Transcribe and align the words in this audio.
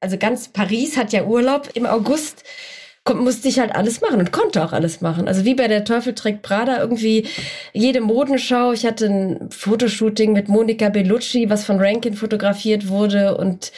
also 0.00 0.16
ganz 0.16 0.48
Paris 0.48 0.96
hat 0.96 1.12
ja 1.12 1.24
Urlaub 1.24 1.70
im 1.74 1.86
August 1.86 2.44
musste 3.14 3.48
ich 3.48 3.58
halt 3.58 3.74
alles 3.74 4.00
machen 4.00 4.20
und 4.20 4.30
konnte 4.30 4.62
auch 4.64 4.72
alles 4.72 5.00
machen. 5.00 5.26
Also 5.26 5.44
wie 5.44 5.54
bei 5.54 5.68
der 5.68 5.84
Teufel 5.84 6.14
trägt 6.14 6.42
Prada 6.42 6.78
irgendwie 6.78 7.26
jede 7.72 8.00
Modenschau. 8.00 8.72
Ich 8.72 8.86
hatte 8.86 9.06
ein 9.06 9.50
Fotoshooting 9.50 10.32
mit 10.32 10.48
Monika 10.48 10.90
Bellucci, 10.90 11.48
was 11.48 11.64
von 11.64 11.80
Rankin 11.80 12.14
fotografiert 12.14 12.88
wurde 12.88 13.36
und 13.36 13.72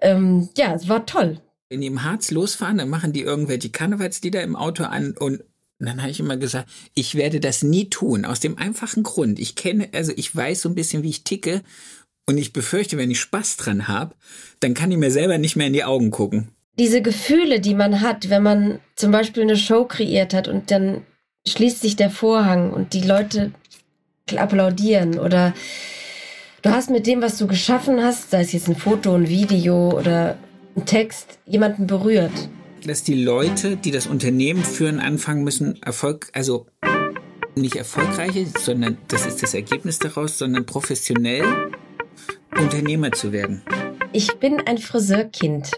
ähm, 0.00 0.48
ja, 0.56 0.74
es 0.74 0.88
war 0.88 1.06
toll. 1.06 1.40
Wenn 1.68 1.80
die 1.80 1.86
im 1.86 2.04
Harz 2.04 2.30
losfahren, 2.30 2.78
dann 2.78 2.88
machen 2.88 3.12
die 3.12 3.22
irgendwelche 3.22 3.70
Karnevalslieder 3.70 4.42
im 4.42 4.56
Auto 4.56 4.84
an 4.84 5.14
und 5.18 5.44
dann 5.78 6.00
habe 6.00 6.10
ich 6.10 6.20
immer 6.20 6.36
gesagt, 6.36 6.68
ich 6.94 7.14
werde 7.14 7.40
das 7.40 7.62
nie 7.62 7.90
tun, 7.90 8.24
aus 8.24 8.40
dem 8.40 8.58
einfachen 8.58 9.02
Grund. 9.02 9.38
Ich 9.38 9.54
kenne, 9.56 9.88
also 9.92 10.12
ich 10.16 10.34
weiß 10.34 10.62
so 10.62 10.68
ein 10.68 10.74
bisschen, 10.74 11.02
wie 11.02 11.10
ich 11.10 11.24
ticke 11.24 11.62
und 12.26 12.38
ich 12.38 12.52
befürchte, 12.52 12.98
wenn 12.98 13.10
ich 13.10 13.20
Spaß 13.20 13.56
dran 13.56 13.88
habe, 13.88 14.14
dann 14.60 14.74
kann 14.74 14.90
ich 14.90 14.98
mir 14.98 15.10
selber 15.10 15.38
nicht 15.38 15.56
mehr 15.56 15.66
in 15.66 15.72
die 15.72 15.84
Augen 15.84 16.10
gucken 16.10 16.54
diese 16.78 17.02
Gefühle, 17.02 17.60
die 17.60 17.74
man 17.74 18.00
hat, 18.00 18.30
wenn 18.30 18.42
man 18.42 18.80
zum 18.96 19.12
Beispiel 19.12 19.42
eine 19.42 19.56
Show 19.56 19.84
kreiert 19.84 20.34
hat 20.34 20.48
und 20.48 20.70
dann 20.70 21.02
schließt 21.46 21.80
sich 21.80 21.96
der 21.96 22.10
Vorhang 22.10 22.72
und 22.72 22.94
die 22.94 23.02
Leute 23.02 23.52
applaudieren 24.36 25.18
oder 25.18 25.54
du 26.62 26.70
hast 26.70 26.90
mit 26.90 27.06
dem, 27.06 27.20
was 27.20 27.38
du 27.38 27.46
geschaffen 27.46 28.02
hast, 28.02 28.30
sei 28.30 28.40
es 28.40 28.52
jetzt 28.52 28.68
ein 28.68 28.76
Foto, 28.76 29.14
ein 29.14 29.28
Video 29.28 29.90
oder 29.96 30.38
ein 30.76 30.86
Text, 30.86 31.38
jemanden 31.46 31.86
berührt. 31.86 32.32
Dass 32.84 33.02
die 33.02 33.22
Leute, 33.22 33.76
die 33.76 33.90
das 33.90 34.06
Unternehmen 34.06 34.64
führen, 34.64 34.98
anfangen 34.98 35.44
müssen, 35.44 35.80
Erfolg, 35.82 36.28
also 36.32 36.66
nicht 37.54 37.76
erfolgreiche, 37.76 38.46
sondern 38.58 38.98
das 39.08 39.26
ist 39.26 39.42
das 39.42 39.54
Ergebnis 39.54 39.98
daraus, 40.00 40.38
sondern 40.38 40.66
professionell 40.66 41.44
Unternehmer 42.56 43.12
zu 43.12 43.32
werden. 43.32 43.62
Ich 44.12 44.38
bin 44.38 44.60
ein 44.66 44.78
Friseurkind. 44.78 45.70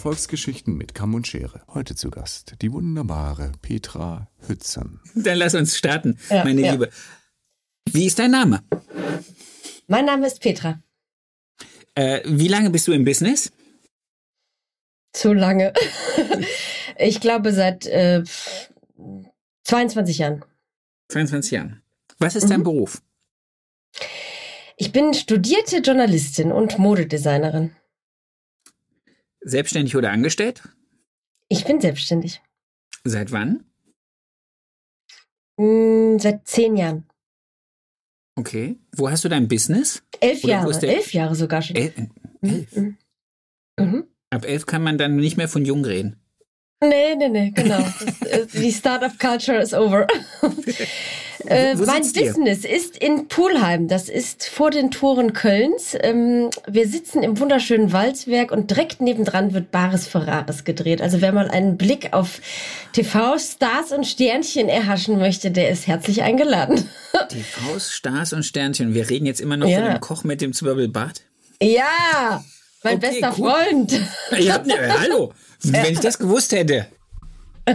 Erfolgsgeschichten 0.00 0.78
mit 0.78 0.94
Kamm 0.94 1.12
und 1.12 1.26
Schere. 1.26 1.60
Heute 1.74 1.94
zu 1.94 2.08
Gast 2.08 2.54
die 2.62 2.72
wunderbare 2.72 3.52
Petra 3.60 4.30
Hützen. 4.48 4.98
Dann 5.14 5.36
lass 5.36 5.54
uns 5.54 5.76
starten, 5.76 6.18
ja, 6.30 6.42
meine 6.42 6.62
ja. 6.62 6.72
Liebe. 6.72 6.88
Wie 7.84 8.06
ist 8.06 8.18
dein 8.18 8.30
Name? 8.30 8.62
Mein 9.88 10.06
Name 10.06 10.26
ist 10.26 10.40
Petra. 10.40 10.82
Äh, 11.94 12.22
wie 12.24 12.48
lange 12.48 12.70
bist 12.70 12.88
du 12.88 12.92
im 12.92 13.04
Business? 13.04 13.52
Zu 15.12 15.34
lange. 15.34 15.74
ich 16.96 17.20
glaube 17.20 17.52
seit 17.52 17.84
äh, 17.84 18.24
22 19.64 20.16
Jahren. 20.16 20.46
22 21.08 21.50
Jahren. 21.50 21.82
Was 22.18 22.36
ist 22.36 22.44
mhm. 22.44 22.48
dein 22.48 22.62
Beruf? 22.62 23.02
Ich 24.78 24.92
bin 24.92 25.12
studierte 25.12 25.80
Journalistin 25.80 26.52
und 26.52 26.78
Modedesignerin. 26.78 27.76
Selbstständig 29.40 29.96
oder 29.96 30.10
angestellt? 30.10 30.62
Ich 31.48 31.64
bin 31.64 31.80
selbstständig. 31.80 32.40
Seit 33.04 33.32
wann? 33.32 33.64
Mm, 35.56 36.18
seit 36.18 36.46
zehn 36.46 36.76
Jahren. 36.76 37.04
Okay. 38.36 38.78
Wo 38.96 39.10
hast 39.10 39.24
du 39.24 39.28
dein 39.28 39.48
Business? 39.48 40.02
Elf 40.20 40.44
oder 40.44 40.52
Jahre. 40.52 40.86
Elf 40.86 41.12
Jahre 41.12 41.34
sogar 41.34 41.62
schon. 41.62 41.76
El 41.76 41.92
elf. 42.42 42.76
Mhm. 42.76 42.96
Mhm. 43.78 44.04
Ab 44.30 44.44
elf 44.44 44.66
kann 44.66 44.82
man 44.82 44.96
dann 44.96 45.16
nicht 45.16 45.36
mehr 45.36 45.48
von 45.48 45.64
jung 45.64 45.84
reden. 45.84 46.20
Nee, 46.82 47.14
nee, 47.16 47.28
nee, 47.28 47.50
genau. 47.50 47.78
Das, 48.20 48.46
die 48.48 48.72
Startup 48.72 49.18
Culture 49.18 49.60
is 49.60 49.74
over. 49.74 50.06
Äh, 51.46 51.74
mein 51.76 52.02
Business 52.02 52.64
ihr? 52.64 52.70
ist 52.70 52.96
in 52.96 53.28
Pulheim. 53.28 53.88
Das 53.88 54.08
ist 54.08 54.46
vor 54.48 54.70
den 54.70 54.90
Toren 54.90 55.32
Kölns. 55.32 55.96
Ähm, 56.00 56.50
wir 56.66 56.88
sitzen 56.88 57.22
im 57.22 57.38
wunderschönen 57.38 57.92
Walzwerk 57.92 58.52
und 58.52 58.70
direkt 58.70 59.00
nebendran 59.00 59.54
wird 59.54 59.70
Bares 59.70 60.06
Ferraris 60.06 60.64
gedreht. 60.64 61.02
Also 61.02 61.20
wer 61.20 61.32
mal 61.32 61.48
einen 61.48 61.76
Blick 61.76 62.12
auf 62.12 62.40
TV-Stars 62.92 63.92
und 63.92 64.06
Sternchen 64.06 64.68
erhaschen 64.68 65.18
möchte, 65.18 65.50
der 65.50 65.70
ist 65.70 65.86
herzlich 65.86 66.22
eingeladen. 66.22 66.88
TV-Stars 67.28 68.32
und 68.32 68.44
Sternchen. 68.44 68.94
Wir 68.94 69.08
reden 69.08 69.26
jetzt 69.26 69.40
immer 69.40 69.56
noch 69.56 69.68
ja. 69.68 69.80
von 69.80 69.90
dem 69.90 70.00
Koch 70.00 70.24
mit 70.24 70.40
dem 70.40 70.52
Zwirbelbart. 70.52 71.22
Ja, 71.62 72.42
mein 72.82 72.96
okay, 72.96 73.10
bester 73.10 73.34
cool. 73.38 73.50
Freund. 73.50 74.00
Ich 74.38 74.50
hab, 74.50 74.66
ne, 74.66 74.74
hallo, 75.00 75.32
wenn 75.62 75.92
ich 75.92 76.00
das 76.00 76.18
gewusst 76.18 76.52
hätte. 76.52 76.86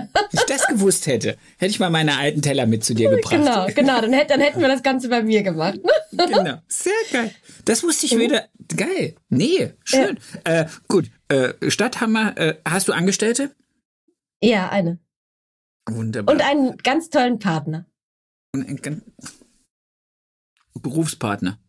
Wenn 0.01 0.29
ich 0.31 0.45
das 0.45 0.67
gewusst 0.67 1.07
hätte, 1.07 1.37
hätte 1.57 1.71
ich 1.71 1.79
mal 1.79 1.89
meine 1.89 2.17
alten 2.17 2.41
Teller 2.41 2.65
mit 2.65 2.83
zu 2.83 2.93
dir 2.93 3.09
gebracht. 3.09 3.31
Genau, 3.31 3.67
genau. 3.67 4.01
Dann, 4.01 4.13
hätt, 4.13 4.29
dann 4.29 4.39
hätten 4.39 4.61
wir 4.61 4.67
das 4.67 4.83
Ganze 4.83 5.09
bei 5.09 5.21
mir 5.23 5.43
gemacht. 5.43 5.79
Ne? 5.83 6.25
genau. 6.27 6.57
Sehr 6.67 6.93
geil. 7.11 7.31
Das 7.65 7.83
wusste 7.83 8.05
ich 8.05 8.17
wieder. 8.17 8.47
Geil. 8.75 9.15
Nee, 9.29 9.73
schön. 9.83 10.19
Ja. 10.45 10.61
Äh, 10.61 10.67
gut. 10.87 11.09
Äh, 11.27 11.53
Stadthammer, 11.69 12.37
äh, 12.37 12.55
hast 12.67 12.87
du 12.87 12.93
Angestellte? 12.93 13.55
Ja, 14.41 14.69
eine. 14.69 14.99
Wunderbar. 15.89 16.33
Und 16.33 16.41
einen 16.41 16.77
ganz 16.77 17.09
tollen 17.09 17.39
Partner. 17.39 17.85
Und 18.53 18.67
einen 18.67 18.81
ganz 18.81 19.03
Berufspartner. 20.81 21.59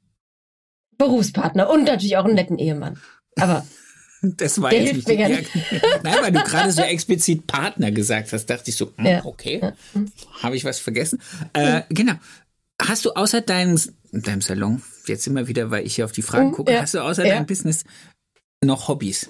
Berufspartner 0.98 1.70
und 1.70 1.84
natürlich 1.84 2.16
auch 2.16 2.24
einen 2.24 2.34
netten 2.34 2.58
Ehemann. 2.58 2.98
Aber 3.38 3.66
Das 4.36 4.60
war 4.60 4.70
Der 4.70 4.82
jetzt 4.82 5.06
nicht. 5.06 5.28
Nein, 6.02 6.14
weil 6.20 6.32
du 6.32 6.42
gerade 6.42 6.72
so 6.72 6.82
explizit 6.82 7.46
Partner 7.46 7.90
gesagt 7.90 8.32
hast, 8.32 8.46
dachte 8.46 8.70
ich 8.70 8.76
so, 8.76 8.92
hm, 8.96 9.06
ja. 9.06 9.24
okay, 9.24 9.60
ja. 9.62 9.72
habe 10.42 10.56
ich 10.56 10.64
was 10.64 10.78
vergessen? 10.78 11.20
Äh, 11.52 11.82
genau. 11.90 12.14
Hast 12.80 13.04
du 13.04 13.12
außer 13.12 13.40
deinem, 13.40 13.78
deinem 14.12 14.40
Salon, 14.40 14.82
jetzt 15.06 15.26
immer 15.26 15.48
wieder, 15.48 15.70
weil 15.70 15.86
ich 15.86 15.94
hier 15.94 16.04
auf 16.04 16.12
die 16.12 16.22
Fragen 16.22 16.48
mhm, 16.48 16.52
gucke, 16.52 16.72
ja. 16.72 16.82
hast 16.82 16.94
du 16.94 17.00
außer 17.00 17.24
deinem 17.24 17.46
Business 17.46 17.84
noch 18.62 18.88
Hobbys? 18.88 19.28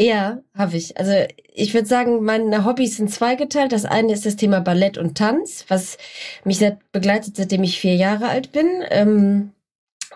Ja, 0.00 0.38
habe 0.54 0.76
ich. 0.76 0.96
Also 0.96 1.12
ich 1.52 1.74
würde 1.74 1.88
sagen, 1.88 2.22
meine 2.22 2.64
Hobbys 2.64 2.96
sind 2.96 3.12
zweigeteilt. 3.12 3.72
Das 3.72 3.84
eine 3.84 4.12
ist 4.12 4.24
das 4.24 4.36
Thema 4.36 4.60
Ballett 4.60 4.96
und 4.96 5.18
Tanz, 5.18 5.64
was 5.66 5.98
mich 6.44 6.58
seit, 6.58 6.92
begleitet, 6.92 7.36
seitdem 7.36 7.64
ich 7.64 7.80
vier 7.80 7.96
Jahre 7.96 8.28
alt 8.28 8.52
bin. 8.52 8.66
Ähm, 8.90 9.50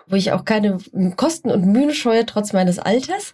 wo 0.07 0.15
ich 0.15 0.31
auch 0.31 0.45
keine 0.45 0.77
Kosten 1.15 1.49
und 1.51 1.65
Mühen 1.65 1.93
scheue, 1.93 2.25
trotz 2.25 2.53
meines 2.53 2.79
Alters. 2.79 3.33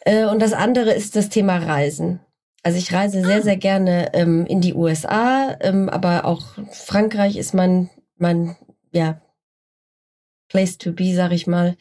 Äh, 0.00 0.26
und 0.26 0.40
das 0.40 0.52
andere 0.52 0.92
ist 0.92 1.16
das 1.16 1.28
Thema 1.28 1.58
Reisen. 1.58 2.20
Also 2.62 2.78
ich 2.78 2.92
reise 2.92 3.24
sehr, 3.24 3.38
ah. 3.38 3.42
sehr 3.42 3.56
gerne 3.56 4.14
ähm, 4.14 4.46
in 4.46 4.60
die 4.60 4.74
USA, 4.74 5.56
ähm, 5.60 5.88
aber 5.88 6.24
auch 6.24 6.44
Frankreich 6.72 7.36
ist 7.36 7.54
mein, 7.54 7.88
mein, 8.16 8.56
ja, 8.92 9.20
Place 10.48 10.78
to 10.78 10.92
be, 10.92 11.14
sag 11.14 11.32
ich 11.32 11.46
mal. 11.46 11.76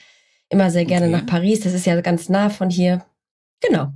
Immer 0.49 0.71
sehr 0.71 0.85
gerne 0.85 1.07
okay. 1.07 1.15
nach 1.15 1.25
Paris. 1.25 1.61
Das 1.61 1.73
ist 1.73 1.85
ja 1.85 1.99
ganz 2.01 2.29
nah 2.29 2.49
von 2.49 2.69
hier. 2.69 3.05
Genau. 3.61 3.91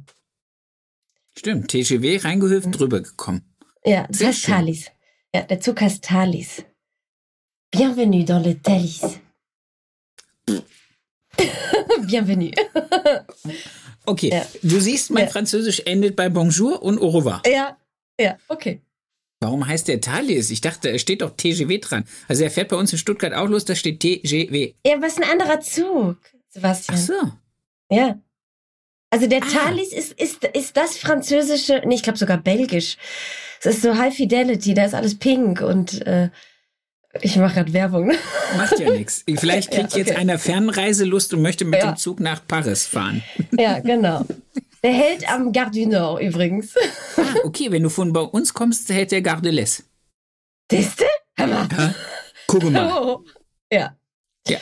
Stimmt, 1.37 1.69
TGW 1.69 2.17
reingehüpft, 2.17 2.67
mhm. 2.67 2.71
drüber 2.71 3.01
gekommen. 3.01 3.43
Ja, 3.85 4.05
das 4.09 4.23
heißt 4.23 4.45
Thalys. 4.45 4.91
Ja, 5.33 5.41
der 5.43 5.59
Zug 5.59 5.81
heißt 5.81 6.03
Thalys. 6.03 6.65
Bienvenue 7.71 8.25
dans 8.25 8.45
le 8.45 8.61
Thalys. 8.61 9.19
Bienvenue. 12.07 12.51
okay, 14.05 14.29
ja. 14.29 14.45
du 14.61 14.79
siehst, 14.79 15.11
mein 15.11 15.25
ja. 15.25 15.29
Französisch 15.29 15.81
endet 15.85 16.15
bei 16.15 16.29
Bonjour 16.29 16.81
und 16.81 16.99
Au 16.99 17.09
revoir. 17.09 17.41
Ja, 17.45 17.77
ja, 18.19 18.37
okay. 18.47 18.81
Warum 19.39 19.65
heißt 19.65 19.87
der 19.87 19.99
Thalys? 19.99 20.51
Ich 20.51 20.61
dachte, 20.61 20.91
es 20.91 21.01
steht 21.01 21.23
doch 21.23 21.31
TGW 21.35 21.79
dran. 21.79 22.05
Also 22.27 22.43
er 22.43 22.51
fährt 22.51 22.69
bei 22.69 22.75
uns 22.75 22.91
in 22.91 22.99
Stuttgart 22.99 23.33
auch 23.33 23.47
los, 23.47 23.65
da 23.65 23.73
steht 23.73 23.99
TGW. 23.99 24.73
Ja, 24.85 25.01
was 25.01 25.17
ein 25.17 25.23
anderer 25.23 25.59
Zug, 25.61 26.17
Sebastian. 26.49 26.97
Ach 26.99 27.03
so. 27.03 27.31
Ja. 27.89 28.19
Also 29.09 29.27
der 29.27 29.41
ah. 29.41 29.45
Thalys 29.45 29.93
ist, 29.93 30.13
ist, 30.13 30.43
ist 30.43 30.77
das 30.77 30.97
französische, 30.97 31.81
nee, 31.85 31.95
ich 31.95 32.03
glaube 32.03 32.19
sogar 32.19 32.37
belgisch. 32.37 32.97
Es 33.59 33.65
ist 33.65 33.81
so 33.81 33.97
High 33.97 34.15
Fidelity, 34.15 34.73
da 34.73 34.85
ist 34.85 34.93
alles 34.93 35.17
pink 35.17 35.61
und 35.61 36.05
äh, 36.05 36.29
ich 37.19 37.35
mache 37.35 37.55
gerade 37.55 37.73
Werbung. 37.73 38.07
Ne? 38.07 38.15
Macht 38.55 38.79
ja 38.79 38.89
nichts. 38.89 39.23
Vielleicht 39.35 39.71
kriegt 39.71 39.93
ja, 39.93 39.99
okay. 39.99 39.99
jetzt 39.99 40.15
einer 40.15 40.39
Fernreiselust 40.39 41.33
und 41.33 41.41
möchte 41.41 41.65
mit 41.65 41.81
ja. 41.81 41.91
dem 41.91 41.97
Zug 41.97 42.19
nach 42.19 42.45
Paris 42.47 42.85
fahren. 42.85 43.23
Ja, 43.57 43.79
genau. 43.79 44.25
Der 44.83 44.93
hält 44.93 45.31
am 45.31 45.51
Gare 45.51 45.69
du 45.69 45.85
Nord 45.85 46.23
übrigens. 46.23 46.73
Ah, 47.15 47.21
okay, 47.43 47.71
wenn 47.71 47.83
du 47.83 47.89
von 47.89 48.13
bei 48.13 48.21
uns 48.21 48.53
kommst, 48.53 48.89
hält 48.89 49.11
der 49.11 49.21
Gare 49.21 49.41
de 49.41 49.51
l'Est. 49.51 49.83
Siehste? 50.71 51.05
Hammer. 51.37 51.69
Ja, 51.77 51.93
guck 52.47 52.63
mal. 52.63 52.91
Oh. 52.97 53.23
Ja. 53.71 53.95
Ja. 54.47 54.57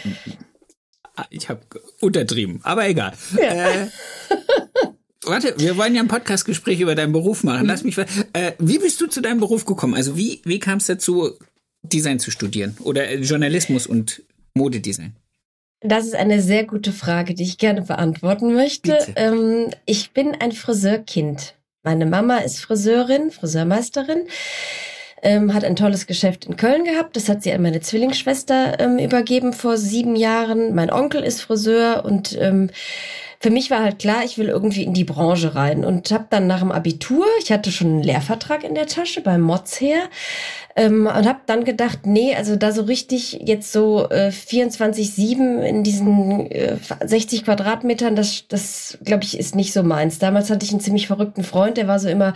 Ah, 1.15 1.25
ich 1.29 1.47
habe 1.47 1.61
untertrieben, 2.01 2.59
aber 2.63 2.87
egal. 2.89 3.13
Ja. 3.37 3.83
Äh, 3.83 3.87
warte, 5.23 5.53
wir 5.57 5.77
wollen 5.77 5.95
ja 5.95 6.01
ein 6.01 6.09
Podcastgespräch 6.09 6.81
über 6.81 6.95
deinen 6.95 7.13
Beruf 7.13 7.43
machen. 7.45 7.65
Lass 7.65 7.83
mich. 7.83 7.97
Äh, 7.97 8.53
wie 8.59 8.79
bist 8.79 8.99
du 8.99 9.07
zu 9.07 9.21
deinem 9.21 9.39
Beruf 9.39 9.63
gekommen? 9.65 9.93
Also 9.93 10.17
wie 10.17 10.41
wie 10.43 10.59
kam 10.59 10.79
es 10.79 10.85
dazu? 10.87 11.31
Design 11.83 12.19
zu 12.19 12.31
studieren 12.31 12.77
oder 12.83 13.13
Journalismus 13.15 13.87
und 13.87 14.23
Modedesign? 14.53 15.15
Das 15.81 16.05
ist 16.05 16.15
eine 16.15 16.41
sehr 16.41 16.65
gute 16.65 16.91
Frage, 16.91 17.33
die 17.33 17.43
ich 17.43 17.57
gerne 17.57 17.81
beantworten 17.83 18.53
möchte. 18.53 18.99
Ähm, 19.15 19.69
ich 19.85 20.11
bin 20.11 20.35
ein 20.35 20.51
Friseurkind. 20.51 21.55
Meine 21.83 22.05
Mama 22.05 22.39
ist 22.39 22.59
Friseurin, 22.59 23.31
Friseurmeisterin, 23.31 24.27
ähm, 25.21 25.53
hat 25.53 25.63
ein 25.63 25.77
tolles 25.77 26.05
Geschäft 26.05 26.45
in 26.45 26.57
Köln 26.57 26.83
gehabt. 26.83 27.15
Das 27.15 27.29
hat 27.29 27.43
sie 27.43 27.53
an 27.53 27.61
meine 27.61 27.79
Zwillingsschwester 27.79 28.77
ähm, 28.79 28.99
übergeben 28.99 29.53
vor 29.53 29.77
sieben 29.77 30.17
Jahren. 30.17 30.75
Mein 30.75 30.91
Onkel 30.91 31.23
ist 31.23 31.41
Friseur 31.41 32.03
und 32.03 32.37
ähm, 32.37 32.69
für 33.41 33.51
mich 33.51 33.71
war 33.71 33.81
halt 33.81 33.99
klar, 33.99 34.25
ich 34.25 34.37
will 34.37 34.49
irgendwie 34.49 34.83
in 34.83 34.93
die 34.93 35.05
Branche 35.05 35.55
rein 35.55 35.85
und 35.85 36.11
habe 36.11 36.25
dann 36.29 36.45
nach 36.45 36.59
dem 36.59 36.73
Abitur, 36.73 37.25
ich 37.41 37.51
hatte 37.53 37.71
schon 37.71 37.87
einen 37.87 38.03
Lehrvertrag 38.03 38.65
in 38.65 38.75
der 38.75 38.85
Tasche 38.85 39.21
beim 39.21 39.41
Mods 39.41 39.79
her 39.79 40.09
ähm, 40.75 41.07
und 41.07 41.27
habe 41.27 41.39
dann 41.45 41.63
gedacht, 41.63 41.99
nee, 42.05 42.35
also 42.35 42.55
da 42.55 42.71
so 42.71 42.83
richtig 42.83 43.39
jetzt 43.45 43.71
so 43.71 44.09
äh, 44.09 44.29
24/7 44.29 45.61
in 45.61 45.83
diesen 45.83 46.51
äh, 46.51 46.77
60 47.03 47.45
Quadratmetern, 47.45 48.15
das, 48.15 48.45
das 48.47 48.97
glaube 49.03 49.23
ich 49.23 49.39
ist 49.39 49.55
nicht 49.55 49.73
so 49.73 49.83
meins. 49.83 50.19
Damals 50.19 50.49
hatte 50.49 50.65
ich 50.65 50.71
einen 50.71 50.81
ziemlich 50.81 51.07
verrückten 51.07 51.43
Freund, 51.43 51.77
der 51.77 51.87
war 51.87 51.99
so 51.99 52.07
immer 52.09 52.33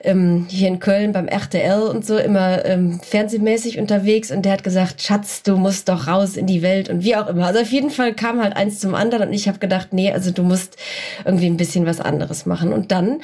ähm, 0.00 0.46
hier 0.48 0.68
in 0.68 0.78
Köln 0.78 1.12
beim 1.12 1.28
RTL 1.28 1.82
und 1.82 2.06
so 2.06 2.16
immer 2.16 2.64
ähm, 2.64 3.00
fernsehmäßig 3.02 3.78
unterwegs 3.78 4.30
und 4.30 4.44
der 4.44 4.52
hat 4.52 4.64
gesagt, 4.64 5.02
Schatz, 5.02 5.42
du 5.42 5.56
musst 5.56 5.88
doch 5.88 6.06
raus 6.06 6.36
in 6.36 6.46
die 6.46 6.62
Welt 6.62 6.88
und 6.88 7.04
wie 7.04 7.16
auch 7.16 7.26
immer. 7.26 7.46
Also 7.46 7.60
auf 7.60 7.72
jeden 7.72 7.90
Fall 7.90 8.14
kam 8.14 8.42
halt 8.42 8.56
eins 8.56 8.78
zum 8.78 8.94
anderen 8.94 9.28
und 9.28 9.34
ich 9.34 9.48
habe 9.48 9.58
gedacht, 9.58 9.88
nee, 9.92 10.12
also 10.12 10.25
du 10.30 10.42
musst 10.42 10.76
irgendwie 11.24 11.46
ein 11.46 11.56
bisschen 11.56 11.86
was 11.86 12.00
anderes 12.00 12.46
machen. 12.46 12.72
Und 12.72 12.92
dann 12.92 13.20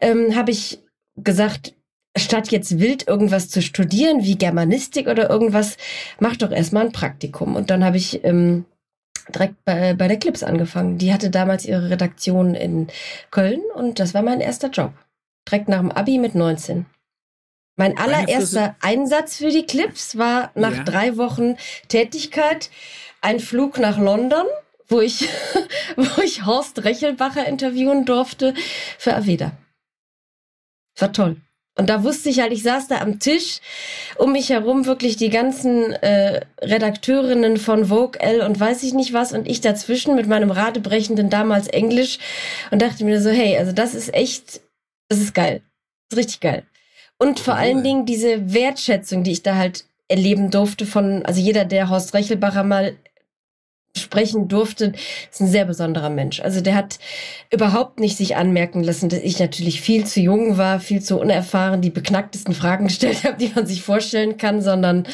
ähm, 0.00 0.34
habe 0.36 0.50
ich 0.50 0.80
gesagt, 1.16 1.74
statt 2.16 2.50
jetzt 2.50 2.78
wild 2.78 3.06
irgendwas 3.06 3.48
zu 3.48 3.62
studieren, 3.62 4.24
wie 4.24 4.38
Germanistik 4.38 5.08
oder 5.08 5.28
irgendwas, 5.28 5.76
mach 6.18 6.36
doch 6.36 6.50
erstmal 6.50 6.86
ein 6.86 6.92
Praktikum. 6.92 7.56
Und 7.56 7.70
dann 7.70 7.84
habe 7.84 7.96
ich 7.96 8.24
ähm, 8.24 8.64
direkt 9.34 9.56
bei, 9.64 9.94
bei 9.94 10.08
der 10.08 10.18
Clips 10.18 10.42
angefangen. 10.42 10.98
Die 10.98 11.12
hatte 11.12 11.30
damals 11.30 11.64
ihre 11.64 11.90
Redaktion 11.90 12.54
in 12.54 12.88
Köln 13.30 13.60
und 13.74 13.98
das 13.98 14.14
war 14.14 14.22
mein 14.22 14.40
erster 14.40 14.70
Job 14.70 14.92
direkt 15.48 15.68
nach 15.68 15.80
dem 15.80 15.92
Abi 15.92 16.18
mit 16.18 16.34
19. 16.34 16.86
Mein 17.76 17.98
allererster 17.98 18.74
Einsatz 18.80 19.36
für 19.36 19.50
die 19.50 19.66
Clips 19.66 20.16
war 20.16 20.50
nach 20.54 20.78
ja. 20.78 20.82
drei 20.84 21.16
Wochen 21.18 21.56
Tätigkeit 21.88 22.70
ein 23.20 23.38
Flug 23.38 23.78
nach 23.78 23.98
London, 23.98 24.46
wo 24.88 25.00
ich, 25.00 25.28
wo 25.96 26.22
ich 26.22 26.46
Horst 26.46 26.84
Rechelbacher 26.84 27.46
interviewen 27.46 28.04
durfte 28.04 28.54
für 28.98 29.14
Aveda. 29.14 29.52
war 30.98 31.12
toll. 31.12 31.36
Und 31.78 31.90
da 31.90 32.02
wusste 32.02 32.30
ich 32.30 32.40
halt, 32.40 32.52
ich 32.52 32.62
saß 32.62 32.88
da 32.88 33.02
am 33.02 33.18
Tisch, 33.20 33.60
um 34.16 34.32
mich 34.32 34.48
herum 34.48 34.86
wirklich 34.86 35.16
die 35.16 35.28
ganzen 35.28 35.92
äh, 35.92 36.40
Redakteurinnen 36.62 37.58
von 37.58 37.86
Vogue 37.86 38.18
L 38.18 38.40
und 38.40 38.58
weiß 38.58 38.82
ich 38.82 38.94
nicht 38.94 39.12
was 39.12 39.32
und 39.34 39.46
ich 39.46 39.60
dazwischen 39.60 40.14
mit 40.14 40.26
meinem 40.26 40.50
radebrechenden 40.50 41.28
damals 41.28 41.68
Englisch 41.68 42.18
und 42.70 42.80
dachte 42.80 43.04
mir 43.04 43.20
so, 43.20 43.28
hey, 43.28 43.58
also 43.58 43.72
das 43.72 43.94
ist 43.94 44.14
echt 44.14 44.62
das 45.08 45.20
ist 45.20 45.34
geil. 45.34 45.62
Das 46.08 46.18
ist 46.18 46.24
richtig 46.24 46.40
geil. 46.40 46.64
Und 47.18 47.40
vor 47.40 47.54
cool. 47.54 47.60
allen 47.60 47.82
Dingen 47.82 48.06
diese 48.06 48.52
Wertschätzung, 48.52 49.22
die 49.22 49.32
ich 49.32 49.42
da 49.42 49.56
halt 49.56 49.84
erleben 50.08 50.50
durfte 50.50 50.86
von, 50.86 51.24
also 51.24 51.40
jeder, 51.40 51.64
der 51.64 51.88
Horst 51.88 52.14
Rechelbacher 52.14 52.62
mal 52.62 52.96
sprechen 53.98 54.48
durfte, 54.48 54.92
ist 55.30 55.40
ein 55.40 55.48
sehr 55.48 55.64
besonderer 55.64 56.10
Mensch. 56.10 56.40
Also 56.40 56.60
der 56.60 56.74
hat 56.74 56.98
überhaupt 57.52 58.00
nicht 58.00 58.16
sich 58.16 58.36
anmerken 58.36 58.82
lassen, 58.82 59.08
dass 59.08 59.20
ich 59.20 59.38
natürlich 59.38 59.80
viel 59.80 60.04
zu 60.04 60.20
jung 60.20 60.58
war, 60.58 60.80
viel 60.80 61.02
zu 61.02 61.18
unerfahren, 61.18 61.80
die 61.80 61.90
beknacktesten 61.90 62.54
Fragen 62.54 62.84
gestellt 62.88 63.24
habe, 63.24 63.36
die 63.38 63.52
man 63.54 63.66
sich 63.66 63.82
vorstellen 63.82 64.36
kann, 64.36 64.62
sondern 64.62 65.06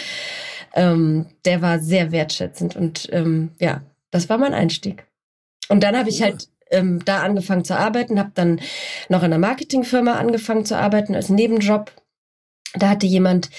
ähm, 0.74 1.26
der 1.44 1.62
war 1.62 1.78
sehr 1.78 2.12
wertschätzend 2.12 2.76
und 2.76 3.08
ähm, 3.12 3.50
ja, 3.60 3.82
das 4.10 4.28
war 4.28 4.38
mein 4.38 4.54
Einstieg. 4.54 5.06
Und 5.68 5.82
dann 5.82 5.96
habe 5.96 6.10
ich 6.10 6.22
halt 6.22 6.48
ähm, 6.70 7.04
da 7.04 7.22
angefangen 7.22 7.64
zu 7.64 7.76
arbeiten, 7.76 8.18
habe 8.18 8.32
dann 8.34 8.60
noch 9.08 9.20
in 9.20 9.26
einer 9.26 9.38
Marketingfirma 9.38 10.14
angefangen 10.14 10.64
zu 10.64 10.76
arbeiten 10.76 11.14
als 11.14 11.28
Nebenjob. 11.28 11.92
Da 12.74 12.88
hatte 12.90 13.06
jemand 13.06 13.50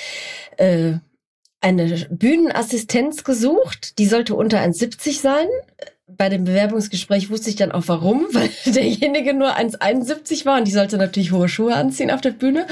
äh, 0.57 0.93
eine 1.63 2.05
Bühnenassistenz 2.09 3.23
gesucht, 3.23 3.97
die 3.97 4.05
sollte 4.05 4.35
unter 4.35 4.59
1,70 4.59 5.19
sein. 5.19 5.47
Bei 6.05 6.27
dem 6.27 6.43
Bewerbungsgespräch 6.43 7.29
wusste 7.29 7.49
ich 7.49 7.55
dann 7.55 7.71
auch 7.71 7.83
warum, 7.87 8.27
weil 8.33 8.49
derjenige 8.65 9.33
nur 9.33 9.57
1,71 9.57 10.45
war 10.45 10.59
und 10.59 10.67
die 10.67 10.71
sollte 10.71 10.97
natürlich 10.97 11.31
hohe 11.31 11.47
Schuhe 11.47 11.73
anziehen 11.73 12.11
auf 12.11 12.21
der 12.21 12.31
Bühne. 12.31 12.67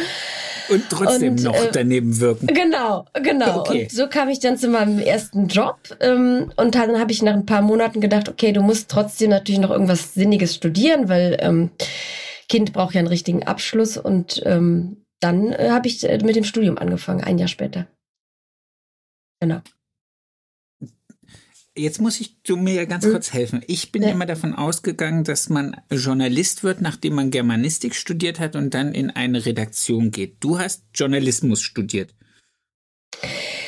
Und 0.69 0.83
trotzdem 0.89 1.33
und, 1.33 1.43
noch 1.43 1.55
äh, 1.55 1.69
daneben 1.71 2.19
wirken. 2.19 2.47
Genau, 2.47 3.05
genau. 3.13 3.61
Okay. 3.61 3.83
Und 3.83 3.91
so 3.91 4.07
kam 4.07 4.29
ich 4.29 4.39
dann 4.39 4.57
zu 4.57 4.67
meinem 4.67 4.99
ersten 4.99 5.47
Job. 5.47 5.77
Ähm, 6.01 6.51
und 6.57 6.75
dann 6.75 6.99
habe 6.99 7.11
ich 7.11 7.21
nach 7.21 7.33
ein 7.33 7.45
paar 7.45 7.61
Monaten 7.61 8.01
gedacht, 8.01 8.27
okay, 8.29 8.51
du 8.51 8.61
musst 8.61 8.91
trotzdem 8.91 9.29
natürlich 9.29 9.61
noch 9.61 9.71
irgendwas 9.71 10.13
Sinniges 10.13 10.53
studieren, 10.53 11.07
weil 11.09 11.37
ähm, 11.39 11.71
Kind 12.49 12.73
braucht 12.73 12.93
ja 12.93 12.99
einen 12.99 13.07
richtigen 13.07 13.43
Abschluss. 13.43 13.97
Und 13.97 14.41
ähm, 14.45 15.05
dann 15.21 15.53
äh, 15.53 15.69
habe 15.71 15.87
ich 15.87 16.07
äh, 16.07 16.19
mit 16.23 16.35
dem 16.35 16.43
Studium 16.43 16.77
angefangen, 16.77 17.23
ein 17.23 17.37
Jahr 17.37 17.47
später. 17.47 17.87
Genau. 19.41 19.61
Jetzt 21.75 22.01
muss 22.01 22.19
ich 22.19 22.41
du 22.43 22.57
mir 22.57 22.73
ja 22.73 22.85
ganz 22.85 23.05
mhm. 23.05 23.11
kurz 23.11 23.33
helfen. 23.33 23.63
Ich 23.65 23.91
bin 23.91 24.03
ja. 24.03 24.09
immer 24.09 24.25
davon 24.25 24.53
ausgegangen, 24.53 25.23
dass 25.23 25.49
man 25.49 25.75
Journalist 25.89 26.63
wird, 26.63 26.81
nachdem 26.81 27.15
man 27.15 27.31
Germanistik 27.31 27.95
studiert 27.95 28.39
hat 28.39 28.55
und 28.55 28.73
dann 28.73 28.93
in 28.93 29.09
eine 29.09 29.45
Redaktion 29.45 30.11
geht. 30.11 30.37
Du 30.41 30.59
hast 30.59 30.83
Journalismus 30.93 31.61
studiert. 31.61 32.13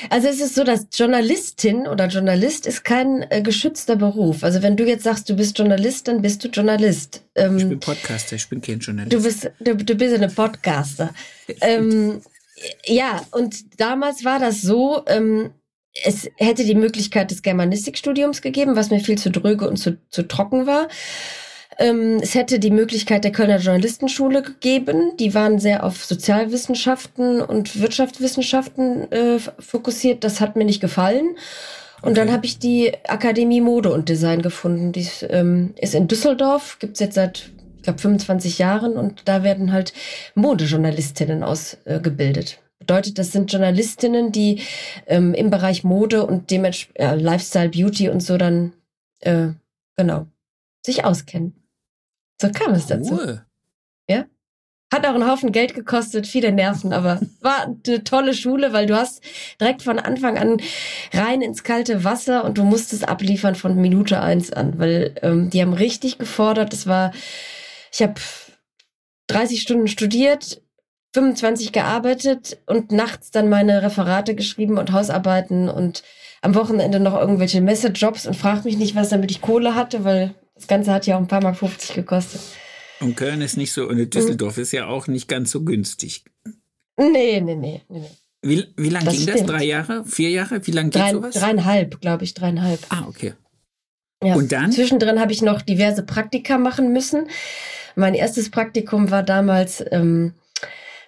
Also 0.10 0.28
es 0.28 0.42
ist 0.42 0.56
so, 0.56 0.66
dass 0.66 0.88
Journalistin 0.92 1.88
oder 1.88 2.08
Journalist 2.08 2.68
ist 2.68 2.84
kein 2.84 3.26
äh, 3.30 3.42
geschützter 3.42 3.96
Beruf. 3.96 4.44
Also 4.44 4.62
wenn 4.62 4.76
du 4.76 4.86
jetzt 4.86 5.04
sagst, 5.04 5.30
du 5.30 5.36
bist 5.36 5.58
Journalist, 5.58 6.08
dann 6.10 6.22
bist 6.22 6.44
du 6.44 6.50
Journalist. 6.50 7.24
Ähm, 7.36 7.58
ich 7.58 7.70
bin 7.70 7.80
Podcaster, 7.80 8.36
ich 8.36 8.50
bin 8.50 8.62
kein 8.62 8.80
Journalist. 8.80 9.14
Du 9.14 9.24
bist, 9.24 9.52
du, 9.60 9.76
du 9.76 9.96
bist 9.96 10.14
eine 10.14 10.28
Podcaster. 10.28 11.14
ähm, 11.62 12.22
ja, 12.86 13.26
und 13.32 13.80
damals 13.80 14.26
war 14.26 14.40
das 14.40 14.62
so, 14.62 15.04
ähm, 15.08 15.52
es 16.04 16.30
hätte 16.38 16.66
die 16.66 16.76
Möglichkeit 16.76 17.32
des 17.32 17.42
Germanistikstudiums 17.42 18.42
gegeben, 18.42 18.76
was 18.76 18.90
mir 18.90 19.00
viel 19.00 19.18
zu 19.18 19.30
dröge 19.30 19.68
und 19.68 19.78
zu, 19.78 19.98
zu 20.10 20.28
trocken 20.28 20.66
war. 20.66 20.88
Ähm, 21.80 22.20
es 22.22 22.36
hätte 22.36 22.60
die 22.60 22.72
Möglichkeit 22.72 23.24
der 23.24 23.32
Kölner 23.32 23.58
Journalistenschule 23.58 24.42
gegeben. 24.42 25.16
Die 25.18 25.34
waren 25.34 25.60
sehr 25.60 25.84
auf 25.84 26.06
Sozialwissenschaften 26.06 27.42
und 27.42 27.80
Wirtschaftswissenschaften 27.80 29.12
äh, 29.12 29.40
fokussiert. 29.60 30.24
Das 30.24 30.42
hat 30.42 30.56
mir 30.56 30.66
nicht 30.66 30.82
gefallen. 30.82 31.36
Und 32.02 32.12
okay. 32.12 32.16
dann 32.16 32.32
habe 32.32 32.46
ich 32.46 32.60
die 32.60 32.92
Akademie 33.08 33.62
Mode 33.62 33.92
und 33.92 34.10
Design 34.10 34.42
gefunden. 34.42 34.92
Die 34.92 35.08
ähm, 35.30 35.74
ist 35.80 35.96
in 35.96 36.08
Düsseldorf, 36.08 36.78
gibt's 36.80 37.00
jetzt 37.00 37.16
seit, 37.16 37.50
ich 37.78 37.84
glaube, 37.84 38.00
25 38.00 38.60
Jahren. 38.60 38.94
Und 38.98 39.22
da 39.26 39.44
werden 39.44 39.72
halt 39.72 39.94
Modejournalistinnen 40.36 41.44
ausgebildet. 41.44 42.60
Äh, 42.60 42.63
Bedeutet, 42.86 43.18
das 43.18 43.32
sind 43.32 43.52
Journalistinnen, 43.52 44.32
die 44.32 44.62
ähm, 45.08 45.34
im 45.34 45.50
Bereich 45.50 45.84
Mode 45.84 46.26
und 46.26 46.52
dementsprechend 46.52 47.00
äh, 47.00 47.16
Lifestyle, 47.16 47.70
Beauty 47.70 48.10
und 48.10 48.22
so 48.22 48.38
dann 48.38 48.74
äh, 49.20 49.50
genau 49.96 50.28
sich 50.86 51.06
auskennen. 51.06 51.54
So 52.42 52.52
kam 52.52 52.74
es 52.74 52.88
dazu. 52.88 53.14
Cool. 53.14 53.46
Ja. 54.10 54.26
Hat 54.94 55.06
auch 55.06 55.16
einen 55.16 55.30
Haufen 55.30 55.52
Geld 55.52 55.74
gekostet, 55.74 56.28
viele 56.28 56.52
Nerven, 56.52 56.94
aber 56.94 57.22
war 57.42 57.64
eine 57.86 58.04
tolle 58.04 58.34
Schule, 58.34 58.74
weil 58.74 58.86
du 58.86 58.96
hast 58.96 59.24
direkt 59.60 59.82
von 59.82 59.98
Anfang 59.98 60.38
an 60.38 60.58
rein 61.14 61.42
ins 61.42 61.64
kalte 61.64 62.04
Wasser 62.04 62.44
und 62.44 62.58
du 62.58 62.64
musstest 62.64 63.08
abliefern 63.08 63.56
von 63.56 63.80
Minute 63.80 64.22
eins 64.22 64.52
an, 64.52 64.78
weil 64.78 65.16
ähm, 65.22 65.50
die 65.50 65.62
haben 65.62 65.74
richtig 65.74 66.18
gefordert. 66.18 66.74
Es 66.74 66.86
war, 66.86 67.12
ich 67.92 68.02
habe 68.02 68.16
30 69.28 69.62
Stunden 69.62 69.88
studiert, 69.88 70.62
25 71.14 71.72
gearbeitet 71.72 72.58
und 72.66 72.92
nachts 72.92 73.32
dann 73.32 73.50
meine 73.50 73.84
Referate 73.84 74.36
geschrieben 74.36 74.78
und 74.78 74.92
Hausarbeiten 74.92 75.70
und 75.70 76.04
am 76.42 76.56
Wochenende 76.56 77.00
noch 77.00 77.18
irgendwelche 77.18 77.62
Messejobs 77.62 78.26
und 78.26 78.36
frag 78.36 78.66
mich 78.66 78.78
nicht, 78.78 78.96
was 78.96 79.10
damit 79.10 79.32
ich 79.32 79.42
Kohle 79.42 79.76
hatte, 79.76 80.04
weil 80.04 80.34
das 80.56 80.68
Ganze 80.68 80.92
hat 80.92 81.06
ja 81.06 81.16
auch 81.16 81.22
ein 81.22 81.28
paar 81.28 81.42
Mark 81.42 81.58
50 81.58 81.96
gekostet. 81.96 82.42
Und 83.00 83.16
Köln 83.16 83.42
ist 83.42 83.58
nicht 83.58 83.74
so, 83.74 83.88
und 83.88 84.14
Düsseldorf 84.14 84.58
mhm. 84.58 84.64
ist 84.64 84.72
ja 84.72 84.88
auch 84.88 85.08
nicht 85.08 85.28
ganz 85.28 85.52
so 85.52 85.64
günstig. 85.64 86.24
Nee, 86.98 87.42
nee, 87.42 87.56
nee. 87.56 87.82
nee. 87.88 88.10
Wie, 88.42 88.66
wie 88.76 88.90
lange 88.90 89.10
ging 89.10 89.22
stimmt. 89.22 89.40
das? 89.40 89.46
Drei 89.48 89.64
Jahre? 89.64 90.04
Vier 90.06 90.30
Jahre? 90.30 90.66
Wie 90.68 90.72
lange 90.72 90.90
geht 90.90 91.02
Drei, 91.02 91.12
sowas? 91.14 91.36
Dreieinhalb, 91.36 92.02
glaube 92.02 92.24
ich, 92.26 92.34
dreieinhalb. 92.34 92.80
Ah, 92.90 93.06
okay. 93.08 93.34
Ja. 94.24 94.36
Und 94.36 94.52
dann? 94.52 94.72
Zwischendrin 94.72 95.20
habe 95.20 95.32
ich 95.32 95.42
noch 95.42 95.62
diverse 95.62 96.04
Praktika 96.04 96.58
machen 96.58 96.92
müssen. 96.92 97.28
Mein 97.96 98.14
erstes 98.14 98.50
Praktikum 98.50 99.12
war 99.12 99.24
damals 99.24 99.84
ähm, 99.92 100.34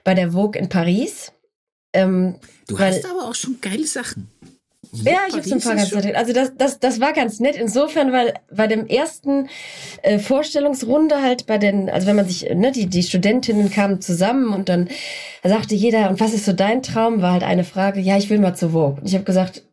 bei 0.06 0.14
der 0.14 0.32
Vogue 0.32 0.58
in 0.58 0.70
Paris. 0.70 1.34
Ähm, 1.92 2.36
du 2.68 2.80
weil, 2.80 2.94
hast 2.94 3.06
aber 3.06 3.28
auch 3.28 3.36
schon 3.36 3.60
geile 3.60 3.86
Sachen. 3.86 4.30
Ja, 5.04 5.24
ich 5.28 5.34
habe 5.34 5.44
so 5.44 5.56
ein 5.56 5.62
paar 5.62 5.76
ganz. 5.76 5.94
Also 5.94 6.32
das, 6.32 6.54
das, 6.56 6.80
das 6.80 7.02
war 7.02 7.12
ganz 7.12 7.40
nett 7.40 7.56
insofern, 7.56 8.14
weil 8.14 8.34
bei 8.50 8.68
dem 8.68 8.88
ersten 8.88 9.50
äh, 10.04 10.20
Vorstellungsrunde 10.20 11.22
halt 11.22 11.48
bei 11.48 11.58
den, 11.58 11.90
also 11.90 12.08
wenn 12.08 12.16
man 12.16 12.28
sich, 12.28 12.50
ne, 12.54 12.72
die, 12.72 12.86
die 12.86 13.04
Studentinnen 13.04 13.72
kamen 13.72 14.00
zusammen 14.00 14.54
und 14.54 14.70
dann 14.70 14.88
sagte 15.44 15.76
jeder, 15.76 16.10
und 16.10 16.22
was 16.22 16.34
ist 16.34 16.46
so 16.46 16.54
dein 16.54 16.82
Traum? 16.82 17.22
War 17.22 17.34
halt 17.34 17.44
eine 17.44 17.64
Frage, 17.66 18.00
ja, 18.00 18.18
ich 18.18 18.30
will 18.30 18.40
mal 18.40 18.56
zu 18.56 18.70
Vogue. 18.70 19.02
Und 19.02 19.08
ich 19.08 19.16
habe 19.16 19.26
gesagt, 19.26 19.64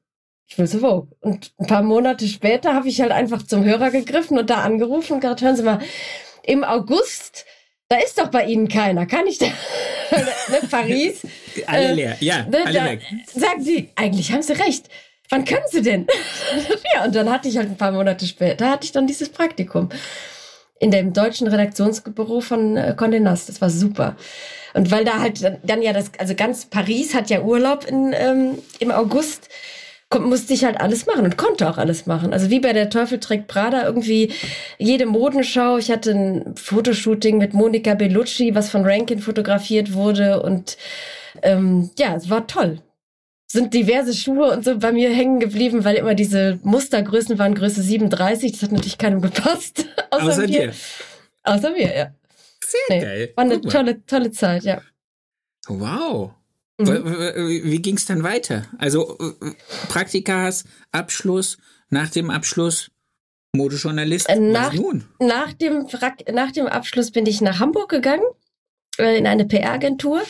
ich 0.48 0.58
will 0.58 0.66
zu 0.66 0.80
Vogue. 0.80 1.08
Und 1.20 1.52
ein 1.58 1.66
paar 1.66 1.82
Monate 1.82 2.26
später 2.26 2.74
habe 2.74 2.88
ich 2.88 3.00
halt 3.00 3.12
einfach 3.12 3.42
zum 3.42 3.64
Hörer 3.64 3.90
gegriffen 3.90 4.38
und 4.38 4.50
da 4.50 4.62
angerufen 4.62 5.14
und 5.14 5.20
gesagt, 5.20 5.42
hören 5.42 5.56
Sie 5.56 5.62
mal, 5.62 5.80
im 6.42 6.64
August 6.64 7.44
da 7.92 7.98
ist 7.98 8.18
doch 8.18 8.28
bei 8.28 8.46
Ihnen 8.46 8.68
keiner. 8.68 9.04
Kann 9.04 9.26
ich 9.26 9.36
da? 9.36 9.46
ne, 10.10 10.60
Paris. 10.70 11.20
alle 11.66 11.88
äh, 11.88 11.92
leer, 11.92 12.16
ja, 12.20 12.44
ne, 12.44 12.64
alle 12.64 12.84
weg. 12.84 13.02
Sagen 13.26 13.62
Sie, 13.62 13.90
eigentlich 13.96 14.32
haben 14.32 14.42
Sie 14.42 14.54
recht. 14.54 14.86
Wann 15.28 15.44
können 15.44 15.64
Sie 15.70 15.82
denn? 15.82 16.06
ja, 16.94 17.04
und 17.04 17.14
dann 17.14 17.30
hatte 17.30 17.48
ich 17.48 17.58
halt 17.58 17.68
ein 17.68 17.76
paar 17.76 17.92
Monate 17.92 18.26
später, 18.26 18.70
hatte 18.70 18.86
ich 18.86 18.92
dann 18.92 19.06
dieses 19.06 19.28
Praktikum 19.28 19.90
in 20.78 20.90
dem 20.90 21.12
deutschen 21.12 21.46
Redaktionsbüro 21.48 22.40
von 22.40 22.78
äh, 22.78 22.94
Condé 22.96 23.20
Nast. 23.20 23.50
Das 23.50 23.60
war 23.60 23.68
super. 23.68 24.16
Und 24.72 24.90
weil 24.90 25.04
da 25.04 25.20
halt 25.20 25.42
dann 25.62 25.82
ja 25.82 25.92
das, 25.92 26.12
also 26.18 26.34
ganz 26.34 26.64
Paris 26.64 27.14
hat 27.14 27.28
ja 27.28 27.42
Urlaub 27.42 27.84
in, 27.84 28.14
ähm, 28.14 28.58
im 28.78 28.90
August 28.90 29.50
musste 30.20 30.52
ich 30.52 30.64
halt 30.64 30.80
alles 30.80 31.06
machen 31.06 31.24
und 31.24 31.36
konnte 31.36 31.68
auch 31.68 31.78
alles 31.78 32.06
machen. 32.06 32.32
Also 32.32 32.50
wie 32.50 32.60
bei 32.60 32.72
der 32.72 32.90
Teufel 32.90 33.20
trägt 33.20 33.48
Prada 33.48 33.84
irgendwie 33.84 34.32
jede 34.78 35.06
Modenschau. 35.06 35.78
Ich 35.78 35.90
hatte 35.90 36.12
ein 36.12 36.54
Fotoshooting 36.56 37.38
mit 37.38 37.54
Monika 37.54 37.94
Bellucci, 37.94 38.54
was 38.54 38.70
von 38.70 38.84
Rankin 38.84 39.18
fotografiert 39.18 39.94
wurde 39.94 40.42
und 40.42 40.76
ähm, 41.42 41.90
ja, 41.98 42.14
es 42.14 42.28
war 42.28 42.46
toll. 42.46 42.80
Sind 43.46 43.74
diverse 43.74 44.14
Schuhe 44.14 44.50
und 44.50 44.64
so 44.64 44.78
bei 44.78 44.92
mir 44.92 45.10
hängen 45.10 45.38
geblieben, 45.38 45.84
weil 45.84 45.96
immer 45.96 46.14
diese 46.14 46.58
Mustergrößen 46.62 47.38
waren 47.38 47.54
Größe 47.54 47.82
37. 47.82 48.52
Das 48.52 48.62
hat 48.62 48.72
natürlich 48.72 48.98
keinem 48.98 49.20
gepasst. 49.20 49.84
Außer, 50.10 50.26
außer 50.26 50.40
mir. 50.42 50.46
dir. 50.46 50.72
Außer 51.42 51.70
mir, 51.70 51.94
ja. 51.96 52.14
Sehr 52.64 52.80
nee, 52.88 53.00
geil. 53.00 53.32
War 53.36 53.44
eine 53.44 53.60
tolle, 53.60 54.06
tolle 54.06 54.30
Zeit, 54.30 54.64
ja. 54.64 54.80
Wow. 55.68 56.32
Mhm. 56.78 57.64
Wie 57.64 57.82
ging 57.82 57.96
es 57.96 58.06
dann 58.06 58.22
weiter? 58.22 58.64
Also 58.78 59.18
äh, 59.18 59.52
Praktikas, 59.88 60.64
Abschluss, 60.90 61.58
nach 61.90 62.10
dem 62.10 62.30
Abschluss 62.30 62.90
Modejournalist. 63.54 64.28
Äh, 64.28 64.40
nach, 64.40 64.72
nach, 65.18 65.52
dem, 65.52 65.86
nach 66.32 66.52
dem 66.52 66.66
Abschluss 66.66 67.10
bin 67.10 67.26
ich 67.26 67.40
nach 67.40 67.60
Hamburg 67.60 67.90
gegangen, 67.90 68.24
äh, 68.98 69.18
in 69.18 69.26
eine 69.26 69.44
PR-Agentur, 69.44 70.22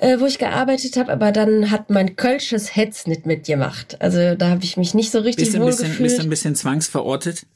wo 0.00 0.26
ich 0.26 0.38
gearbeitet 0.38 0.96
habe, 0.96 1.10
aber 1.10 1.32
dann 1.32 1.72
hat 1.72 1.90
mein 1.90 2.14
Kölsches 2.14 2.76
Hetz 2.76 3.08
nicht 3.08 3.26
mitgemacht. 3.26 4.00
Also 4.00 4.36
da 4.36 4.50
habe 4.50 4.62
ich 4.62 4.76
mich 4.76 4.94
nicht 4.94 5.10
so 5.10 5.18
richtig 5.18 5.46
bist 5.46 5.58
wohl 5.58 5.66
bisschen, 5.66 5.88
gefühlt. 5.88 6.02
Bist 6.04 6.18
du 6.18 6.22
ein 6.22 6.30
bisschen 6.30 6.54
zwangsverortet? 6.54 7.46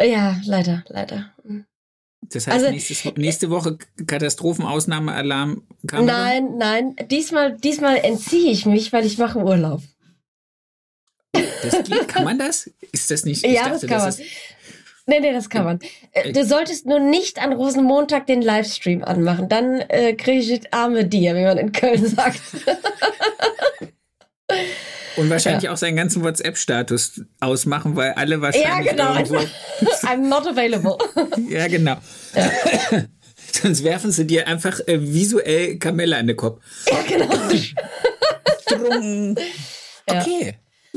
Ja, 0.00 0.40
leider, 0.46 0.82
leider. 0.88 1.34
Mhm. 1.44 1.66
Das 2.20 2.46
heißt, 2.46 2.56
also, 2.56 2.70
nächstes, 2.70 3.04
nächste 3.16 3.50
Woche 3.50 3.78
Katastrophenausnahmealarm. 4.06 5.62
Nein, 5.92 6.58
nein. 6.58 6.96
Diesmal, 7.10 7.56
diesmal 7.56 7.96
entziehe 7.96 8.50
ich 8.50 8.66
mich, 8.66 8.92
weil 8.92 9.06
ich 9.06 9.18
mache 9.18 9.38
Urlaub. 9.38 9.82
Das 11.32 11.82
geht? 11.84 12.08
Kann 12.08 12.24
man 12.24 12.38
das? 12.38 12.70
Ist 12.92 13.10
das 13.10 13.24
nicht? 13.24 13.46
ja, 13.46 13.68
dachte, 13.68 13.86
das 13.86 13.90
kann 13.90 14.04
das 14.04 14.18
man. 14.18 14.26
Nee, 15.06 15.20
nee, 15.20 15.32
das 15.32 15.48
kann 15.48 15.64
man. 15.64 15.78
Äh, 16.12 16.32
du 16.32 16.44
solltest 16.44 16.84
nur 16.84 17.00
nicht 17.00 17.42
an 17.42 17.54
Rosenmontag 17.54 18.26
den 18.26 18.42
Livestream 18.42 19.02
anmachen. 19.02 19.48
Dann 19.48 19.80
äh, 19.80 20.12
kriege 20.12 20.40
ich 20.40 20.74
arme 20.74 21.06
dir, 21.06 21.34
wie 21.34 21.44
man 21.44 21.56
in 21.56 21.72
Köln 21.72 22.06
sagt. 22.06 22.42
Und 25.16 25.30
wahrscheinlich 25.30 25.64
ja. 25.64 25.72
auch 25.72 25.76
seinen 25.76 25.96
ganzen 25.96 26.22
WhatsApp-Status 26.22 27.22
ausmachen, 27.40 27.96
weil 27.96 28.12
alle 28.12 28.40
wahrscheinlich. 28.40 28.86
Ja, 28.86 28.92
genau. 28.92 29.14
Irgendwo 29.16 29.36
I'm 30.06 30.28
not 30.28 30.46
available. 30.46 30.96
ja, 31.48 31.66
genau. 31.66 31.96
Ja. 32.34 32.50
Sonst 33.52 33.82
werfen 33.82 34.12
sie 34.12 34.26
dir 34.26 34.46
einfach 34.46 34.78
äh, 34.86 35.00
visuell 35.00 35.78
Kamelle 35.78 36.16
an 36.16 36.26
den 36.28 36.36
Kopf. 36.36 36.62
Ja, 36.86 37.02
genau. 37.02 37.28
okay. 40.06 40.54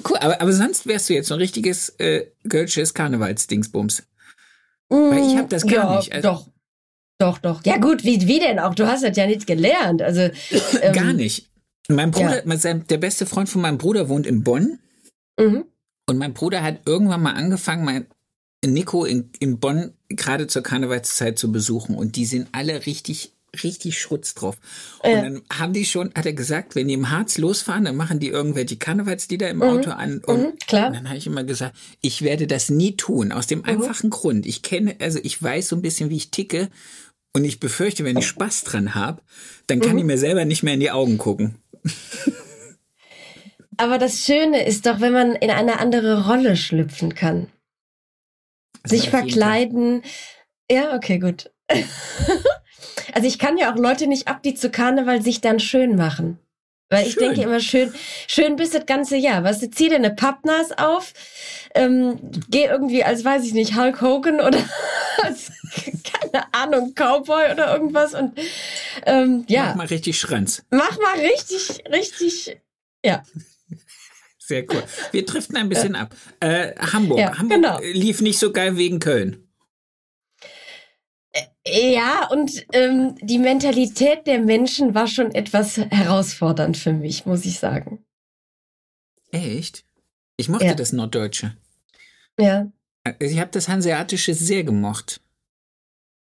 Cool, 0.08 0.18
aber, 0.18 0.42
aber 0.42 0.52
sonst 0.52 0.86
wärst 0.88 1.10
du 1.10 1.14
jetzt 1.14 1.28
so 1.28 1.36
ein 1.36 1.40
richtiges 1.40 1.90
äh, 2.00 2.26
Gölsches 2.44 2.94
Karnevalsdingsbums. 2.94 4.04
Mm, 4.90 4.96
Weil 4.96 5.28
ich 5.28 5.38
habe 5.38 5.48
das 5.48 5.66
gar 5.66 5.92
ja, 5.92 5.96
nicht. 5.98 6.14
Also, 6.14 6.30
doch. 6.30 6.48
Doch, 7.20 7.38
doch. 7.38 7.62
Ja 7.66 7.78
gut, 7.78 8.04
wie, 8.04 8.28
wie 8.28 8.40
denn 8.40 8.60
auch? 8.60 8.74
Du 8.74 8.88
hast 8.88 9.04
das 9.04 9.16
ja 9.16 9.28
nicht 9.28 9.46
gelernt. 9.46 10.02
Also 10.02 10.30
ähm, 10.82 10.94
Gar 10.94 11.14
nicht. 11.14 11.51
Mein 11.96 12.12
Bruder, 12.12 12.46
ja. 12.46 12.74
der 12.74 12.98
beste 12.98 13.26
Freund 13.26 13.50
von 13.50 13.62
meinem 13.62 13.78
Bruder 13.78 14.10
wohnt 14.10 14.28
in 14.28 14.44
Bonn. 14.44 14.80
Mhm. 15.40 15.66
Und 16.08 16.18
mein 16.18 16.34
Bruder 16.34 16.64
hat 16.64 16.82
irgendwann 16.86 17.22
mal 17.22 17.34
angefangen, 17.34 17.86
mein 17.86 18.06
Nico 18.66 19.06
in, 19.06 19.30
in 19.40 19.60
Bonn 19.60 19.94
gerade 20.10 20.48
zur 20.48 20.62
Karnevalszeit 20.62 21.40
zu 21.40 21.52
besuchen. 21.52 21.96
Und 21.96 22.16
die 22.16 22.26
sind 22.26 22.50
alle 22.52 22.86
richtig, 22.86 23.32
richtig 23.64 24.00
Schrutz 24.00 24.34
drauf. 24.34 24.58
Und 25.00 25.12
ja. 25.12 25.22
dann 25.22 25.42
haben 25.52 25.74
die 25.74 25.86
schon, 25.86 26.14
hat 26.14 26.26
er 26.26 26.34
gesagt, 26.34 26.76
wenn 26.76 26.88
die 26.88 26.94
im 26.94 27.10
Harz 27.10 27.38
losfahren, 27.38 27.86
dann 27.86 27.96
machen 27.96 28.20
die 28.20 28.28
irgendwelche 28.28 28.78
Karnevalslieder 28.78 29.50
im 29.50 29.58
mhm. 29.58 29.64
Auto 29.64 29.92
an. 29.92 30.20
Und, 30.20 30.40
mhm, 30.42 30.58
klar. 30.68 30.88
und 30.88 30.96
dann 30.96 31.08
habe 31.08 31.18
ich 31.18 31.28
immer 31.28 31.44
gesagt, 31.44 31.76
ich 32.02 32.22
werde 32.22 32.46
das 32.46 32.70
nie 32.70 32.96
tun. 32.96 33.32
Aus 33.32 33.48
dem 33.48 33.60
mhm. 33.60 33.66
einfachen 33.66 34.10
Grund. 34.10 34.46
Ich 34.46 34.62
kenne, 34.62 34.96
also 35.00 35.20
ich 35.24 35.42
weiß 35.42 35.70
so 35.70 35.76
ein 35.76 35.82
bisschen, 35.82 36.10
wie 36.10 36.18
ich 36.18 36.32
ticke. 36.32 36.70
Und 37.34 37.46
ich 37.46 37.62
befürchte, 37.62 38.04
wenn 38.04 38.18
ich 38.18 38.28
Spaß 38.28 38.66
dran 38.66 38.94
habe, 38.94 39.22
dann 39.68 39.80
kann 39.80 39.94
mhm. 39.94 40.00
ich 40.00 40.04
mir 40.04 40.18
selber 40.18 40.44
nicht 40.44 40.64
mehr 40.64 40.74
in 40.74 40.82
die 40.82 40.92
Augen 40.92 41.18
gucken. 41.18 41.56
Aber 43.78 43.98
das 43.98 44.26
Schöne 44.26 44.66
ist 44.66 44.86
doch, 44.86 45.00
wenn 45.00 45.14
man 45.14 45.36
in 45.36 45.50
eine 45.50 45.80
andere 45.80 46.28
Rolle 46.28 46.56
schlüpfen 46.56 47.16
kann. 47.16 47.48
Das 48.84 48.92
Sich 48.92 49.10
verkleiden. 49.10 50.04
Ja, 50.70 50.96
okay, 50.96 51.20
gut. 51.20 51.52
also 53.14 53.28
ich 53.28 53.40
kann 53.40 53.58
ja 53.58 53.72
auch 53.72 53.78
Leute 53.78 54.08
nicht 54.08 54.28
ab, 54.28 54.44
die 54.44 54.54
zu 54.54 54.70
Karneval 54.70 55.22
sich 55.22 55.42
dann 55.42 55.60
schön 55.60 55.96
machen. 55.96 56.40
Weil 56.92 57.08
ich 57.08 57.14
schön. 57.14 57.24
denke 57.24 57.42
immer 57.42 57.62
schön, 57.62 57.94
schön 58.28 58.58
bis 58.58 58.72
das 58.72 58.86
ganze 58.86 59.16
Jahr. 59.16 59.44
Weißt 59.44 59.62
du, 59.62 59.70
zieh 59.70 59.88
dir 59.88 59.96
eine 59.96 60.12
Pappnas 60.12 60.74
auf, 60.74 61.14
ähm, 61.74 62.20
geh 62.50 62.66
irgendwie 62.66 63.04
als, 63.04 63.24
weiß 63.24 63.46
ich 63.46 63.54
nicht, 63.54 63.78
Hulk 63.78 64.02
Hogan 64.02 64.42
oder 64.42 64.60
als, 65.24 65.52
keine 66.34 66.54
Ahnung, 66.54 66.94
Cowboy 66.96 67.52
oder 67.52 67.74
irgendwas 67.74 68.14
und 68.14 68.38
ähm, 69.06 69.46
ja. 69.48 69.68
Mach 69.70 69.76
mal 69.76 69.88
richtig 69.88 70.20
Schranz. 70.20 70.64
Mach 70.70 70.98
mal 71.00 71.20
richtig, 71.20 71.84
richtig, 71.92 72.58
ja. 73.04 73.24
Sehr 74.38 74.66
cool. 74.72 74.84
Wir 75.12 75.26
driften 75.26 75.56
ein 75.56 75.70
bisschen 75.70 75.96
ab. 75.96 76.14
Äh, 76.40 76.76
Hamburg. 76.76 77.20
Ja, 77.20 77.38
Hamburg 77.38 77.62
genau. 77.62 77.80
lief 77.82 78.22
nicht 78.22 78.38
so 78.38 78.52
geil 78.52 78.76
wegen 78.76 79.00
Köln. 79.00 79.48
Ja, 81.66 82.28
und 82.28 82.66
ähm, 82.74 83.16
die 83.22 83.38
Mentalität 83.38 84.26
der 84.26 84.40
Menschen 84.40 84.96
war 84.96 85.08
schon 85.08 85.34
etwas 85.34 85.78
herausfordernd 85.78 86.76
für 86.76 86.92
mich, 86.92 87.26
muss 87.26 87.46
ich 87.46 87.60
sagen. 87.60 88.04
Echt? 89.32 89.86
Ich 90.38 90.50
mochte 90.50 90.66
ja. 90.66 90.74
das 90.74 90.92
Norddeutsche. 90.92 91.56
Ja. 92.40 92.72
Ich 93.20 93.40
habe 93.40 93.52
das 93.52 93.70
Hanseatische 93.70 94.34
sehr 94.34 94.64
gemocht. 94.64 95.21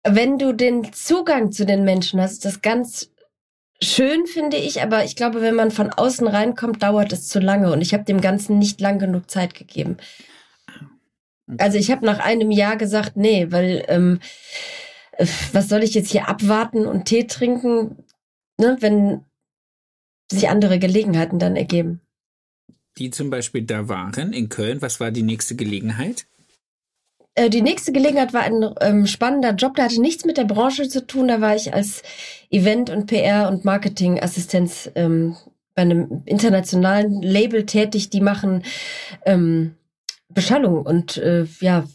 Wenn 0.03 0.37
du 0.37 0.53
den 0.53 0.93
Zugang 0.93 1.51
zu 1.51 1.65
den 1.65 1.83
Menschen 1.83 2.19
hast, 2.19 2.33
ist 2.33 2.45
das 2.45 2.61
ganz 2.61 3.11
schön, 3.83 4.25
finde 4.25 4.57
ich, 4.57 4.81
aber 4.81 5.03
ich 5.03 5.15
glaube, 5.15 5.41
wenn 5.41 5.55
man 5.55 5.71
von 5.71 5.89
außen 5.89 6.27
reinkommt, 6.27 6.83
dauert 6.83 7.13
es 7.13 7.27
zu 7.27 7.39
lange 7.39 7.71
und 7.71 7.81
ich 7.81 7.93
habe 7.93 8.03
dem 8.03 8.21
Ganzen 8.21 8.59
nicht 8.59 8.79
lang 8.81 8.99
genug 8.99 9.29
Zeit 9.29 9.53
gegeben. 9.53 9.97
Also 11.57 11.77
ich 11.77 11.91
habe 11.91 12.05
nach 12.05 12.19
einem 12.19 12.51
Jahr 12.51 12.77
gesagt, 12.77 13.17
nee, 13.17 13.51
weil 13.51 13.83
ähm, 13.87 14.19
was 15.51 15.67
soll 15.67 15.83
ich 15.83 15.93
jetzt 15.93 16.11
hier 16.11 16.27
abwarten 16.27 16.85
und 16.85 17.05
Tee 17.05 17.27
trinken, 17.27 18.03
ne, 18.57 18.77
wenn 18.79 19.25
sich 20.31 20.49
andere 20.49 20.79
Gelegenheiten 20.79 21.39
dann 21.39 21.55
ergeben? 21.55 22.01
Die 22.97 23.09
zum 23.09 23.29
Beispiel 23.29 23.63
da 23.63 23.87
waren 23.87 24.33
in 24.33 24.49
Köln. 24.49 24.81
Was 24.81 24.99
war 24.99 25.11
die 25.11 25.23
nächste 25.23 25.55
Gelegenheit? 25.55 26.27
Äh, 27.35 27.49
die 27.49 27.61
nächste 27.61 27.91
Gelegenheit 27.91 28.33
war 28.33 28.41
ein 28.41 28.73
ähm, 28.81 29.07
spannender 29.07 29.53
Job, 29.53 29.75
der 29.75 29.85
hatte 29.85 30.01
nichts 30.01 30.25
mit 30.25 30.37
der 30.37 30.45
Branche 30.45 30.87
zu 30.89 31.05
tun. 31.05 31.27
Da 31.27 31.41
war 31.41 31.55
ich 31.55 31.73
als 31.73 32.03
Event- 32.49 32.89
und 32.89 33.09
PR- 33.09 33.47
und 33.47 33.65
Marketingassistenz 33.65 34.91
ähm, 34.95 35.35
bei 35.73 35.83
einem 35.83 36.23
internationalen 36.25 37.21
Label 37.21 37.65
tätig. 37.65 38.09
Die 38.09 38.21
machen 38.21 38.63
ähm, 39.25 39.75
Beschallung 40.29 40.85
und 40.85 41.17
äh, 41.17 41.45
ja, 41.59 41.85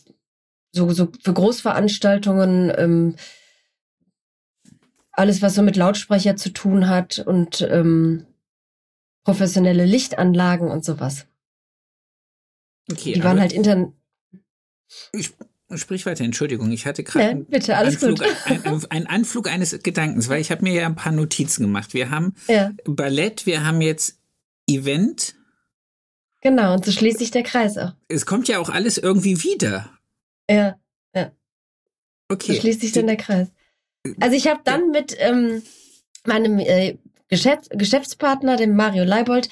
so, 0.73 0.91
so 0.91 1.09
für 1.23 1.33
Großveranstaltungen, 1.33 2.73
ähm, 2.77 3.17
alles, 5.13 5.41
was 5.41 5.55
so 5.55 5.63
mit 5.63 5.77
Lautsprecher 5.77 6.37
zu 6.37 6.51
tun 6.51 6.89
hat 6.89 7.19
und 7.19 7.67
ähm, 7.71 8.27
professionelle 9.25 9.87
Lichtanlagen 9.87 10.69
und 10.71 10.85
sowas. 10.85 11.27
Okay, 12.91 13.15
die 13.15 13.25
waren 13.25 13.41
halt 13.41 13.53
intern. 13.53 13.95
Ich 15.13 15.33
sprich 15.75 16.07
weiter, 16.07 16.25
Entschuldigung, 16.25 16.71
ich 16.71 16.87
hatte 16.87 17.03
gerade 17.03 17.39
ja, 17.39 17.45
bitte, 17.49 17.77
alles 17.77 18.03
Anflug, 18.03 18.19
gut. 18.19 18.67
Ein, 18.67 18.85
ein, 18.91 19.07
Anflug 19.07 19.49
eines 19.49 19.83
Gedankens, 19.83 20.29
weil 20.29 20.41
ich 20.41 20.51
habe 20.51 20.63
mir 20.63 20.73
ja 20.75 20.87
ein 20.87 20.95
paar 20.95 21.13
Notizen 21.13 21.63
gemacht. 21.63 21.93
Wir 21.93 22.11
haben 22.11 22.35
ja. 22.47 22.73
Ballett, 22.85 23.47
wir 23.47 23.65
haben 23.65 23.81
jetzt 23.81 24.19
Event, 24.69 25.37
Genau, 26.47 26.75
und 26.75 26.85
so 26.85 26.93
schließt 26.93 27.19
sich 27.19 27.33
der 27.33 27.43
Kreis 27.43 27.77
auch. 27.77 27.93
Es 28.07 28.25
kommt 28.25 28.47
ja 28.47 28.61
auch 28.61 28.69
alles 28.69 28.99
irgendwie 28.99 29.43
wieder. 29.43 29.91
Ja, 30.49 30.79
ja. 31.13 31.33
Okay. 32.29 32.55
So 32.55 32.61
schließt 32.61 32.83
sich 32.83 32.93
dann 32.93 33.09
der 33.09 33.17
Kreis. 33.17 33.49
Also 34.21 34.37
ich 34.37 34.47
habe 34.47 34.61
dann 34.63 34.91
mit 34.93 35.17
ähm, 35.19 35.65
meinem 36.25 36.61
äh, 36.61 36.99
Geschäfts 37.27 37.69
Geschäftspartner, 37.71 38.57
dem 38.57 38.77
Mario 38.77 39.03
Leibold, 39.03 39.49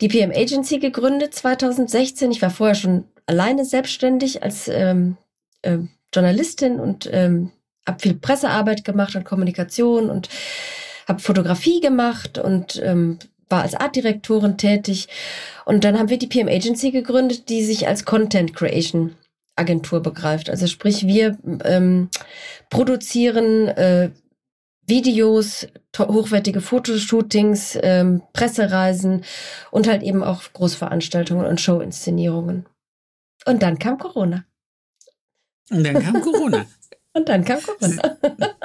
die 0.00 0.08
PM 0.08 0.32
Agency 0.32 0.80
gegründet 0.80 1.34
2016. 1.34 2.32
Ich 2.32 2.42
war 2.42 2.50
vorher 2.50 2.74
schon 2.74 3.04
alleine 3.26 3.64
selbstständig 3.64 4.42
als 4.42 4.68
ähm, 4.68 5.16
äh, 5.62 5.78
Journalistin 6.12 6.78
und 6.78 7.08
ähm, 7.12 7.50
habe 7.86 8.00
viel 8.00 8.14
Pressearbeit 8.14 8.84
gemacht 8.84 9.14
und 9.16 9.24
Kommunikation 9.24 10.10
und 10.10 10.28
habe 11.06 11.20
Fotografie 11.20 11.80
gemacht 11.80 12.38
und 12.38 12.80
ähm, 12.82 13.18
war 13.48 13.62
als 13.62 13.74
Artdirektorin 13.74 14.56
tätig. 14.56 15.08
Und 15.64 15.84
dann 15.84 15.98
haben 15.98 16.08
wir 16.08 16.18
die 16.18 16.26
PM 16.26 16.48
Agency 16.48 16.90
gegründet, 16.90 17.48
die 17.48 17.62
sich 17.62 17.86
als 17.86 18.04
Content 18.04 18.54
Creation 18.54 19.14
Agentur 19.56 20.00
begreift. 20.00 20.50
Also 20.50 20.66
sprich, 20.66 21.06
wir 21.06 21.38
ähm, 21.64 22.08
produzieren 22.70 23.68
äh, 23.68 24.10
Videos, 24.86 25.68
hochwertige 25.96 26.60
Fotoshootings, 26.60 27.78
ähm, 27.82 28.22
Pressereisen 28.32 29.24
und 29.70 29.88
halt 29.88 30.02
eben 30.02 30.22
auch 30.22 30.42
Großveranstaltungen 30.52 31.46
und 31.46 31.60
Showinszenierungen. 31.60 32.66
Und 33.46 33.62
dann 33.62 33.78
kam 33.78 33.98
Corona. 33.98 34.44
Und 35.70 35.84
dann 35.84 36.02
kam 36.02 36.20
Corona. 36.20 36.66
und 37.12 37.28
dann 37.28 37.44
kam 37.44 37.60
Corona. 37.62 38.18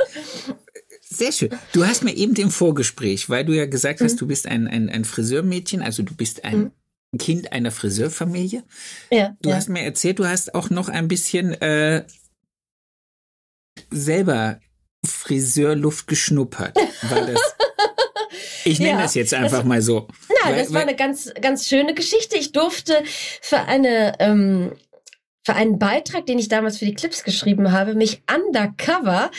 Sehr 1.02 1.32
schön. 1.32 1.50
Du 1.74 1.86
hast 1.86 2.04
mir 2.04 2.16
eben 2.16 2.36
im 2.36 2.52
Vorgespräch, 2.52 3.30
weil 3.30 3.44
du 3.44 3.54
ja 3.54 3.66
gesagt 3.66 4.02
hast, 4.02 4.14
mhm. 4.14 4.18
du 4.18 4.28
bist 4.28 4.48
ein, 4.48 4.68
ein, 4.68 4.90
ein 4.90 5.06
Friseurmädchen, 5.06 5.82
also 5.82 6.04
du 6.04 6.16
bist 6.16 6.44
ein 6.46 6.72
mhm. 7.12 7.18
Kind 7.18 7.52
einer 7.52 7.72
Friseurfamilie. 7.72 8.64
Ja. 9.12 9.36
Du 9.42 9.50
ja. 9.50 9.56
hast 9.56 9.70
mir 9.70 9.84
erzählt, 9.84 10.20
du 10.20 10.28
hast 10.28 10.54
auch 10.54 10.70
noch 10.70 10.88
ein 10.88 11.08
bisschen 11.08 11.54
äh, 11.62 12.06
selber 13.90 14.60
Friseurluft 15.06 16.08
geschnuppert. 16.08 16.76
War 16.76 17.26
das? 17.26 17.42
Ich 18.72 18.80
nenne 18.80 18.92
ja, 18.92 19.02
das 19.02 19.16
jetzt 19.16 19.34
einfach 19.34 19.60
das, 19.60 19.66
mal 19.66 19.82
so. 19.82 20.08
Nein, 20.44 20.54
weil, 20.54 20.64
das 20.64 20.74
war 20.74 20.82
eine 20.82 20.96
ganz, 20.96 21.32
ganz 21.42 21.68
schöne 21.68 21.94
Geschichte. 21.94 22.38
Ich 22.38 22.52
durfte 22.52 22.94
für 23.42 23.60
eine 23.60 24.14
ähm, 24.20 24.72
für 25.50 25.56
einen 25.56 25.80
Beitrag, 25.80 26.28
den 26.28 26.38
ich 26.38 26.48
damals 26.48 26.78
für 26.78 26.86
die 26.86 26.94
Clips 26.94 27.24
geschrieben 27.24 27.72
habe, 27.72 27.96
mich 27.96 28.22
undercover 28.32 29.32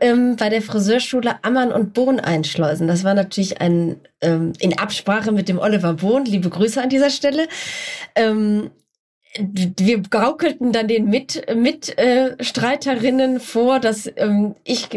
ähm, 0.00 0.36
bei 0.36 0.50
der 0.50 0.62
Friseurschule 0.62 1.42
Ammann 1.42 1.72
und 1.72 1.94
Bohn 1.94 2.20
einschleusen. 2.20 2.86
Das 2.86 3.02
war 3.02 3.14
natürlich 3.14 3.60
ein 3.60 3.96
ähm, 4.20 4.52
in 4.60 4.78
Absprache 4.78 5.32
mit 5.32 5.48
dem 5.48 5.58
Oliver 5.58 5.94
Bohn. 5.94 6.24
Liebe 6.24 6.48
Grüße 6.48 6.80
an 6.80 6.90
dieser 6.90 7.10
Stelle. 7.10 7.48
Ähm, 8.14 8.70
wir 9.36 10.00
gaukelten 10.00 10.72
dann 10.72 10.86
den 10.86 11.06
mit 11.06 11.44
Mitstreiterinnen 11.52 13.36
äh, 13.36 13.40
vor, 13.40 13.80
dass 13.80 14.10
ähm, 14.16 14.54
ich 14.64 14.88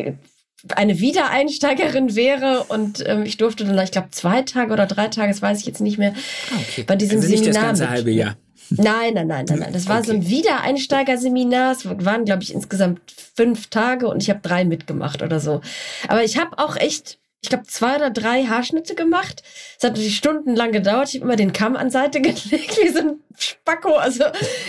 eine 0.75 0.99
Wiedereinsteigerin 0.99 2.15
wäre 2.15 2.63
und 2.63 3.03
ähm, 3.07 3.23
ich 3.23 3.37
durfte 3.37 3.65
dann, 3.65 3.77
ich 3.79 3.91
glaube, 3.91 4.09
zwei 4.11 4.43
Tage 4.43 4.71
oder 4.71 4.85
drei 4.85 5.07
Tage, 5.07 5.31
das 5.31 5.41
weiß 5.41 5.59
ich 5.59 5.65
jetzt 5.65 5.81
nicht 5.81 5.97
mehr, 5.97 6.13
ah, 6.51 6.59
okay. 6.69 6.83
bei 6.83 6.95
diesem 6.95 7.17
also 7.17 7.29
nicht 7.29 7.43
Seminar. 7.43 7.61
Das 7.69 7.79
ganze 7.79 7.89
halbe 7.89 8.11
Jahr. 8.11 8.35
Nein, 8.69 9.15
nein, 9.15 9.27
nein, 9.27 9.45
nein, 9.49 9.59
nein. 9.59 9.73
Das 9.73 9.89
war 9.89 9.97
okay. 9.97 10.07
so 10.07 10.13
ein 10.13 10.29
Wiedereinsteigerseminar. 10.29 11.73
Es 11.73 11.85
waren, 11.85 12.23
glaube 12.23 12.43
ich, 12.43 12.53
insgesamt 12.53 13.01
fünf 13.35 13.67
Tage 13.67 14.07
und 14.07 14.23
ich 14.23 14.29
habe 14.29 14.39
drei 14.41 14.63
mitgemacht 14.63 15.21
oder 15.21 15.41
so. 15.41 15.61
Aber 16.07 16.23
ich 16.23 16.37
habe 16.37 16.57
auch 16.57 16.77
echt 16.77 17.17
ich 17.43 17.49
glaube, 17.49 17.65
zwei 17.65 17.95
oder 17.95 18.11
drei 18.11 18.43
Haarschnitte 18.43 18.93
gemacht. 18.93 19.41
Es 19.77 19.83
hat 19.83 19.93
natürlich 19.93 20.15
stundenlang 20.15 20.71
gedauert. 20.71 21.09
Ich 21.09 21.15
habe 21.15 21.25
immer 21.25 21.35
den 21.35 21.53
Kamm 21.53 21.75
an 21.75 21.89
Seite 21.89 22.21
gelegt, 22.21 22.77
wie 22.81 22.89
so 22.89 22.99
ein 22.99 23.19
Spacko, 23.35 23.95
also 23.95 24.25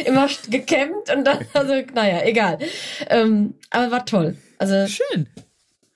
immer 0.06 0.26
gekämmt 0.48 1.14
und 1.14 1.24
dann, 1.24 1.44
also, 1.52 1.74
naja, 1.94 2.22
egal. 2.24 2.58
Ähm, 3.10 3.54
aber 3.70 3.90
war 3.90 4.06
toll. 4.06 4.36
Also, 4.58 4.86
Schön. 4.86 5.28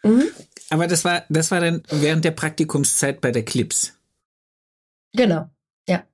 Mhm. 0.07 0.29
Aber 0.71 0.87
das 0.87 1.05
war, 1.05 1.25
das 1.29 1.51
war 1.51 1.61
dann 1.61 1.83
während 1.91 2.25
der 2.25 2.33
Praktikumszeit 2.33 3.21
bei 3.21 3.31
der 3.31 3.45
Clips. 3.45 3.95
Genau, 5.13 5.49
ja. 5.89 6.05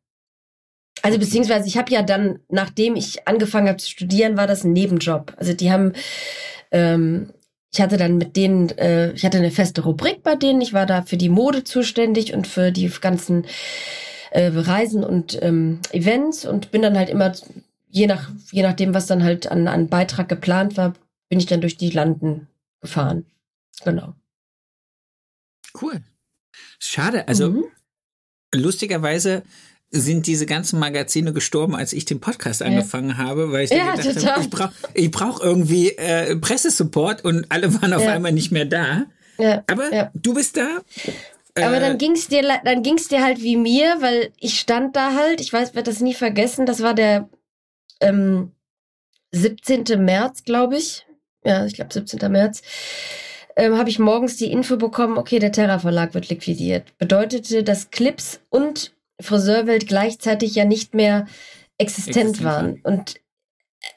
Also 1.02 1.18
beziehungsweise 1.18 1.66
ich 1.66 1.76
habe 1.76 1.90
ja 1.90 2.02
dann, 2.02 2.40
nachdem 2.48 2.96
ich 2.96 3.26
angefangen 3.26 3.68
habe 3.68 3.78
zu 3.78 3.90
studieren, 3.90 4.36
war 4.36 4.46
das 4.46 4.64
ein 4.64 4.72
Nebenjob. 4.72 5.34
Also 5.36 5.54
die 5.54 5.72
haben 5.72 5.94
ähm, 6.70 7.32
ich 7.74 7.80
hatte 7.80 7.96
dann 7.96 8.18
mit 8.18 8.36
denen, 8.36 8.68
äh, 8.78 9.12
ich 9.12 9.24
hatte 9.24 9.38
eine 9.38 9.50
feste 9.50 9.82
Rubrik 9.82 10.22
bei 10.22 10.36
denen. 10.36 10.60
Ich 10.60 10.74
war 10.74 10.84
da 10.84 11.02
für 11.02 11.16
die 11.16 11.30
Mode 11.30 11.64
zuständig 11.64 12.34
und 12.34 12.46
für 12.46 12.70
die 12.70 12.90
ganzen 13.00 13.46
äh, 14.30 14.50
Reisen 14.54 15.04
und 15.04 15.42
ähm, 15.42 15.80
Events 15.90 16.44
und 16.44 16.70
bin 16.70 16.82
dann 16.82 16.98
halt 16.98 17.08
immer, 17.08 17.32
je 17.88 18.06
nach, 18.06 18.30
je 18.50 18.62
nachdem, 18.62 18.92
was 18.92 19.06
dann 19.06 19.24
halt 19.24 19.50
an, 19.50 19.68
an 19.68 19.88
Beitrag 19.88 20.28
geplant 20.28 20.76
war, 20.76 20.92
bin 21.30 21.38
ich 21.38 21.46
dann 21.46 21.62
durch 21.62 21.78
die 21.78 21.90
Landen 21.90 22.46
gefahren. 22.82 23.24
Genau. 23.84 24.14
Cool. 25.80 26.02
Schade. 26.78 27.28
Also 27.28 27.50
mhm. 27.50 27.64
lustigerweise 28.54 29.42
sind 29.90 30.26
diese 30.26 30.46
ganzen 30.46 30.78
Magazine 30.78 31.32
gestorben, 31.32 31.76
als 31.76 31.92
ich 31.92 32.06
den 32.06 32.20
Podcast 32.20 32.62
angefangen 32.62 33.10
ja. 33.10 33.16
habe, 33.18 33.52
weil 33.52 33.64
ich 33.64 33.70
ja, 33.70 33.94
gedacht 33.94 34.26
habe, 34.26 34.42
ich 34.42 34.50
brauche 34.50 34.72
ich 34.94 35.10
brauch 35.10 35.40
irgendwie 35.40 35.90
äh, 35.90 36.34
Pressesupport 36.36 37.24
und 37.24 37.46
alle 37.50 37.74
waren 37.80 37.92
auf 37.92 38.02
ja. 38.02 38.12
einmal 38.12 38.32
nicht 38.32 38.52
mehr 38.52 38.64
da. 38.64 39.04
Aber 39.66 40.10
du 40.14 40.34
bist 40.34 40.56
da. 40.56 40.80
Aber 41.54 41.80
dann 41.80 41.94
äh, 41.94 41.98
ging's 41.98 42.28
dir, 42.28 42.42
dann 42.64 42.82
ging's 42.82 43.08
dir 43.08 43.22
halt 43.22 43.42
wie 43.42 43.56
mir, 43.56 43.96
weil 44.00 44.32
ich 44.38 44.58
stand 44.58 44.96
da 44.96 45.14
halt. 45.14 45.40
Ich 45.40 45.52
weiß, 45.52 45.74
werde 45.74 45.90
das 45.90 46.00
nie 46.00 46.14
vergessen. 46.14 46.64
Das 46.64 46.82
war 46.82 46.94
der 46.94 47.28
ähm, 48.00 48.52
17. 49.32 49.84
März, 50.02 50.44
glaube 50.44 50.78
ich. 50.78 51.06
Ja, 51.44 51.66
ich 51.66 51.74
glaube 51.74 51.92
17. 51.92 52.30
März. 52.30 52.62
Ähm, 53.56 53.76
habe 53.76 53.90
ich 53.90 53.98
morgens 53.98 54.36
die 54.36 54.50
Info 54.50 54.76
bekommen, 54.76 55.18
okay, 55.18 55.38
der 55.38 55.52
Terra 55.52 55.78
Verlag 55.78 56.14
wird 56.14 56.28
liquidiert. 56.28 56.96
Bedeutete, 56.98 57.62
dass 57.62 57.90
Clips 57.90 58.40
und 58.48 58.92
Friseurwelt 59.20 59.86
gleichzeitig 59.86 60.54
ja 60.54 60.64
nicht 60.64 60.94
mehr 60.94 61.26
existent, 61.78 62.16
existent 62.16 62.44
waren. 62.44 62.80
Und 62.82 63.20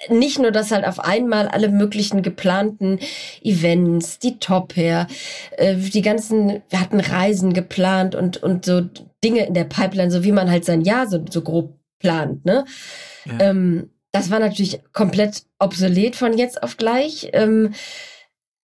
nicht 0.10 0.40
nur, 0.40 0.52
dass 0.52 0.72
halt 0.72 0.86
auf 0.86 1.00
einmal 1.00 1.48
alle 1.48 1.70
möglichen 1.70 2.22
geplanten 2.22 3.00
Events, 3.42 4.20
die 4.20 4.40
Top 4.40 4.76
Hair, 4.76 5.08
äh, 5.58 5.76
die 5.76 6.02
ganzen, 6.02 6.62
wir 6.70 6.82
hatten 6.82 7.00
Reisen 7.00 7.54
geplant 7.54 8.16
und, 8.16 8.42
und 8.42 8.66
so 8.66 8.82
Dinge 9.24 9.46
in 9.46 9.54
der 9.54 9.64
Pipeline, 9.64 10.12
so 10.12 10.24
wie 10.24 10.32
man 10.32 10.50
halt 10.50 10.66
sein 10.66 10.82
Jahr 10.82 11.08
so, 11.08 11.24
so 11.30 11.42
grob 11.42 11.78
plant, 12.00 12.46
ne? 12.46 12.66
Ja. 13.26 13.50
Ähm, 13.50 13.90
das 14.12 14.32
war 14.32 14.40
natürlich 14.40 14.80
komplett 14.94 15.44
obsolet 15.60 16.16
von 16.16 16.38
jetzt 16.38 16.64
auf 16.64 16.78
gleich. 16.78 17.30
Ähm, 17.34 17.74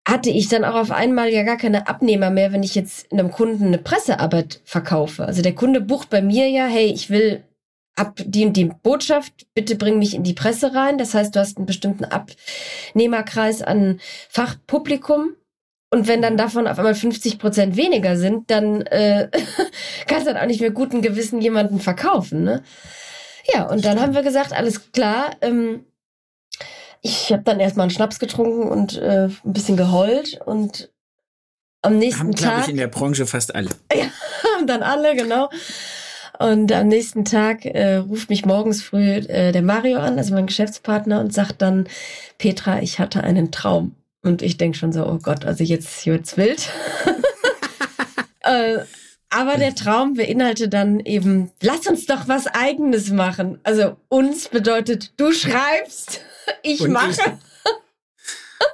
hatte 0.07 0.29
ich 0.29 0.47
dann 0.47 0.65
auch 0.65 0.75
auf 0.75 0.91
einmal 0.91 1.29
ja 1.29 1.43
gar 1.43 1.57
keine 1.57 1.87
Abnehmer 1.87 2.29
mehr, 2.29 2.51
wenn 2.51 2.63
ich 2.63 2.75
jetzt 2.75 3.11
einem 3.11 3.31
Kunden 3.31 3.67
eine 3.67 3.77
Pressearbeit 3.77 4.61
verkaufe. 4.65 5.25
Also 5.25 5.41
der 5.41 5.55
Kunde 5.55 5.81
bucht 5.81 6.09
bei 6.09 6.21
mir 6.21 6.49
ja, 6.49 6.65
hey, 6.65 6.87
ich 6.87 7.09
will 7.09 7.43
ab 7.95 8.19
die 8.25 8.45
und 8.45 8.57
die 8.57 8.65
Botschaft, 8.65 9.45
bitte 9.53 9.75
bring 9.75 9.99
mich 9.99 10.15
in 10.15 10.23
die 10.23 10.33
Presse 10.33 10.73
rein. 10.73 10.97
Das 10.97 11.13
heißt, 11.13 11.35
du 11.35 11.39
hast 11.39 11.57
einen 11.57 11.65
bestimmten 11.65 12.05
Abnehmerkreis 12.05 13.61
an 13.61 13.99
Fachpublikum. 14.29 15.35
Und 15.93 16.07
wenn 16.07 16.21
dann 16.21 16.37
davon 16.37 16.67
auf 16.67 16.79
einmal 16.79 16.95
50 16.95 17.37
Prozent 17.37 17.75
weniger 17.75 18.15
sind, 18.15 18.49
dann 18.49 18.81
äh, 18.83 19.29
kannst 20.07 20.25
du 20.25 20.33
dann 20.33 20.41
auch 20.41 20.47
nicht 20.47 20.61
mehr 20.61 20.71
guten 20.71 21.01
Gewissen 21.01 21.41
jemanden 21.41 21.79
verkaufen. 21.79 22.43
Ne? 22.43 22.63
Ja, 23.53 23.67
und 23.67 23.83
dann 23.83 23.99
haben 23.99 24.13
wir 24.13 24.23
gesagt, 24.23 24.53
alles 24.53 24.93
klar, 24.93 25.31
ähm, 25.41 25.85
ich 27.01 27.31
habe 27.31 27.43
dann 27.43 27.59
erstmal 27.59 27.85
einen 27.85 27.91
Schnaps 27.91 28.19
getrunken 28.19 28.69
und 28.69 28.97
äh, 28.97 29.25
ein 29.25 29.53
bisschen 29.53 29.77
geheult 29.77 30.39
und 30.45 30.91
am 31.81 31.97
nächsten 31.97 32.19
haben, 32.19 32.35
Tag. 32.35 32.51
Haben, 32.51 32.61
ich, 32.63 32.69
in 32.69 32.77
der 32.77 32.87
Branche 32.87 33.25
fast 33.25 33.55
alle. 33.55 33.69
Ja, 33.93 34.05
haben 34.55 34.67
dann 34.67 34.83
alle, 34.83 35.15
genau. 35.15 35.49
Und 36.37 36.71
am 36.71 36.87
nächsten 36.87 37.25
Tag 37.25 37.65
äh, 37.65 37.95
ruft 37.95 38.29
mich 38.29 38.45
morgens 38.45 38.81
früh 38.81 39.09
äh, 39.09 39.51
der 39.51 39.61
Mario 39.61 39.99
an, 39.99 40.17
also 40.17 40.33
mein 40.33 40.47
Geschäftspartner, 40.47 41.19
und 41.19 41.33
sagt 41.33 41.61
dann, 41.61 41.87
Petra, 42.37 42.81
ich 42.81 42.99
hatte 42.99 43.23
einen 43.23 43.51
Traum. 43.51 43.95
Und 44.23 44.41
ich 44.43 44.57
denk 44.57 44.75
schon 44.75 44.91
so, 44.91 45.05
oh 45.05 45.17
Gott, 45.21 45.45
also 45.45 45.63
jetzt 45.63 46.05
wird's 46.05 46.37
wild. 46.37 46.69
äh, 48.41 48.79
aber 49.29 49.57
der 49.57 49.73
Traum 49.73 50.15
beinhaltet 50.15 50.73
dann 50.73 50.99
eben, 50.99 51.51
lass 51.61 51.87
uns 51.87 52.05
doch 52.05 52.27
was 52.27 52.47
eigenes 52.47 53.09
machen. 53.09 53.59
Also 53.63 53.97
uns 54.09 54.49
bedeutet, 54.49 55.13
du 55.17 55.31
schreibst 55.31 56.21
ich 56.63 56.81
und 56.81 56.91
mache. 56.91 57.19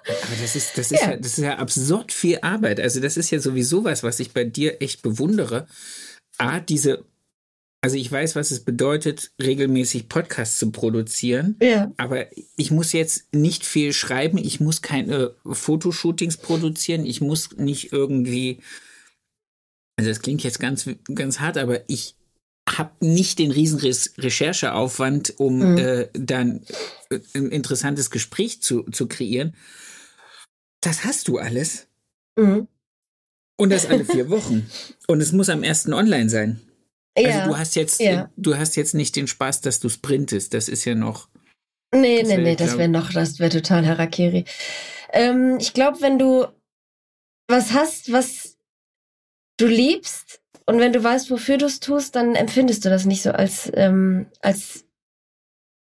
Aber 0.07 0.35
das 0.41 0.55
ist, 0.55 0.77
das, 0.77 0.91
ist 0.91 1.01
ja. 1.01 1.11
ja. 1.11 1.17
das 1.17 1.37
ist 1.37 1.43
ja 1.43 1.57
absurd 1.57 2.11
viel 2.11 2.39
Arbeit. 2.41 2.79
Also, 2.79 2.99
das 2.99 3.17
ist 3.17 3.31
ja 3.31 3.39
sowieso 3.39 3.83
was, 3.83 4.03
was 4.03 4.19
ich 4.19 4.31
bei 4.33 4.43
dir 4.43 4.81
echt 4.81 5.01
bewundere. 5.01 5.67
A, 6.37 6.59
diese, 6.59 7.05
also 7.81 7.95
ich 7.95 8.11
weiß, 8.11 8.35
was 8.35 8.51
es 8.51 8.61
bedeutet, 8.61 9.31
regelmäßig 9.41 10.09
Podcasts 10.09 10.59
zu 10.59 10.71
produzieren. 10.71 11.55
Ja. 11.61 11.91
Aber 11.97 12.25
ich 12.55 12.71
muss 12.71 12.91
jetzt 12.91 13.33
nicht 13.33 13.65
viel 13.65 13.93
schreiben. 13.93 14.37
Ich 14.37 14.59
muss 14.59 14.81
keine 14.81 15.35
Fotoshootings 15.45 16.37
produzieren. 16.37 17.05
Ich 17.05 17.21
muss 17.21 17.55
nicht 17.57 17.93
irgendwie, 17.93 18.61
also 19.97 20.09
das 20.09 20.21
klingt 20.21 20.43
jetzt 20.43 20.59
ganz, 20.59 20.89
ganz 21.13 21.39
hart, 21.39 21.57
aber 21.57 21.81
ich 21.87 22.15
habe 22.67 22.91
nicht 22.99 23.39
den 23.39 23.51
riesen 23.51 23.79
Rechercheaufwand, 23.79 25.39
um 25.39 25.73
mhm. 25.73 25.77
äh, 25.77 26.07
dann 26.13 26.65
äh, 27.09 27.19
ein 27.33 27.49
interessantes 27.49 28.11
Gespräch 28.11 28.61
zu, 28.61 28.83
zu 28.83 29.07
kreieren. 29.07 29.55
Das 30.81 31.05
hast 31.05 31.27
du 31.27 31.37
alles. 31.37 31.87
Mhm. 32.35 32.67
Und 33.57 33.71
das 33.71 33.87
alle 33.87 34.05
vier 34.05 34.29
Wochen. 34.29 34.69
Und 35.07 35.21
es 35.21 35.31
muss 35.31 35.49
am 35.49 35.63
ersten 35.63 35.93
online 35.93 36.29
sein. 36.29 36.61
Also 37.15 37.29
ja. 37.29 37.47
Du 37.47 37.57
hast 37.57 37.75
jetzt, 37.75 37.99
ja. 37.99 38.29
du 38.37 38.55
hast 38.55 38.75
jetzt 38.75 38.93
nicht 38.93 39.15
den 39.15 39.27
Spaß, 39.27 39.61
dass 39.61 39.79
du 39.79 39.89
sprintest. 39.89 40.53
Das 40.53 40.69
ist 40.69 40.85
ja 40.85 40.93
noch. 40.93 41.29
Nee, 41.91 42.21
nee, 42.23 42.37
nee, 42.37 42.55
das 42.55 42.77
wäre 42.77 42.89
noch, 42.89 43.11
das 43.11 43.39
wäre 43.39 43.49
total 43.49 43.87
Harakiri. 43.87 44.45
Ähm, 45.13 45.57
ich 45.59 45.73
glaube, 45.73 46.01
wenn 46.01 46.19
du 46.19 46.45
was 47.47 47.71
hast, 47.71 48.11
was 48.11 48.57
du 49.57 49.65
liebst, 49.65 50.41
und 50.67 50.79
wenn 50.79 50.91
du 50.91 51.01
weißt, 51.01 51.31
wofür 51.31 51.57
du 51.57 51.65
es 51.65 51.79
tust, 51.79 52.15
dann 52.15 52.35
empfindest 52.35 52.83
du 52.83 52.89
das 52.89 53.05
nicht 53.05 53.23
so 53.23 53.31
als, 53.31 53.71
ähm, 53.73 54.27
als 54.41 54.85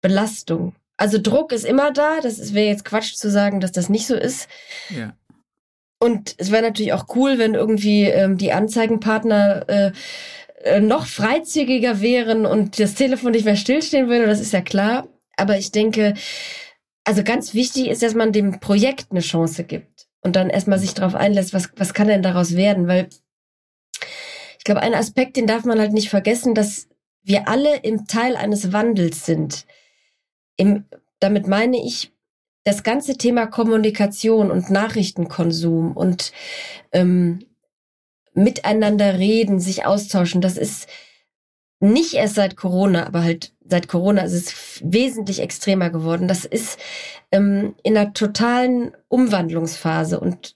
Belastung. 0.03 0.75
Also 0.99 1.19
Druck 1.21 1.53
ist 1.53 1.65
immer 1.65 1.93
da. 1.93 2.21
Das 2.23 2.53
wäre 2.53 2.69
jetzt 2.69 2.85
Quatsch 2.85 3.15
zu 3.15 3.31
sagen, 3.31 3.61
dass 3.61 3.73
das 3.73 3.89
nicht 3.89 4.07
so 4.07 4.15
ist. 4.15 4.49
Ja. 4.91 5.17
Und 5.99 6.35
es 6.37 6.53
wäre 6.53 6.63
natürlich 6.63 6.93
auch 6.93 7.07
cool, 7.17 7.39
wenn 7.39 7.55
irgendwie 7.55 8.05
ähm, 8.05 8.37
die 8.37 8.53
Anzeigenpartner 8.53 9.65
äh, 9.67 9.93
äh, 10.63 10.81
noch 10.81 11.07
freizügiger 11.07 12.03
wären 12.03 12.45
und 12.45 12.79
das 12.79 12.95
Telefon 12.95 13.33
nicht 13.33 13.47
mehr 13.47 13.57
stillstehen 13.57 14.09
würde. 14.09 14.27
Das 14.27 14.41
ist 14.41 14.53
ja 14.53 14.61
klar. 14.61 15.09
Aber 15.39 15.57
ich 15.57 15.73
denke, 15.73 16.13
also 17.05 17.25
ganz 17.25 17.55
wichtig 17.55 17.89
ist, 17.89 18.03
dass 18.03 18.15
man 18.15 18.33
dem 18.33 18.61
Projekt 18.61 19.07
eine 19.11 19.21
Chance 19.21 19.65
gibt 19.65 20.07
und 20.21 20.37
dann 20.37 20.51
erstmal 20.51 20.79
sich 20.79 20.93
darauf 20.93 21.15
einlässt, 21.15 21.55
was, 21.55 21.71
was 21.77 21.95
kann 21.95 22.09
denn 22.09 22.23
daraus 22.23 22.57
werden? 22.57 22.89
Weil 22.89 23.09
glaube, 24.67 24.83
ein 24.83 24.95
Aspekt, 24.95 25.37
den 25.37 25.47
darf 25.47 25.65
man 25.65 25.79
halt 25.79 25.93
nicht 25.93 26.11
vergessen, 26.11 26.55
dass 26.55 26.89
wir 27.23 27.49
alle 27.49 27.79
im 27.79 28.07
Teil 28.07 28.37
eines 28.37 28.73
Wandels 28.73 29.25
sind. 29.25 29.65
Im, 30.57 30.85
damit 31.19 31.47
meine 31.47 31.83
ich, 31.83 32.13
das 32.65 32.83
ganze 32.83 33.17
Thema 33.17 33.47
Kommunikation 33.47 34.51
und 34.51 34.71
Nachrichtenkonsum 34.71 35.97
und 35.97 36.33
ähm, 36.93 37.47
miteinander 38.35 39.19
reden, 39.19 39.61
sich 39.61 39.87
austauschen, 39.87 40.41
das 40.41 40.57
ist 40.57 40.89
nicht 41.79 42.15
erst 42.15 42.35
seit 42.35 42.57
Corona, 42.57 43.07
aber 43.07 43.23
halt 43.23 43.53
seit 43.65 43.89
Corona 43.89 44.23
ist 44.23 44.33
es 44.33 44.81
wesentlich 44.85 45.41
extremer 45.41 45.91
geworden. 45.91 46.27
Das 46.27 46.45
ist 46.45 46.79
ähm, 47.31 47.75
in 47.83 47.97
einer 47.97 48.13
totalen 48.15 48.97
Umwandlungsphase 49.09 50.19
und 50.19 50.56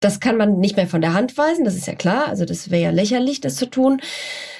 das 0.00 0.20
kann 0.20 0.36
man 0.36 0.58
nicht 0.60 0.76
mehr 0.76 0.86
von 0.86 1.00
der 1.00 1.12
Hand 1.12 1.36
weisen, 1.36 1.64
das 1.64 1.74
ist 1.74 1.86
ja 1.86 1.94
klar. 1.94 2.28
Also 2.28 2.44
das 2.44 2.70
wäre 2.70 2.82
ja 2.82 2.90
lächerlich, 2.90 3.40
das 3.40 3.56
zu 3.56 3.66
tun. 3.66 4.00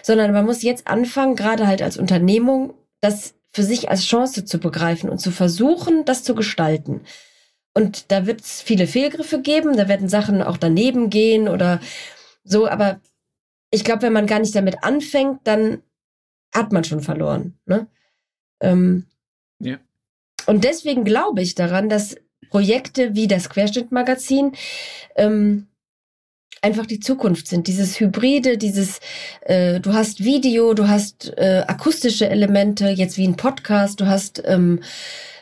Sondern 0.03 0.33
man 0.33 0.45
muss 0.45 0.63
jetzt 0.63 0.87
anfangen, 0.89 1.37
gerade 1.37 1.67
halt 1.67 1.83
als 1.83 1.97
Unternehmung, 1.97 2.75
das 3.01 3.35
für 3.51 3.63
sich 3.63 3.91
als 3.91 4.05
Chance 4.05 4.45
zu 4.45 4.59
begreifen 4.59 5.11
und 5.11 5.19
zu 5.19 5.31
versuchen, 5.31 6.05
das 6.05 6.25
zu 6.25 6.35
gestalten. 6.35 7.03
Und 7.75 8.11
da 8.11 8.27
wird 8.27 8.41
es 8.41 8.61
viele 8.61 8.87
Fehlgriffe 8.87 9.41
geben, 9.41 9.77
da 9.77 9.89
werden 9.89 10.09
Sachen 10.09 10.43
auch 10.43 10.57
daneben 10.57 11.11
gehen 11.11 11.49
oder 11.49 11.81
so, 12.43 12.69
aber 12.69 13.01
ich 13.71 13.85
glaube, 13.85 14.03
wenn 14.03 14.13
man 14.13 14.27
gar 14.27 14.41
nicht 14.41 14.55
damit 14.55 14.83
anfängt, 14.83 15.41
dann 15.45 15.83
hat 16.55 16.73
man 16.73 16.85
schon 16.85 17.01
verloren. 17.01 17.59
Ne? 17.67 17.87
Ähm, 18.61 19.07
ja. 19.61 19.79
Und 20.47 20.65
deswegen 20.65 21.05
glaube 21.05 21.43
ich 21.43 21.55
daran, 21.55 21.89
dass 21.89 22.17
Projekte 22.51 23.15
wie 23.15 23.27
das 23.27 23.51
Querschnittmagazin 23.51 24.53
ähm, 25.17 25.69
einfach 26.63 26.87
die 26.87 27.01
Zukunft 27.01 27.47
sind. 27.49 27.67
Dieses 27.67 28.01
Hybride, 28.01 28.59
dieses, 28.59 29.01
äh, 29.43 29.81
du 29.81 29.93
hast 29.93 30.25
Video, 30.25 30.75
du 30.75 30.89
hast 30.89 31.33
äh, 31.37 31.65
akustische 31.67 32.29
Elemente, 32.29 32.89
jetzt 32.89 33.17
wie 33.17 33.27
ein 33.27 33.37
Podcast, 33.37 34.01
du 34.01 34.07
hast 34.07 34.43
ähm, 34.47 34.81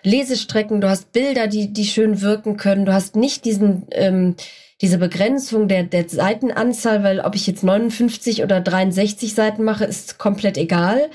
Lesestrecken, 0.02 0.80
du 0.80 0.88
hast 0.88 1.12
Bilder, 1.12 1.46
die, 1.46 1.72
die 1.72 1.84
schön 1.84 2.20
wirken 2.20 2.56
können, 2.56 2.84
du 2.84 2.92
hast 2.92 3.16
nicht 3.16 3.44
diesen, 3.44 3.86
ähm, 3.92 4.36
diese 4.80 4.98
Begrenzung 4.98 5.68
der, 5.68 5.84
der 5.84 6.08
Seitenanzahl, 6.08 7.02
weil 7.02 7.20
ob 7.20 7.34
ich 7.34 7.46
jetzt 7.46 7.64
59 7.64 8.42
oder 8.42 8.60
63 8.60 9.34
Seiten 9.34 9.64
mache, 9.64 9.84
ist 9.84 10.18
komplett 10.18 10.58
egal. 10.58 11.10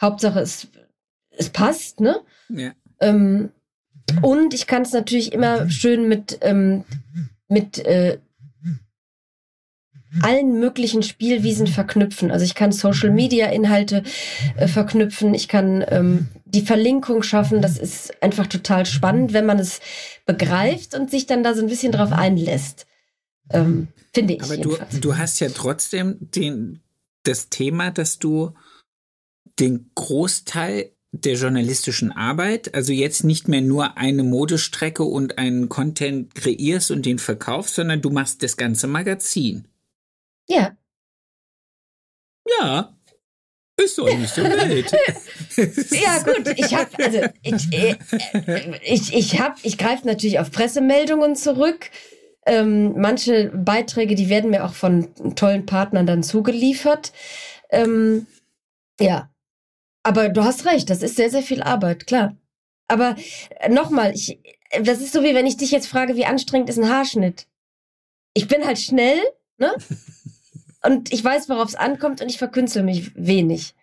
Hauptsache 0.00 0.40
es, 0.40 0.66
es 1.30 1.50
passt, 1.50 2.00
ne? 2.00 2.20
Ja. 2.48 2.72
Ähm, 3.00 3.50
und 4.22 4.54
ich 4.54 4.66
kann 4.66 4.82
es 4.82 4.92
natürlich 4.92 5.32
immer 5.32 5.68
schön 5.70 6.08
mit, 6.08 6.38
ähm, 6.42 6.84
mit 7.48 7.78
äh, 7.78 8.18
allen 10.20 10.60
möglichen 10.60 11.02
Spielwiesen 11.02 11.66
verknüpfen. 11.66 12.30
Also 12.30 12.44
ich 12.44 12.54
kann 12.54 12.72
Social-Media-Inhalte 12.72 14.04
äh, 14.56 14.68
verknüpfen, 14.68 15.34
ich 15.34 15.48
kann 15.48 15.84
ähm, 15.88 16.28
die 16.44 16.62
Verlinkung 16.62 17.22
schaffen. 17.22 17.60
Das 17.60 17.78
ist 17.78 18.22
einfach 18.22 18.46
total 18.46 18.86
spannend, 18.86 19.32
wenn 19.32 19.46
man 19.46 19.58
es 19.58 19.80
begreift 20.24 20.94
und 20.94 21.10
sich 21.10 21.26
dann 21.26 21.42
da 21.42 21.54
so 21.54 21.62
ein 21.62 21.68
bisschen 21.68 21.92
drauf 21.92 22.12
einlässt. 22.12 22.86
Ähm, 23.50 23.88
finde 24.12 24.34
ich. 24.34 24.42
Aber 24.42 24.56
du, 24.56 24.78
du 25.00 25.16
hast 25.16 25.40
ja 25.40 25.48
trotzdem 25.48 26.16
den, 26.20 26.80
das 27.24 27.48
Thema, 27.48 27.90
dass 27.90 28.18
du 28.18 28.54
den 29.58 29.90
Großteil 29.94 30.93
der 31.22 31.34
journalistischen 31.34 32.10
Arbeit, 32.10 32.74
also 32.74 32.92
jetzt 32.92 33.22
nicht 33.22 33.46
mehr 33.46 33.60
nur 33.60 33.96
eine 33.96 34.24
Modestrecke 34.24 35.04
und 35.04 35.38
einen 35.38 35.68
Content 35.68 36.34
kreierst 36.34 36.90
und 36.90 37.06
den 37.06 37.18
verkaufst, 37.18 37.76
sondern 37.76 38.02
du 38.02 38.10
machst 38.10 38.42
das 38.42 38.56
ganze 38.56 38.88
Magazin. 38.88 39.68
Ja. 40.48 40.76
Ja. 42.60 42.96
Ist 43.76 43.98
doch 43.98 44.06
nicht 44.16 44.32
so 44.32 44.42
wild. 44.42 44.92
ja, 45.90 46.22
gut, 46.22 46.54
ich 46.56 46.74
habe 46.74 46.90
also 47.04 47.20
ich 47.42 47.72
äh, 47.72 47.96
ich 48.84 49.12
ich 49.12 49.40
habe 49.40 49.56
ich 49.64 49.78
greife 49.78 50.06
natürlich 50.06 50.38
auf 50.38 50.52
Pressemeldungen 50.52 51.34
zurück. 51.34 51.90
Ähm, 52.46 52.94
manche 53.00 53.50
Beiträge, 53.54 54.14
die 54.14 54.28
werden 54.28 54.50
mir 54.50 54.64
auch 54.64 54.74
von 54.74 55.08
tollen 55.34 55.66
Partnern 55.66 56.06
dann 56.06 56.22
zugeliefert. 56.22 57.12
Ähm, 57.70 58.26
ja, 59.00 59.30
aber 60.04 60.28
du 60.28 60.44
hast 60.44 60.66
recht, 60.66 60.90
das 60.90 61.02
ist 61.02 61.16
sehr, 61.16 61.30
sehr 61.30 61.42
viel 61.42 61.62
Arbeit, 61.62 62.06
klar. 62.06 62.36
Aber 62.86 63.16
äh, 63.60 63.70
nochmal, 63.70 64.14
ich, 64.14 64.38
das 64.82 65.00
ist 65.00 65.12
so 65.12 65.22
wie 65.24 65.34
wenn 65.34 65.46
ich 65.46 65.56
dich 65.56 65.70
jetzt 65.70 65.88
frage, 65.88 66.14
wie 66.14 66.26
anstrengend 66.26 66.68
ist 66.68 66.78
ein 66.78 66.88
Haarschnitt. 66.88 67.48
Ich 68.34 68.46
bin 68.46 68.64
halt 68.64 68.78
schnell, 68.78 69.20
ne? 69.58 69.74
und 70.84 71.12
ich 71.12 71.24
weiß, 71.24 71.48
worauf 71.48 71.68
es 71.68 71.74
ankommt 71.74 72.20
und 72.20 72.28
ich 72.28 72.38
verkünzel 72.38 72.82
mich 72.82 73.12
wenig. 73.16 73.74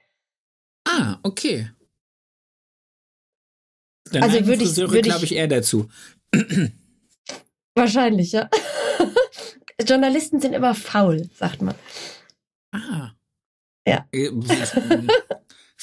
Ah, 0.88 1.18
okay. 1.24 1.72
Dann 4.12 4.24
also 4.24 4.46
würde 4.46 4.64
ich, 4.64 4.78
würde 4.78 5.02
glaube 5.02 5.26
ich 5.26 5.36
eher 5.36 5.48
dazu. 5.48 5.90
Wahrscheinlich, 7.76 8.34
ja. 8.34 8.50
Journalisten 9.88 10.40
sind 10.40 10.54
immer 10.54 10.76
faul, 10.76 11.30
sagt 11.34 11.62
man. 11.62 11.76
Ah. 12.72 13.12
Ja. 13.88 14.06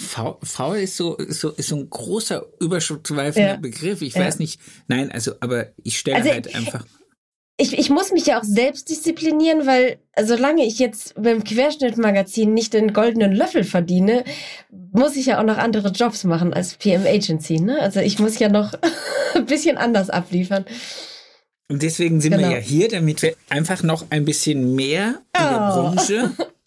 Faul 0.01 0.79
ist 0.79 0.97
so, 0.97 1.17
ist 1.17 1.41
so, 1.41 1.51
ist 1.51 1.69
so 1.69 1.77
ein 1.77 1.91
großer, 1.91 2.47
überschreibender 2.61 3.41
ja. 3.41 3.57
Begriff. 3.57 4.01
Ich 4.01 4.15
ja. 4.15 4.25
weiß 4.25 4.39
nicht. 4.39 4.61
Nein, 4.87 5.11
also, 5.11 5.33
aber 5.41 5.69
ich 5.83 5.99
stelle 5.99 6.19
also, 6.19 6.31
halt 6.31 6.55
einfach. 6.55 6.87
Ich, 7.57 7.77
ich 7.77 7.91
muss 7.91 8.13
mich 8.13 8.27
ja 8.27 8.39
auch 8.39 8.45
selbst 8.45 8.89
disziplinieren, 8.89 9.67
weil 9.67 9.99
solange 10.23 10.65
ich 10.65 10.79
jetzt 10.79 11.15
beim 11.21 11.43
Querschnittmagazin 11.43 12.55
nicht 12.55 12.73
den 12.73 12.93
goldenen 12.93 13.33
Löffel 13.33 13.65
verdiene, 13.65 14.23
muss 14.93 15.17
ich 15.17 15.27
ja 15.27 15.41
auch 15.41 15.45
noch 15.45 15.59
andere 15.59 15.89
Jobs 15.89 16.23
machen 16.23 16.55
als 16.55 16.77
PM 16.77 17.05
Agency. 17.05 17.59
Ne? 17.59 17.81
Also 17.81 17.99
ich 17.99 18.21
muss 18.21 18.39
ja 18.39 18.49
noch 18.49 18.75
ein 19.35 19.47
bisschen 19.47 19.77
anders 19.77 20.11
abliefern. 20.11 20.65
Und 21.69 21.83
deswegen 21.83 22.21
sind 22.21 22.37
genau. 22.37 22.49
wir 22.49 22.59
ja 22.59 22.63
hier, 22.63 22.89
damit 22.89 23.21
wir 23.23 23.35
einfach 23.49 23.83
noch 23.83 24.07
ein 24.11 24.25
bisschen 24.25 24.77
mehr 24.77 25.21
in 25.37 25.43
der 25.43 25.73
Branche 25.73 26.31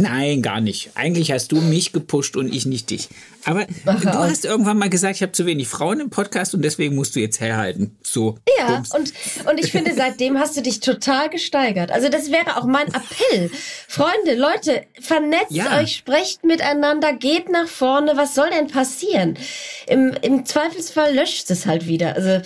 Nein, 0.00 0.42
gar 0.42 0.60
nicht. 0.60 0.90
Eigentlich 0.94 1.32
hast 1.32 1.50
du 1.50 1.60
mich 1.60 1.92
gepusht 1.92 2.36
und 2.36 2.54
ich 2.54 2.66
nicht 2.66 2.90
dich. 2.90 3.08
Aber 3.44 3.66
Ach, 3.84 4.00
du 4.00 4.12
hast 4.12 4.44
irgendwann 4.44 4.78
mal 4.78 4.88
gesagt, 4.88 5.16
ich 5.16 5.22
habe 5.22 5.32
zu 5.32 5.44
wenig 5.44 5.66
Frauen 5.66 5.98
im 5.98 6.10
Podcast 6.10 6.54
und 6.54 6.62
deswegen 6.62 6.94
musst 6.94 7.16
du 7.16 7.20
jetzt 7.20 7.40
herhalten. 7.40 7.96
So. 8.02 8.38
Ja, 8.58 8.82
und, 8.94 9.12
und 9.44 9.60
ich 9.60 9.72
finde, 9.72 9.94
seitdem 9.94 10.38
hast 10.38 10.56
du 10.56 10.62
dich 10.62 10.78
total 10.78 11.28
gesteigert. 11.30 11.90
Also 11.90 12.08
das 12.08 12.30
wäre 12.30 12.56
auch 12.56 12.64
mein 12.64 12.86
Appell. 12.86 13.50
Freunde, 13.88 14.36
Leute, 14.36 14.84
vernetzt 15.00 15.50
ja. 15.50 15.80
euch, 15.80 15.96
sprecht 15.96 16.44
miteinander, 16.44 17.12
geht 17.12 17.50
nach 17.50 17.68
vorne. 17.68 18.16
Was 18.16 18.36
soll 18.36 18.50
denn 18.50 18.68
passieren? 18.68 19.36
Im, 19.88 20.14
im 20.22 20.46
Zweifelsfall 20.46 21.12
löscht 21.12 21.50
es 21.50 21.66
halt 21.66 21.88
wieder. 21.88 22.14
Also 22.14 22.40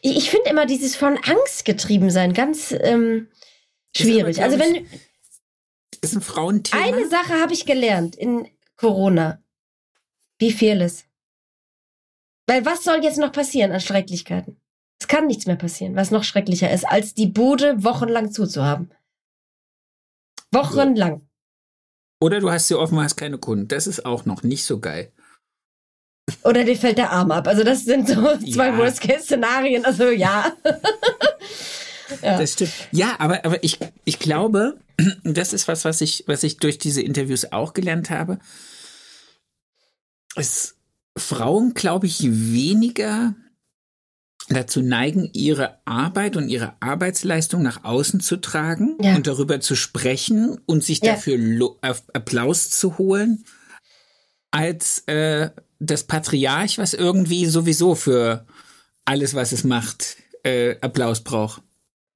ich, 0.00 0.16
ich 0.16 0.30
finde 0.30 0.50
immer 0.50 0.66
dieses 0.66 0.96
von 0.96 1.16
Angst 1.18 1.64
getrieben 1.64 2.10
sein 2.10 2.32
ganz 2.32 2.74
ähm, 2.80 3.28
schwierig. 3.96 4.42
Also 4.42 4.58
wenn 4.58 4.86
ist 6.02 6.14
ein 6.14 6.20
Frauenthema. 6.20 6.82
Eine 6.82 7.08
Sache 7.08 7.34
habe 7.34 7.52
ich 7.52 7.64
gelernt 7.64 8.16
in 8.16 8.48
Corona. 8.76 9.42
Be 10.38 10.50
fearless. 10.50 11.04
Weil 12.46 12.66
was 12.66 12.84
soll 12.84 13.02
jetzt 13.02 13.18
noch 13.18 13.32
passieren 13.32 13.72
an 13.72 13.80
Schrecklichkeiten? 13.80 14.56
Es 15.00 15.08
kann 15.08 15.26
nichts 15.26 15.46
mehr 15.46 15.56
passieren, 15.56 15.96
was 15.96 16.10
noch 16.10 16.22
schrecklicher 16.22 16.70
ist, 16.70 16.84
als 16.84 17.14
die 17.14 17.26
Bude 17.26 17.82
wochenlang 17.82 18.30
zuzuhaben. 18.30 18.92
Wochenlang. 20.52 21.26
Oder 22.20 22.38
du 22.38 22.50
hast 22.50 22.68
sie 22.68 22.76
offen, 22.76 23.00
hast 23.00 23.16
keine 23.16 23.38
Kunden. 23.38 23.66
Das 23.66 23.88
ist 23.88 24.06
auch 24.06 24.26
noch 24.26 24.44
nicht 24.44 24.64
so 24.64 24.78
geil. 24.78 25.10
Oder 26.44 26.62
dir 26.62 26.76
fällt 26.76 26.98
der 26.98 27.10
Arm 27.10 27.32
ab. 27.32 27.48
Also 27.48 27.64
das 27.64 27.84
sind 27.84 28.08
so 28.08 28.36
zwei 28.52 28.68
ja. 28.68 28.78
Worst-Case-Szenarien. 28.78 29.84
Also 29.84 30.10
ja. 30.10 30.52
ja. 32.22 32.38
Das 32.38 32.52
stimmt. 32.52 32.72
Ja, 32.90 33.16
aber, 33.18 33.44
aber 33.44 33.62
ich, 33.64 33.78
ich 34.04 34.18
glaube, 34.18 34.78
das 35.24 35.52
ist 35.52 35.68
was, 35.68 35.84
was 35.84 36.00
ich, 36.00 36.24
was 36.26 36.42
ich 36.42 36.58
durch 36.58 36.78
diese 36.78 37.02
Interviews 37.02 37.52
auch 37.52 37.74
gelernt 37.74 38.10
habe. 38.10 38.38
Es 40.34 40.76
Frauen, 41.16 41.74
glaube 41.74 42.06
ich, 42.06 42.20
weniger 42.22 43.34
dazu 44.48 44.82
neigen, 44.82 45.30
ihre 45.32 45.78
Arbeit 45.84 46.36
und 46.36 46.48
ihre 46.48 46.74
Arbeitsleistung 46.80 47.62
nach 47.62 47.84
außen 47.84 48.20
zu 48.20 48.36
tragen 48.36 48.96
ja. 49.00 49.14
und 49.14 49.26
darüber 49.26 49.60
zu 49.60 49.76
sprechen 49.76 50.58
und 50.66 50.82
sich 50.82 51.02
ja. 51.02 51.12
dafür 51.12 51.38
Lo 51.38 51.78
Applaus 51.80 52.70
zu 52.70 52.98
holen, 52.98 53.44
als 54.50 55.00
äh, 55.06 55.50
das 55.78 56.04
Patriarch, 56.04 56.78
was 56.78 56.94
irgendwie 56.94 57.46
sowieso 57.46 57.94
für 57.94 58.46
alles, 59.04 59.34
was 59.34 59.52
es 59.52 59.64
macht, 59.64 60.16
äh, 60.44 60.76
Applaus 60.80 61.22
braucht. 61.22 61.62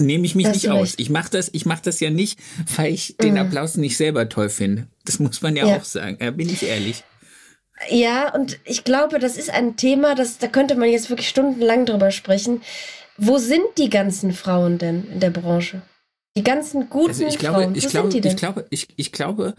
Nehme 0.00 0.26
ich 0.26 0.34
mich 0.34 0.46
das 0.46 0.54
nicht 0.56 0.70
aus. 0.70 0.94
Ich 0.98 1.08
mache 1.08 1.30
das, 1.30 1.48
ich 1.52 1.64
mache 1.64 1.82
das 1.82 2.00
ja 2.00 2.10
nicht, 2.10 2.38
weil 2.76 2.92
ich 2.92 3.16
den 3.16 3.32
mhm. 3.32 3.40
Applaus 3.40 3.76
nicht 3.76 3.96
selber 3.96 4.28
toll 4.28 4.50
finde. 4.50 4.86
Das 5.04 5.18
muss 5.18 5.40
man 5.40 5.56
ja, 5.56 5.66
ja. 5.66 5.76
auch 5.76 5.84
sagen. 5.84 6.18
Da 6.20 6.30
bin 6.30 6.48
ich 6.50 6.62
ehrlich. 6.62 7.02
Ja, 7.90 8.34
und 8.34 8.58
ich 8.64 8.84
glaube, 8.84 9.18
das 9.18 9.36
ist 9.36 9.50
ein 9.50 9.76
Thema, 9.76 10.14
das, 10.14 10.38
da 10.38 10.48
könnte 10.48 10.76
man 10.76 10.90
jetzt 10.90 11.10
wirklich 11.10 11.28
stundenlang 11.28 11.86
drüber 11.86 12.10
sprechen. 12.10 12.62
Wo 13.18 13.38
sind 13.38 13.64
die 13.78 13.90
ganzen 13.90 14.32
Frauen 14.32 14.78
denn 14.78 15.06
in 15.12 15.20
der 15.20 15.30
Branche? 15.30 15.82
Die 16.36 16.44
ganzen 16.44 16.90
guten 16.90 17.08
also 17.08 17.26
ich 17.26 17.38
glaube, 17.38 17.62
Frauen. 17.62 17.74
Ich 17.74 17.88
glaube, 17.88 18.18
ich 18.18 18.36
glaube, 18.36 18.66
ich, 18.70 18.88
ich 18.96 19.12
glaube, 19.12 19.54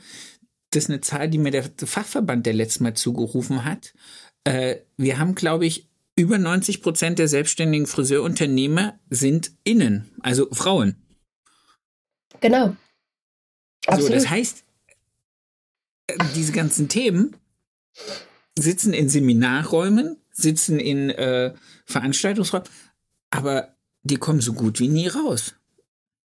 das 0.71 0.83
ist 0.83 0.89
eine 0.89 1.01
Zahl, 1.01 1.29
die 1.29 1.39
mir 1.39 1.51
der 1.51 1.63
Fachverband 1.63 2.45
der 2.45 2.53
letztes 2.53 2.79
Mal 2.79 2.93
zugerufen 2.93 3.65
hat. 3.65 3.93
Äh, 4.43 4.77
wir 4.97 5.17
haben, 5.17 5.33
glaube 5.33 5.65
ich, 5.65 5.86
über 6.17 6.37
90 6.37 6.81
Prozent 6.81 7.19
der 7.19 7.27
selbstständigen 7.27 7.87
Friseurunternehmer 7.87 8.99
sind 9.09 9.51
innen, 9.63 10.09
also 10.21 10.47
Frauen. 10.51 10.95
Genau. 12.41 12.75
Absolut. 13.85 14.07
So, 14.07 14.13
das 14.15 14.29
heißt, 14.29 14.63
äh, 16.07 16.17
diese 16.35 16.51
ganzen 16.51 16.89
Themen 16.89 17.35
sitzen 18.57 18.93
in 18.93 19.09
Seminarräumen, 19.09 20.17
sitzen 20.31 20.79
in 20.79 21.11
äh, 21.11 21.53
Veranstaltungsräumen, 21.85 22.67
aber 23.29 23.75
die 24.03 24.17
kommen 24.17 24.41
so 24.41 24.53
gut 24.53 24.79
wie 24.79 24.87
nie 24.87 25.07
raus. 25.07 25.55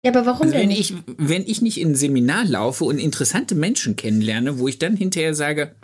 Ja, 0.04 0.12
aber 0.12 0.26
warum 0.26 0.48
also 0.48 0.54
wenn 0.54 0.70
denn? 0.70 0.78
Ich, 0.78 0.94
wenn 1.18 1.44
ich 1.44 1.62
nicht 1.62 1.80
in 1.80 1.90
ein 1.90 1.96
Seminar 1.96 2.46
laufe 2.46 2.86
und 2.86 2.98
interessante 2.98 3.56
Menschen 3.56 3.96
kennenlerne, 3.96 4.60
wo 4.60 4.68
ich 4.68 4.80
dann 4.80 4.96
hinterher 4.96 5.36
sage, 5.36 5.76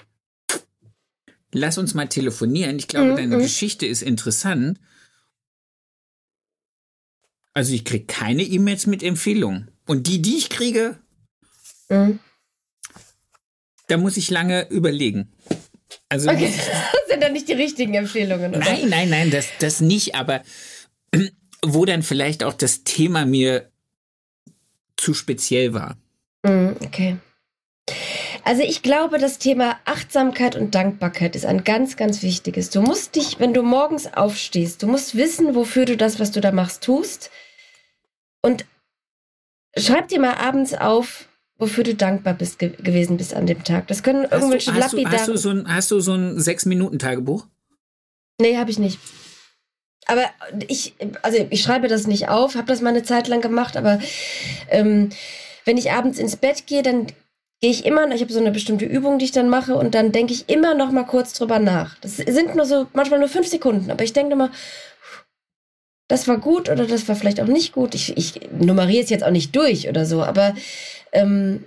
lass 1.52 1.78
uns 1.78 1.94
mal 1.94 2.08
telefonieren, 2.08 2.78
ich 2.78 2.88
glaube, 2.88 3.12
mhm. 3.12 3.16
deine 3.16 3.38
mhm. 3.38 3.42
Geschichte 3.42 3.86
ist 3.86 4.02
interessant. 4.02 4.80
Also 7.54 7.74
ich 7.74 7.86
kriege 7.86 8.06
keine 8.06 8.44
E-Mails 8.44 8.86
mit 8.86 9.02
Empfehlungen. 9.02 9.72
Und 9.86 10.08
die, 10.08 10.22
die 10.22 10.38
ich 10.38 10.50
kriege, 10.50 10.98
mhm. 11.90 12.20
da 13.88 13.98
muss 13.98 14.18
ich 14.18 14.30
lange 14.30 14.68
überlegen. 14.70 15.32
Also 16.10 16.30
okay. 16.30 16.54
das 16.56 17.08
sind 17.10 17.24
dann 17.24 17.34
nicht 17.34 17.48
die 17.48 17.54
richtigen 17.54 17.94
Empfehlungen, 17.94 18.52
oder? 18.52 18.60
Nein, 18.60 18.90
nein, 18.90 19.10
nein, 19.10 19.32
das, 19.32 19.48
das 19.60 19.82
nicht, 19.82 20.16
aber 20.16 20.44
wo 21.66 21.86
dann 21.86 22.04
vielleicht 22.04 22.44
auch 22.44 22.54
das 22.54 22.84
Thema 22.84 23.26
mir 23.26 23.72
zu 24.98 25.14
speziell 25.14 25.74
war. 25.74 25.98
Mm, 26.44 26.74
okay. 26.84 27.18
Also 28.48 28.64
ich 28.64 28.82
glaube, 28.82 29.18
das 29.18 29.40
Thema 29.40 29.78
Achtsamkeit 29.84 30.56
und 30.56 30.74
Dankbarkeit 30.74 31.36
ist 31.36 31.46
ein 31.46 31.66
ganz, 31.66 31.98
ganz 31.98 32.24
wichtiges. 32.24 32.70
Du 32.70 32.82
musst 32.82 33.18
dich, 33.18 33.42
wenn 33.42 33.54
du 33.54 33.62
morgens 33.62 34.14
aufstehst, 34.14 34.82
du 34.82 34.88
musst 34.88 35.18
wissen, 35.18 35.54
wofür 35.54 35.84
du 35.84 35.98
das, 35.98 36.18
was 36.18 36.32
du 36.32 36.40
da 36.40 36.54
machst, 36.54 36.82
tust. 36.82 37.30
Und 38.42 38.66
schreib 39.78 40.08
dir 40.08 40.22
mal 40.22 40.36
abends 40.36 40.74
auf, 40.74 41.28
wofür 41.58 41.84
du 41.84 41.94
dankbar 41.94 42.36
bist 42.36 42.58
ge 42.58 42.70
gewesen 42.70 43.18
bist 43.18 43.34
an 43.34 43.48
dem 43.48 43.66
Tag. 43.66 43.88
Das 43.88 44.02
können 44.02 44.24
irgendwelche 44.24 44.72
du, 44.72 44.82
hast 44.82 44.94
du, 44.94 45.06
hast 45.06 45.28
du 45.28 45.36
so 45.36 45.50
ein, 45.50 45.68
hast 45.68 45.92
du 45.92 46.00
so 46.00 46.14
ein 46.14 46.40
Sechs-Minuten-Tagebuch? 46.40 47.46
Nee, 48.40 48.56
habe 48.56 48.72
ich 48.72 48.80
nicht. 48.80 48.98
Aber 50.06 50.24
ich, 50.70 50.96
also 51.22 51.46
ich 51.50 51.62
schreibe 51.62 51.90
das 51.90 52.08
nicht 52.08 52.30
auf, 52.30 52.56
habe 52.56 52.68
das 52.68 52.80
mal 52.80 52.92
eine 52.92 53.04
Zeit 53.04 53.28
lang 53.28 53.42
gemacht, 53.42 53.76
aber 53.76 54.00
ähm, 54.70 55.10
wenn 55.66 55.76
ich 55.76 55.92
abends 55.92 56.18
ins 56.18 56.38
Bett 56.38 56.66
gehe, 56.66 56.82
dann 56.82 57.08
gehe 57.62 57.72
ich 57.72 57.86
immer, 57.86 58.10
ich 58.12 58.22
habe 58.22 58.32
so 58.32 58.40
eine 58.40 58.52
bestimmte 58.52 58.86
Übung, 58.86 59.20
die 59.20 59.26
ich 59.26 59.32
dann 59.32 59.50
mache 59.50 59.76
und 59.76 59.96
dann 59.96 60.12
denke 60.12 60.34
ich 60.34 60.50
immer 60.50 60.76
noch 60.76 60.92
mal 60.92 61.06
kurz 61.06 61.34
drüber 61.34 61.60
nach. 61.60 61.98
Das 62.00 62.18
sind 62.18 62.56
nur 62.56 62.66
so, 62.66 62.88
manchmal 62.94 63.20
nur 63.20 63.30
fünf 63.30 63.48
Sekunden, 63.48 63.90
aber 63.90 64.04
ich 64.04 64.14
denke 64.14 64.34
immer, 64.34 64.52
das 66.08 66.28
war 66.28 66.38
gut 66.38 66.70
oder 66.70 66.86
das 66.86 67.08
war 67.08 67.16
vielleicht 67.16 67.42
auch 67.42 67.48
nicht 67.48 67.74
gut. 67.74 67.94
Ich, 67.96 68.16
ich 68.16 68.40
nummeriere 68.52 69.04
es 69.04 69.10
jetzt 69.10 69.24
auch 69.24 69.32
nicht 69.32 69.56
durch 69.56 69.90
oder 69.90 70.06
so, 70.06 70.24
aber 70.24 70.56
ähm, 71.12 71.66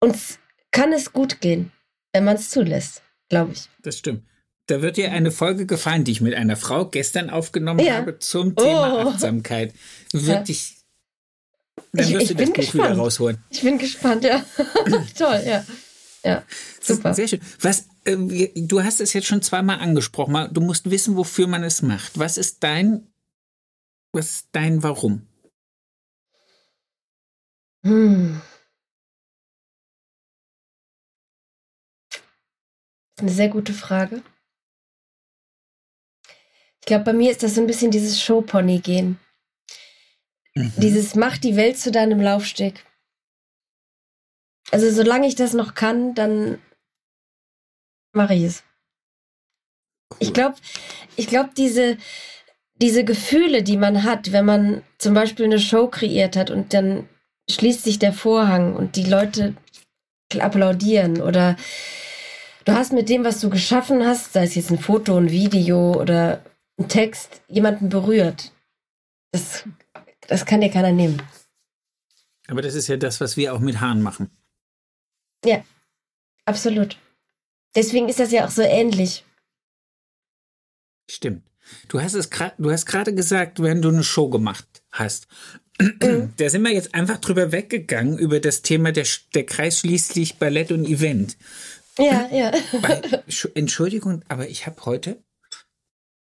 uns 0.00 0.38
kann 0.72 0.92
es 0.92 1.12
gut 1.12 1.40
gehen, 1.40 1.70
wenn 2.12 2.24
man 2.24 2.36
es 2.36 2.50
zulässt, 2.50 3.02
glaube 3.28 3.52
ich. 3.52 3.68
Das 3.82 3.98
stimmt. 3.98 4.24
Da 4.68 4.82
wird 4.82 4.96
dir 4.96 5.12
eine 5.12 5.30
Folge 5.30 5.66
gefallen, 5.66 6.02
die 6.02 6.10
ich 6.10 6.20
mit 6.20 6.34
einer 6.34 6.56
Frau 6.56 6.86
gestern 6.86 7.30
aufgenommen 7.30 7.80
ja. 7.80 7.94
habe 7.94 8.18
zum 8.18 8.56
Thema 8.56 9.04
oh. 9.04 9.08
Achtsamkeit. 9.10 9.72
Wirklich. 10.12 10.74
Dann 11.96 12.08
wirst 12.10 12.22
ich, 12.22 12.30
ich 12.30 12.36
du 12.36 12.52
das 12.52 12.66
Buch 12.66 12.74
wieder 12.74 12.96
rausholen. 12.96 13.38
Ich 13.50 13.62
bin 13.62 13.78
gespannt, 13.78 14.24
ja. 14.24 14.44
Toll, 15.18 15.42
ja. 15.46 15.64
Ja, 16.24 16.44
super. 16.80 17.14
Sehr 17.14 17.28
schön. 17.28 17.40
Was, 17.60 17.86
äh, 18.04 18.50
du 18.56 18.82
hast 18.82 19.00
es 19.00 19.12
jetzt 19.12 19.28
schon 19.28 19.42
zweimal 19.42 19.78
angesprochen. 19.78 20.48
Du 20.52 20.60
musst 20.60 20.90
wissen, 20.90 21.16
wofür 21.16 21.46
man 21.46 21.62
es 21.62 21.82
macht. 21.82 22.18
Was 22.18 22.36
ist 22.36 22.64
dein, 22.64 23.06
was 24.12 24.30
ist 24.30 24.48
dein 24.52 24.82
Warum? 24.82 25.26
Hm. 27.84 28.40
Eine 33.18 33.30
sehr 33.30 33.48
gute 33.48 33.72
Frage. 33.72 34.22
Ich 36.80 36.86
glaube, 36.86 37.04
bei 37.04 37.12
mir 37.12 37.30
ist 37.30 37.42
das 37.42 37.54
so 37.54 37.60
ein 37.60 37.66
bisschen 37.66 37.90
dieses 37.90 38.20
Showpony-Gehen. 38.20 39.18
Mhm. 40.56 40.72
Dieses 40.78 41.14
Mach 41.14 41.38
die 41.38 41.56
Welt 41.56 41.78
zu 41.78 41.92
deinem 41.92 42.20
Laufsteg. 42.20 42.84
Also 44.72 44.90
solange 44.90 45.28
ich 45.28 45.36
das 45.36 45.52
noch 45.52 45.74
kann, 45.74 46.14
dann 46.14 46.58
mache 48.12 48.34
ich 48.34 48.42
es. 48.42 48.64
Cool. 50.10 50.18
Ich 50.20 50.32
glaube, 50.32 50.56
ich 51.16 51.28
glaube, 51.28 51.50
diese, 51.56 51.98
diese 52.80 53.04
Gefühle, 53.04 53.62
die 53.62 53.76
man 53.76 54.02
hat, 54.02 54.32
wenn 54.32 54.44
man 54.44 54.82
zum 54.98 55.14
Beispiel 55.14 55.44
eine 55.44 55.60
Show 55.60 55.88
kreiert 55.88 56.36
hat 56.36 56.50
und 56.50 56.72
dann 56.74 57.08
schließt 57.50 57.84
sich 57.84 57.98
der 57.98 58.12
Vorhang 58.12 58.74
und 58.74 58.96
die 58.96 59.04
Leute 59.04 59.54
applaudieren 60.40 61.20
oder 61.20 61.56
du 62.64 62.72
hast 62.72 62.92
mit 62.92 63.08
dem, 63.08 63.24
was 63.24 63.40
du 63.40 63.50
geschaffen 63.50 64.04
hast, 64.04 64.32
sei 64.32 64.44
es 64.44 64.54
jetzt 64.56 64.70
ein 64.70 64.78
Foto, 64.78 65.16
ein 65.16 65.30
Video 65.30 65.92
oder 66.00 66.44
ein 66.78 66.88
Text, 66.88 67.42
jemanden 67.48 67.88
berührt. 67.88 68.52
Das, 69.32 69.64
das 70.28 70.46
kann 70.46 70.60
dir 70.60 70.70
keiner 70.70 70.92
nehmen. 70.92 71.22
Aber 72.48 72.62
das 72.62 72.74
ist 72.74 72.88
ja 72.88 72.96
das, 72.96 73.20
was 73.20 73.36
wir 73.36 73.54
auch 73.54 73.60
mit 73.60 73.80
Haaren 73.80 74.02
machen. 74.02 74.30
Ja, 75.44 75.64
absolut. 76.44 76.98
Deswegen 77.74 78.08
ist 78.08 78.20
das 78.20 78.32
ja 78.32 78.46
auch 78.46 78.50
so 78.50 78.62
ähnlich. 78.62 79.24
Stimmt. 81.10 81.42
Du 81.88 82.00
hast 82.00 82.14
es 82.14 82.30
gerade, 82.30 82.54
du 82.58 82.70
hast 82.70 82.86
gerade 82.86 83.14
gesagt, 83.14 83.62
wenn 83.62 83.82
du 83.82 83.88
eine 83.88 84.04
Show 84.04 84.28
gemacht 84.28 84.82
hast. 84.90 85.26
Mhm. 85.80 86.32
Da 86.36 86.48
sind 86.48 86.62
wir 86.62 86.72
jetzt 86.72 86.94
einfach 86.94 87.18
drüber 87.18 87.52
weggegangen 87.52 88.18
über 88.18 88.40
das 88.40 88.62
Thema 88.62 88.92
der, 88.92 89.06
der 89.34 89.44
Kreis 89.44 89.80
schließlich 89.80 90.36
Ballett 90.36 90.72
und 90.72 90.86
Event. 90.86 91.36
Ja, 91.98 92.28
ja. 92.32 92.52
Entschuldigung, 93.54 94.22
aber 94.28 94.48
ich 94.48 94.66
habe 94.66 94.84
heute, 94.84 95.22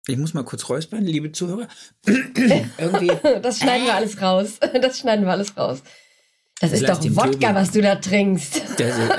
ich 0.08 0.16
muss 0.16 0.34
mal 0.34 0.42
kurz 0.42 0.68
räuspern, 0.68 1.04
liebe 1.04 1.32
Zuhörer. 1.32 1.68
Irgendwie, 2.78 3.12
das 3.42 3.58
schneiden 3.58 3.86
wir 3.86 3.94
alles 3.94 4.20
raus. 4.20 4.58
Das 4.80 4.98
schneiden 4.98 5.24
wir 5.24 5.32
alles 5.32 5.56
raus. 5.56 5.82
Das 6.60 6.72
ist 6.72 6.88
doch 6.88 7.00
Wodka, 7.02 7.54
was 7.54 7.70
du 7.70 7.82
da 7.82 7.96
trinkst. 7.96 8.62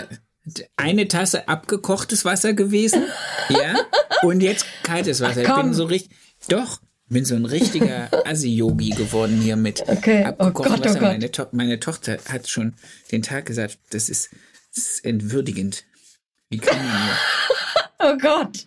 eine 0.77 1.07
Tasse 1.07 1.47
abgekochtes 1.47 2.25
Wasser 2.25 2.53
gewesen, 2.53 3.03
ja, 3.49 3.75
und 4.23 4.41
jetzt 4.41 4.65
kaltes 4.83 5.21
Wasser. 5.21 5.43
Ach, 5.45 5.57
ich 5.57 5.63
bin 5.63 5.73
so 5.73 5.85
richtig, 5.85 6.17
doch, 6.47 6.81
bin 7.07 7.23
so 7.23 7.35
ein 7.35 7.45
richtiger 7.45 8.09
Assi-Yogi 8.25 8.89
geworden 8.89 9.39
hier 9.41 9.55
mit 9.55 9.87
okay. 9.87 10.23
abgekochtem 10.23 10.73
oh 10.73 10.75
Gott, 10.75 10.85
Wasser. 10.85 10.99
Oh 10.99 11.05
meine, 11.05 11.31
to 11.31 11.45
meine, 11.51 11.79
Tochter 11.79 12.17
hat 12.27 12.49
schon 12.49 12.73
den 13.11 13.21
Tag 13.21 13.45
gesagt, 13.45 13.77
das 13.91 14.09
ist, 14.09 14.31
das 14.75 14.85
ist 14.85 15.05
entwürdigend. 15.05 15.85
Wie 16.49 16.57
kann 16.57 16.77
man 16.77 17.05
nur? 17.05 17.15
oh 17.99 18.17
Gott. 18.17 18.65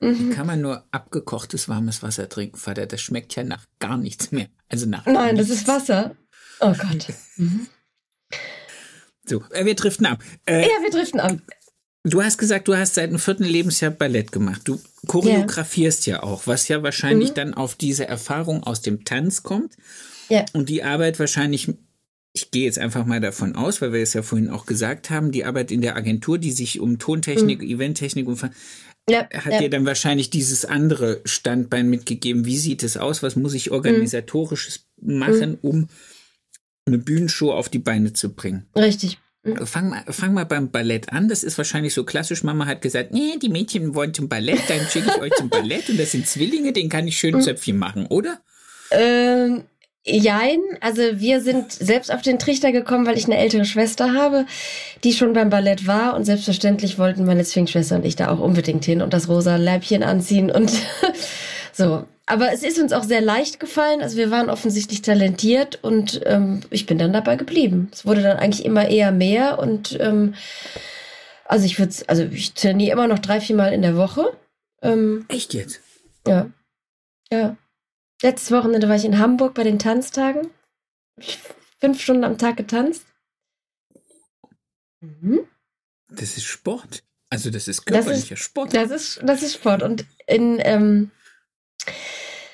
Wie 0.00 0.06
mhm. 0.06 0.30
kann 0.32 0.46
man 0.46 0.62
nur 0.62 0.84
abgekochtes 0.90 1.68
warmes 1.68 2.02
Wasser 2.02 2.28
trinken, 2.28 2.56
Vater? 2.56 2.86
Das 2.86 3.02
schmeckt 3.02 3.36
ja 3.36 3.44
nach 3.44 3.66
gar 3.78 3.98
nichts 3.98 4.32
mehr. 4.32 4.48
Also 4.68 4.86
nach 4.86 5.04
Nein, 5.04 5.34
nichts. 5.34 5.48
das 5.48 5.58
ist 5.58 5.68
Wasser. 5.68 6.16
Oh 6.60 6.72
Gott. 6.72 7.08
Mhm. 7.36 7.66
So, 9.26 9.42
äh, 9.50 9.64
wir 9.64 9.74
driften 9.74 10.06
ab. 10.06 10.22
Äh, 10.46 10.62
ja, 10.62 10.82
wir 10.82 10.90
driften 10.90 11.20
ab. 11.20 11.36
Du 12.02 12.22
hast 12.22 12.38
gesagt, 12.38 12.66
du 12.66 12.76
hast 12.76 12.94
seit 12.94 13.10
dem 13.10 13.18
vierten 13.18 13.44
Lebensjahr 13.44 13.90
Ballett 13.90 14.32
gemacht. 14.32 14.62
Du 14.64 14.80
choreografierst 15.06 16.06
ja, 16.06 16.16
ja 16.16 16.22
auch, 16.22 16.46
was 16.46 16.68
ja 16.68 16.82
wahrscheinlich 16.82 17.30
mhm. 17.30 17.34
dann 17.34 17.54
auf 17.54 17.74
diese 17.74 18.08
Erfahrung 18.08 18.62
aus 18.62 18.80
dem 18.80 19.04
Tanz 19.04 19.42
kommt. 19.42 19.76
Ja. 20.30 20.46
Und 20.54 20.70
die 20.70 20.82
Arbeit 20.82 21.18
wahrscheinlich, 21.18 21.74
ich 22.32 22.50
gehe 22.50 22.64
jetzt 22.64 22.78
einfach 22.78 23.04
mal 23.04 23.20
davon 23.20 23.54
aus, 23.54 23.82
weil 23.82 23.92
wir 23.92 24.02
es 24.02 24.14
ja 24.14 24.22
vorhin 24.22 24.48
auch 24.48 24.64
gesagt 24.64 25.10
haben, 25.10 25.30
die 25.30 25.44
Arbeit 25.44 25.70
in 25.70 25.82
der 25.82 25.96
Agentur, 25.96 26.38
die 26.38 26.52
sich 26.52 26.80
um 26.80 26.98
Tontechnik, 26.98 27.60
mhm. 27.60 27.68
Eventtechnik 27.68 28.26
und 28.26 28.42
ja, 29.10 29.28
hat 29.32 29.52
ja. 29.52 29.58
dir 29.58 29.70
dann 29.70 29.86
wahrscheinlich 29.86 30.30
dieses 30.30 30.64
andere 30.64 31.20
Standbein 31.24 31.88
mitgegeben. 31.88 32.44
Wie 32.44 32.58
sieht 32.58 32.82
es 32.82 32.96
aus? 32.96 33.22
Was 33.22 33.36
muss 33.36 33.54
ich 33.54 33.70
organisatorisches 33.70 34.86
mhm. 35.00 35.18
machen, 35.18 35.58
um 35.62 35.88
eine 36.86 36.98
Bühnenshow 36.98 37.52
auf 37.52 37.68
die 37.68 37.78
Beine 37.78 38.12
zu 38.12 38.32
bringen? 38.34 38.66
Richtig. 38.76 39.18
Mhm. 39.42 39.66
Fang 39.66 39.88
mal, 39.88 40.04
fang 40.08 40.34
mal 40.34 40.44
beim 40.44 40.70
Ballett 40.70 41.12
an. 41.12 41.28
Das 41.28 41.42
ist 41.42 41.56
wahrscheinlich 41.56 41.94
so 41.94 42.04
klassisch. 42.04 42.42
Mama 42.42 42.66
hat 42.66 42.82
gesagt, 42.82 43.12
nee, 43.12 43.38
die 43.40 43.48
Mädchen 43.48 43.94
wollen 43.94 44.12
zum 44.12 44.28
Ballett, 44.28 44.62
dann 44.68 44.86
schicke 44.86 45.10
ich 45.10 45.20
euch 45.20 45.32
zum 45.36 45.48
Ballett 45.48 45.88
und 45.88 45.98
das 45.98 46.12
sind 46.12 46.26
Zwillinge, 46.26 46.72
den 46.72 46.88
kann 46.88 47.08
ich 47.08 47.18
schön 47.18 47.36
mhm. 47.36 47.42
Zöpfchen 47.42 47.78
machen, 47.78 48.06
oder? 48.06 48.40
Ähm, 48.90 49.64
jein. 50.04 50.60
Also 50.80 51.02
wir 51.14 51.40
sind 51.40 51.72
selbst 51.72 52.12
auf 52.12 52.22
den 52.22 52.38
Trichter 52.38 52.72
gekommen, 52.72 53.06
weil 53.06 53.18
ich 53.18 53.26
eine 53.26 53.38
ältere 53.38 53.64
Schwester 53.64 54.14
habe, 54.14 54.46
die 55.04 55.12
schon 55.12 55.32
beim 55.32 55.50
Ballett 55.50 55.86
war 55.86 56.14
und 56.14 56.24
selbstverständlich 56.24 56.98
wollten 56.98 57.24
meine 57.24 57.44
Zwillingsschwester 57.44 57.96
und 57.96 58.06
ich 58.06 58.16
da 58.16 58.30
auch 58.30 58.40
unbedingt 58.40 58.84
hin 58.84 59.02
und 59.02 59.12
das 59.12 59.28
rosa 59.28 59.56
Leibchen 59.56 60.02
anziehen 60.02 60.50
und 60.50 60.72
so. 61.72 62.04
Aber 62.26 62.52
es 62.52 62.62
ist 62.62 62.78
uns 62.78 62.92
auch 62.92 63.02
sehr 63.02 63.20
leicht 63.20 63.58
gefallen. 63.58 64.02
Also 64.02 64.16
wir 64.16 64.30
waren 64.30 64.50
offensichtlich 64.50 65.02
talentiert 65.02 65.80
und 65.82 66.20
ähm, 66.26 66.60
ich 66.70 66.86
bin 66.86 66.96
dann 66.96 67.12
dabei 67.12 67.34
geblieben. 67.34 67.88
Es 67.92 68.06
wurde 68.06 68.22
dann 68.22 68.38
eigentlich 68.38 68.64
immer 68.64 68.88
eher 68.88 69.10
mehr 69.10 69.58
und 69.58 69.98
ähm, 70.00 70.34
also 71.44 71.66
ich 71.66 71.80
würde, 71.80 71.92
also 72.06 72.22
ich 72.22 72.54
trainiere 72.54 72.92
immer 72.92 73.08
noch 73.08 73.18
drei, 73.18 73.40
vier 73.40 73.56
Mal 73.56 73.72
in 73.72 73.82
der 73.82 73.96
Woche. 73.96 74.32
Ähm, 74.80 75.24
Echt 75.28 75.52
jetzt? 75.54 75.80
Ja. 76.24 76.48
Ja. 77.32 77.56
Letztes 78.22 78.50
Wochenende 78.50 78.88
war 78.88 78.96
ich 78.96 79.04
in 79.04 79.18
Hamburg 79.18 79.54
bei 79.54 79.64
den 79.64 79.78
Tanztagen. 79.78 80.50
Fünf 81.78 82.00
Stunden 82.00 82.24
am 82.24 82.38
Tag 82.38 82.56
getanzt. 82.56 83.06
Mhm. 85.00 85.40
Das 86.08 86.36
ist 86.36 86.44
Sport. 86.44 87.02
Also 87.30 87.50
das 87.50 87.68
ist 87.68 87.86
körperlicher 87.86 88.20
das 88.20 88.30
ist, 88.30 88.44
Sport. 88.44 88.74
Das 88.74 88.90
ist, 88.90 89.20
das 89.22 89.42
ist 89.42 89.54
Sport. 89.54 89.82
Und 89.82 90.04
in 90.26 90.58
ähm, 90.60 91.10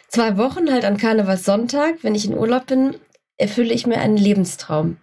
zwei 0.09 0.37
Wochen, 0.37 0.71
halt 0.71 0.85
an 0.85 0.99
Karnevalssonntag, 0.99 2.03
wenn 2.03 2.15
ich 2.15 2.27
in 2.27 2.37
Urlaub 2.37 2.67
bin, 2.67 2.97
erfülle 3.37 3.73
ich 3.73 3.87
mir 3.87 3.99
einen 3.99 4.17
Lebenstraum. 4.17 4.99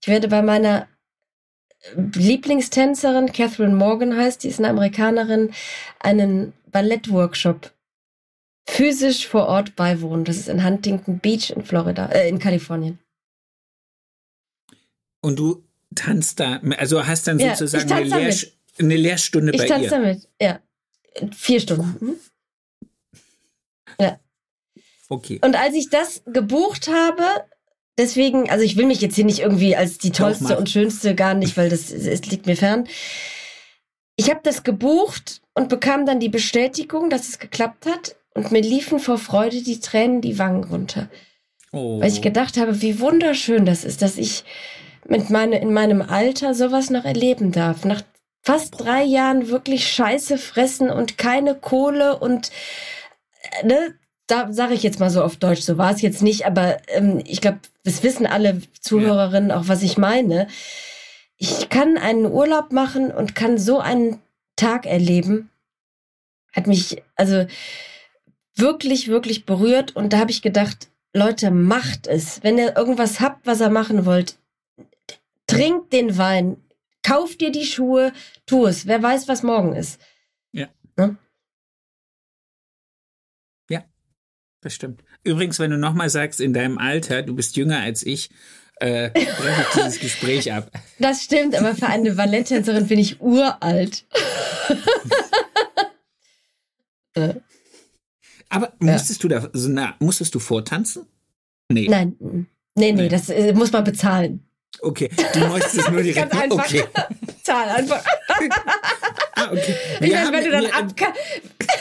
Ich 0.00 0.08
werde 0.08 0.28
bei 0.28 0.42
meiner 0.42 0.88
Lieblingstänzerin, 1.94 3.32
Catherine 3.32 3.74
Morgan 3.74 4.16
heißt, 4.16 4.42
die 4.42 4.48
ist 4.48 4.58
eine 4.58 4.68
Amerikanerin, 4.68 5.52
einen 5.98 6.52
Ballettworkshop 6.70 7.72
physisch 8.68 9.26
vor 9.26 9.46
Ort 9.46 9.76
beiwohnen. 9.76 10.24
Das 10.24 10.36
ist 10.36 10.48
in 10.48 10.64
Huntington 10.64 11.18
Beach 11.20 11.50
in 11.50 11.64
Florida, 11.64 12.06
äh, 12.06 12.28
in 12.28 12.38
Kalifornien. 12.38 12.98
Und 15.20 15.38
du 15.38 15.64
tanzt 15.94 16.38
da, 16.38 16.60
also 16.76 17.06
hast 17.06 17.26
dann 17.26 17.38
ja, 17.38 17.56
sozusagen 17.56 17.90
eine, 17.90 18.04
Lehr 18.04 18.34
eine, 18.78 18.96
Lehrstunde 18.96 19.52
ich 19.52 19.58
bei 19.58 19.64
ihr. 19.64 19.76
Ich 19.76 19.88
tanze 19.88 19.90
damit, 19.90 20.28
ja. 20.40 20.60
Vier 21.34 21.60
Stunden. 21.60 22.04
Mhm. 22.04 22.16
Ja. 23.98 24.20
Okay. 25.08 25.40
Und 25.42 25.56
als 25.56 25.74
ich 25.74 25.88
das 25.88 26.22
gebucht 26.26 26.88
habe, 26.88 27.24
deswegen, 27.96 28.50
also 28.50 28.62
ich 28.64 28.76
will 28.76 28.86
mich 28.86 29.00
jetzt 29.00 29.16
hier 29.16 29.24
nicht 29.24 29.40
irgendwie 29.40 29.74
als 29.74 29.96
die 29.98 30.12
tollste 30.12 30.58
und 30.58 30.68
schönste 30.68 31.14
gar 31.14 31.34
nicht, 31.34 31.56
weil 31.56 31.70
das 31.70 31.90
es 31.90 32.26
liegt 32.26 32.46
mir 32.46 32.56
fern. 32.56 32.86
Ich 34.16 34.28
habe 34.30 34.40
das 34.42 34.62
gebucht 34.62 35.40
und 35.54 35.70
bekam 35.70 36.04
dann 36.04 36.20
die 36.20 36.28
Bestätigung, 36.28 37.08
dass 37.08 37.28
es 37.28 37.38
geklappt 37.38 37.86
hat 37.86 38.14
und 38.38 38.52
mir 38.52 38.62
liefen 38.62 39.00
vor 39.00 39.18
Freude 39.18 39.62
die 39.62 39.80
Tränen 39.80 40.20
die 40.20 40.38
Wangen 40.38 40.62
runter. 40.62 41.08
Oh. 41.72 42.00
Weil 42.00 42.08
ich 42.08 42.22
gedacht 42.22 42.56
habe, 42.56 42.80
wie 42.80 43.00
wunderschön 43.00 43.66
das 43.66 43.84
ist, 43.84 44.00
dass 44.00 44.16
ich 44.16 44.44
mit 45.08 45.28
meine, 45.28 45.60
in 45.60 45.72
meinem 45.72 46.02
Alter 46.02 46.54
sowas 46.54 46.88
noch 46.88 47.04
erleben 47.04 47.50
darf. 47.50 47.84
Nach 47.84 48.00
fast 48.42 48.74
drei 48.78 49.02
Jahren 49.02 49.48
wirklich 49.48 49.88
Scheiße 49.88 50.38
fressen 50.38 50.88
und 50.88 51.18
keine 51.18 51.56
Kohle 51.56 52.16
und 52.16 52.52
ne, 53.64 53.94
da 54.28 54.52
sage 54.52 54.74
ich 54.74 54.84
jetzt 54.84 55.00
mal 55.00 55.10
so 55.10 55.24
auf 55.24 55.36
Deutsch, 55.36 55.62
so 55.62 55.76
war 55.76 55.90
es 55.90 56.00
jetzt 56.00 56.22
nicht, 56.22 56.46
aber 56.46 56.76
ähm, 56.88 57.20
ich 57.26 57.40
glaube, 57.40 57.58
das 57.82 58.04
wissen 58.04 58.24
alle 58.24 58.60
Zuhörerinnen 58.80 59.50
auch, 59.50 59.66
was 59.66 59.82
ich 59.82 59.98
meine. 59.98 60.46
Ich 61.38 61.70
kann 61.70 61.98
einen 61.98 62.26
Urlaub 62.26 62.70
machen 62.70 63.10
und 63.10 63.34
kann 63.34 63.58
so 63.58 63.80
einen 63.80 64.20
Tag 64.54 64.86
erleben. 64.86 65.50
Hat 66.52 66.68
mich 66.68 67.02
also 67.16 67.46
wirklich, 68.58 69.08
wirklich 69.08 69.46
berührt 69.46 69.94
und 69.96 70.12
da 70.12 70.18
habe 70.18 70.30
ich 70.30 70.42
gedacht, 70.42 70.88
Leute, 71.14 71.50
macht 71.50 72.06
es. 72.06 72.42
Wenn 72.42 72.58
ihr 72.58 72.76
irgendwas 72.76 73.20
habt, 73.20 73.46
was 73.46 73.60
ihr 73.60 73.70
machen 73.70 74.04
wollt, 74.04 74.38
trinkt 75.46 75.92
den 75.92 76.18
Wein, 76.18 76.56
kauft 77.02 77.40
dir 77.40 77.50
die 77.50 77.64
Schuhe, 77.64 78.12
tu 78.46 78.66
es. 78.66 78.86
Wer 78.86 79.02
weiß, 79.02 79.28
was 79.28 79.42
morgen 79.42 79.74
ist. 79.74 80.00
Ja. 80.52 80.68
Ne? 80.96 81.16
Bestimmt. 84.60 85.02
Übrigens, 85.22 85.58
wenn 85.60 85.70
du 85.70 85.78
nochmal 85.78 86.10
sagst, 86.10 86.40
in 86.40 86.52
deinem 86.52 86.78
Alter, 86.78 87.22
du 87.22 87.34
bist 87.34 87.56
jünger 87.56 87.78
als 87.80 88.04
ich, 88.04 88.28
äh, 88.80 89.10
breche 89.10 89.62
ich 89.62 89.68
dieses 89.74 90.00
Gespräch 90.00 90.52
ab. 90.52 90.70
Das 90.98 91.22
stimmt, 91.22 91.54
aber 91.54 91.76
für 91.76 91.86
eine 91.86 92.14
Balletttänzerin 92.14 92.88
bin 92.88 92.98
ich 92.98 93.20
uralt. 93.20 94.04
aber 98.48 98.72
musstest 98.78 99.22
ja. 99.22 99.28
du 99.28 99.34
da, 99.34 99.50
so, 99.52 99.68
na, 99.68 99.94
musstest 99.98 100.34
du 100.34 100.38
vortanzen? 100.38 101.06
Nee. 101.68 101.88
Nein, 101.88 102.16
nee, 102.20 102.46
nee, 102.74 102.92
nee. 102.92 103.08
das 103.08 103.28
äh, 103.28 103.52
muss 103.52 103.72
man 103.72 103.84
bezahlen. 103.84 104.44
Okay, 104.80 105.10
du 105.34 105.40
möchtest 105.48 105.90
nur 105.90 106.02
direkt. 106.02 106.30
Ganz 106.30 106.42
einfach. 106.42 106.64
Okay. 106.64 106.84
Zahl 107.42 107.68
einfach. 107.68 108.04
ah, 109.34 109.50
okay. 109.50 109.74
Ich 110.00 110.12
meine, 110.12 110.32
wenn, 110.32 110.44
du 110.44 110.50
dann 110.50 110.66
abka 110.66 111.12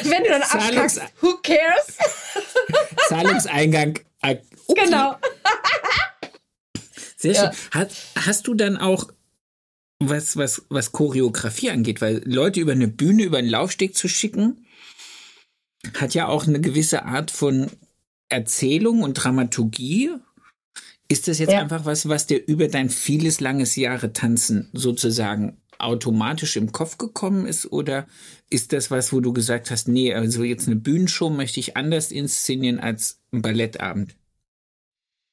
wenn 0.04 0.24
du 0.24 0.30
dann 0.30 0.42
abkackst, 0.42 1.02
who 1.22 1.38
cares? 1.44 1.98
Zahlungseingang. 3.08 4.00
Okay. 4.22 4.42
Genau. 4.76 5.16
Sehr 7.18 7.34
schön. 7.34 7.44
Ja. 7.44 7.52
Hast, 7.72 7.96
hast 8.16 8.48
du 8.48 8.54
dann 8.54 8.78
auch 8.78 9.08
was, 10.00 10.38
was, 10.38 10.64
was 10.70 10.92
Choreografie 10.92 11.72
angeht, 11.72 12.02
weil 12.02 12.22
Leute 12.26 12.60
über 12.60 12.74
eine 12.74 12.88
Bühne, 12.88 13.24
über 13.24 13.38
einen 13.38 13.50
Laufsteg 13.50 13.96
zu 13.96 14.08
schicken, 14.08 14.66
hat 15.96 16.14
ja 16.14 16.28
auch 16.28 16.48
eine 16.48 16.62
gewisse 16.62 17.06
Art 17.06 17.32
von 17.32 17.68
Erzählung 18.30 19.02
und 19.04 19.14
Dramaturgie 19.14 20.12
ist 21.10 21.28
das 21.28 21.40
jetzt 21.40 21.54
ja. 21.54 21.60
einfach 21.60 21.86
was, 21.86 22.10
was 22.10 22.28
dir 22.28 22.46
über 22.46 22.68
dein 22.68 22.90
vieles 22.90 23.40
langes 23.40 23.76
Jahre 23.76 24.12
Tanzen 24.12 24.70
sozusagen 24.74 25.58
automatisch 25.80 26.58
im 26.58 26.72
Kopf 26.72 26.98
gekommen 26.98 27.46
ist? 27.46 27.72
Oder 27.72 28.08
ist 28.50 28.74
das 28.74 28.92
was, 28.92 29.14
wo 29.14 29.20
du 29.20 29.32
gesagt 29.32 29.72
hast, 29.72 29.88
nee, 29.88 30.14
also 30.14 30.44
jetzt 30.44 30.68
eine 30.68 30.76
Bühnenshow 30.76 31.30
möchte 31.30 31.60
ich 31.60 31.78
anders 31.78 32.12
inszenieren 32.12 32.80
als 32.80 33.22
ein 33.32 33.42
Ballettabend? 33.42 34.16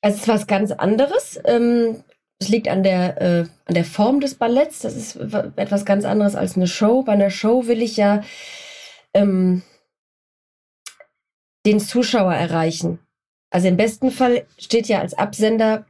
Es 0.00 0.16
ist 0.16 0.28
was 0.28 0.46
ganz 0.46 0.70
anderes. 0.70 1.40
Ähm, 1.44 2.04
es 2.38 2.48
liegt 2.48 2.68
an 2.68 2.82
der, 2.82 3.20
äh, 3.20 3.46
an 3.64 3.74
der 3.74 3.84
Form 3.84 4.20
des 4.20 4.34
Balletts. 4.34 4.80
Das 4.80 4.94
ist 4.94 5.16
etwas 5.16 5.84
ganz 5.84 6.04
anderes 6.04 6.34
als 6.36 6.56
eine 6.56 6.66
Show. 6.66 7.02
Bei 7.02 7.12
einer 7.12 7.30
Show 7.30 7.66
will 7.66 7.82
ich 7.82 7.96
ja 7.96 8.22
ähm, 9.14 9.62
den 11.66 11.80
Zuschauer 11.80 12.34
erreichen. 12.34 12.98
Also 13.50 13.68
im 13.68 13.76
besten 13.76 14.10
Fall 14.10 14.46
steht 14.58 14.88
ja 14.88 15.00
als 15.00 15.14
Absender 15.14 15.86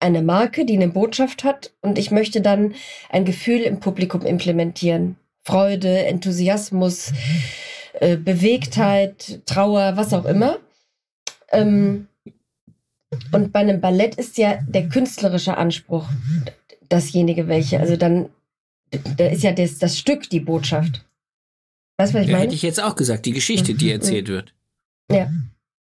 eine 0.00 0.22
Marke, 0.22 0.64
die 0.64 0.74
eine 0.74 0.88
Botschaft 0.88 1.44
hat 1.44 1.72
und 1.80 1.98
ich 1.98 2.10
möchte 2.10 2.40
dann 2.40 2.74
ein 3.08 3.24
Gefühl 3.24 3.60
im 3.60 3.80
Publikum 3.80 4.22
implementieren. 4.22 5.16
Freude, 5.44 6.04
Enthusiasmus, 6.06 7.12
äh, 7.94 8.16
Bewegtheit, 8.16 9.40
Trauer, 9.46 9.96
was 9.96 10.12
auch 10.12 10.24
immer. 10.24 10.58
Ähm, 11.50 12.08
und 13.32 13.52
bei 13.52 13.60
einem 13.60 13.80
Ballett 13.80 14.16
ist 14.16 14.38
ja 14.38 14.58
der 14.66 14.88
künstlerische 14.88 15.56
Anspruch 15.56 16.08
dasjenige 16.88 17.48
welche. 17.48 17.80
Also 17.80 17.96
dann, 17.96 18.28
da 19.16 19.26
ist 19.26 19.42
ja 19.42 19.52
das, 19.52 19.78
das 19.78 19.98
Stück 19.98 20.28
die 20.30 20.40
Botschaft. 20.40 21.04
Weißt 21.96 22.12
du, 22.12 22.18
was 22.18 22.24
ich 22.24 22.30
ja, 22.30 22.36
meine? 22.36 22.44
Hätte 22.44 22.54
ich 22.54 22.62
jetzt 22.62 22.82
auch 22.82 22.96
gesagt, 22.96 23.26
die 23.26 23.32
Geschichte, 23.32 23.74
die 23.74 23.90
erzählt 23.90 24.28
wird. 24.28 24.54
Ja. 25.14 25.30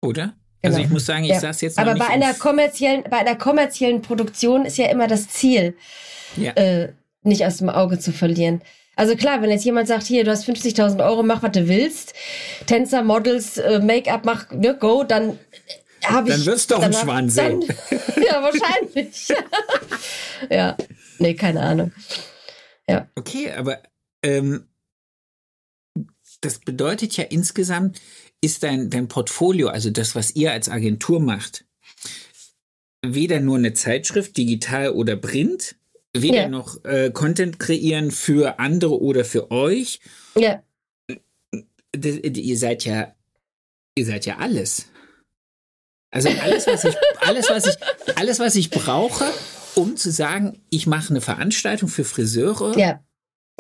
Oder? 0.03 0.35
Also 0.63 0.77
genau. 0.77 0.87
ich 0.87 0.93
muss 0.93 1.07
sagen, 1.07 1.25
ich 1.25 1.31
ja. 1.31 1.41
saß 1.41 1.61
jetzt 1.63 1.79
noch 1.79 1.87
Aber 1.87 1.99
bei 1.99 2.09
einer 2.09 2.35
kommerziellen, 2.35 3.05
bei 3.09 3.19
einer 3.19 3.37
kommerziellen 3.37 4.03
Produktion 4.03 4.67
ist 4.67 4.77
ja 4.77 4.87
immer 4.91 5.07
das 5.07 5.29
Ziel, 5.29 5.75
ja. 6.37 6.53
äh, 6.53 6.93
nicht 7.23 7.47
aus 7.47 7.59
dem 7.59 7.71
Auge 7.71 7.99
zu 7.99 8.13
verlieren. 8.13 8.61
Also 8.97 9.17
klar, 9.17 9.41
wenn 9.41 9.51
jetzt 9.51 9.65
jemand 9.65 9.89
sagt, 9.89 10.05
hier, 10.05 10.25
du 10.25 10.31
hast 10.31 10.47
50.000 10.47 11.03
Euro, 11.03 11.23
mach, 11.23 11.43
was 11.43 11.53
du 11.53 11.69
willst, 11.69 12.13
Tänzer, 12.67 13.03
Models, 13.03 13.57
äh, 13.57 13.79
Make-up, 13.79 14.27
mach, 14.27 14.51
ne, 14.51 14.77
go, 14.77 15.05
dann 15.05 15.39
habe 16.05 16.29
ich... 16.29 16.35
Dann 16.35 16.47
wirst 16.47 16.71
du 16.71 16.75
doch 16.75 16.83
einen 16.83 16.93
Schwan 16.93 17.31
sehen. 17.31 17.65
Dann, 17.67 17.99
ja, 18.23 18.43
wahrscheinlich. 18.43 19.29
ja, 20.51 20.77
nee, 21.19 21.35
keine 21.35 21.63
Ahnung. 21.63 21.93
Ja. 22.87 23.09
Okay, 23.15 23.53
aber 23.53 23.79
ähm, 24.23 24.69
das 26.41 26.59
bedeutet 26.59 27.17
ja 27.17 27.25
insgesamt, 27.25 28.01
ist 28.41 28.63
dein, 28.63 28.91
dein 28.91 29.09
Portfolio, 29.09 29.69
also 29.69 29.91
das, 29.91 30.15
was 30.15 30.35
ihr 30.35 30.53
als 30.53 30.69
Agentur 30.69 31.21
macht, 31.21 31.65
weder 33.03 33.41
nur 33.41 33.57
eine 33.57 33.73
Zeitschrift, 33.73 34.37
digital 34.37 34.91
oder 34.91 35.17
print, 35.17 35.77
weder 36.13 36.43
ja. 36.43 36.49
noch 36.49 36.85
äh, 36.85 37.11
Content 37.11 37.59
kreieren 37.59 38.11
für 38.11 38.59
andere 38.59 39.01
oder 39.01 39.25
für 39.25 39.51
euch. 39.51 40.01
Ja. 40.37 40.63
Das, 41.93 42.17
ihr 42.17 42.59
seid 42.59 42.85
ja, 42.85 43.15
ihr 43.95 44.07
seid 44.07 44.27
ja 44.27 44.39
alles. 44.39 44.87
Also 46.11 46.29
alles, 46.29 46.67
was 46.67 46.85
ich, 46.85 46.97
alles, 47.21 47.49
was 47.51 47.67
ich, 47.67 47.77
alles, 48.17 48.39
was 48.39 48.57
ich 48.57 48.71
brauche, 48.71 49.27
um 49.75 49.97
zu 49.97 50.11
sagen, 50.11 50.61
ich 50.71 50.87
mache 50.87 51.11
eine 51.11 51.21
Veranstaltung 51.21 51.89
für 51.89 52.05
Friseure. 52.05 52.77
Ja. 52.79 53.05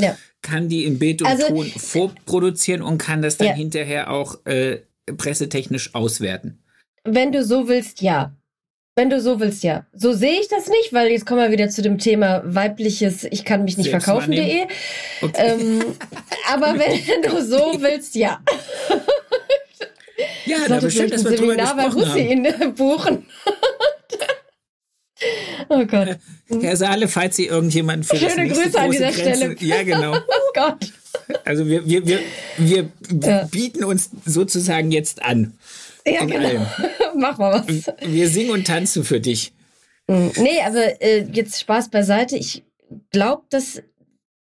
Ja. 0.02 0.16
Kann 0.42 0.68
die 0.68 0.84
in 0.84 0.98
Bild 0.98 1.22
und 1.22 1.28
also, 1.28 1.48
Ton 1.48 1.66
vorproduzieren 1.66 2.82
und 2.82 2.98
kann 2.98 3.22
das 3.22 3.36
dann 3.36 3.48
ja. 3.48 3.54
hinterher 3.54 4.10
auch 4.10 4.44
äh, 4.46 4.80
pressetechnisch 5.16 5.94
auswerten. 5.94 6.62
Wenn 7.04 7.32
du 7.32 7.44
so 7.44 7.68
willst, 7.68 8.00
ja. 8.00 8.34
Wenn 8.96 9.08
du 9.08 9.20
so 9.20 9.40
willst, 9.40 9.62
ja. 9.62 9.86
So 9.92 10.12
sehe 10.12 10.40
ich 10.40 10.48
das 10.48 10.68
nicht, 10.68 10.92
weil 10.92 11.10
jetzt 11.10 11.24
kommen 11.24 11.40
wir 11.40 11.52
wieder 11.52 11.70
zu 11.70 11.80
dem 11.80 11.98
Thema 11.98 12.42
weibliches 12.44 13.24
Ich 13.24 13.44
kann 13.44 13.64
mich 13.64 13.78
nicht 13.78 13.90
verkaufen.de. 13.90 14.66
Okay. 15.22 15.32
Ähm, 15.36 15.84
aber 16.52 16.74
wenn 16.78 17.22
du 17.22 17.42
so 17.42 17.80
willst, 17.80 18.14
ja. 18.14 18.40
Ja, 20.44 20.58
da 20.68 20.80
bestimmt, 20.80 21.12
dass 21.12 21.24
wir 21.24 21.30
gesprochen 21.30 21.76
bei 21.76 21.92
Hussein 21.92 22.46
haben. 22.46 22.74
buchen. 22.74 23.26
Oh 25.70 25.86
Gott. 25.86 26.18
Herr 26.60 26.76
Saale, 26.76 27.08
falls 27.08 27.36
Sie 27.36 27.46
irgendjemanden 27.46 28.04
für 28.04 28.16
Schöne 28.16 28.48
das 28.48 28.58
Grüße 28.58 28.78
an 28.78 28.90
dieser 28.90 29.10
Grenze, 29.10 29.36
Stelle. 29.36 29.56
Ja, 29.60 29.82
genau. 29.82 30.16
oh 30.16 30.52
Gott. 30.54 30.92
Also 31.44 31.66
wir, 31.66 31.86
wir, 31.86 32.06
wir, 32.06 32.20
wir 32.58 32.88
ja. 33.22 33.44
bieten 33.44 33.84
uns 33.84 34.10
sozusagen 34.24 34.90
jetzt 34.90 35.22
an. 35.22 35.54
Ja, 36.06 36.24
genau. 36.24 36.46
Allem. 36.46 36.66
Mach 37.16 37.38
mal 37.38 37.64
was. 37.66 37.92
Wir 38.06 38.28
singen 38.28 38.50
und 38.50 38.66
tanzen 38.66 39.04
für 39.04 39.20
dich. 39.20 39.52
Hm, 40.08 40.32
nee, 40.36 40.60
also 40.64 40.78
äh, 40.78 41.24
jetzt 41.32 41.60
Spaß 41.60 41.90
beiseite. 41.90 42.36
Ich 42.36 42.64
glaube, 43.10 43.44
dass, 43.50 43.82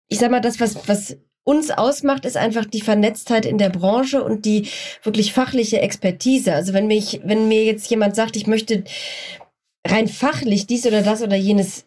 ich 0.07 0.19
sag 0.19 0.31
mal, 0.31 0.41
das, 0.41 0.59
was, 0.59 0.87
was 0.87 1.17
uns 1.43 1.71
ausmacht, 1.71 2.25
ist 2.25 2.37
einfach 2.37 2.65
die 2.65 2.81
Vernetztheit 2.81 3.45
in 3.45 3.57
der 3.57 3.69
Branche 3.69 4.23
und 4.23 4.45
die 4.45 4.67
wirklich 5.03 5.33
fachliche 5.33 5.81
Expertise. 5.81 6.53
Also 6.53 6.73
wenn 6.73 6.87
mich, 6.87 7.21
wenn 7.23 7.47
mir 7.47 7.63
jetzt 7.63 7.89
jemand 7.89 8.15
sagt, 8.15 8.35
ich 8.35 8.47
möchte 8.47 8.83
rein 9.85 10.07
fachlich 10.07 10.67
dies 10.67 10.85
oder 10.85 11.01
das 11.01 11.21
oder 11.21 11.35
jenes 11.35 11.85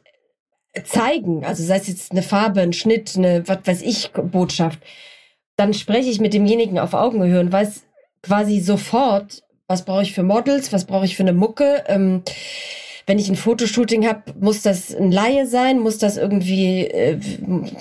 zeigen, 0.85 1.45
also 1.45 1.63
sei 1.63 1.77
es 1.77 1.89
jetzt 1.89 2.11
eine 2.11 2.23
Farbe, 2.23 2.61
ein 2.61 2.73
Schnitt, 2.73 3.15
eine, 3.17 3.47
was 3.47 3.59
weiß 3.65 3.83
ich, 3.83 4.11
Botschaft, 4.13 4.81
dann 5.57 5.73
spreche 5.73 6.11
ich 6.11 6.21
mit 6.21 6.35
demjenigen 6.35 6.79
auf 6.79 6.95
Augenhöhe 6.95 7.41
und 7.41 7.53
weiß 7.53 7.85
quasi 8.23 8.61
sofort, 8.61 9.43
was 9.69 9.85
brauche 9.85 10.03
ich 10.03 10.13
für 10.13 10.25
Models, 10.25 10.73
was 10.73 10.85
brauche 10.85 11.05
ich 11.05 11.17
für 11.17 11.23
eine 11.23 11.33
Mucke, 11.33 11.85
ähm, 11.87 12.23
wenn 13.07 13.19
ich 13.19 13.29
ein 13.29 13.37
Fotoshooting 13.37 14.07
habe, 14.07 14.33
muss 14.41 14.63
das 14.63 14.95
ein 14.95 15.13
Laie 15.13 15.47
sein? 15.47 15.79
Muss 15.79 15.99
das 15.99 16.17
irgendwie, 16.17 16.87
äh, 16.87 17.19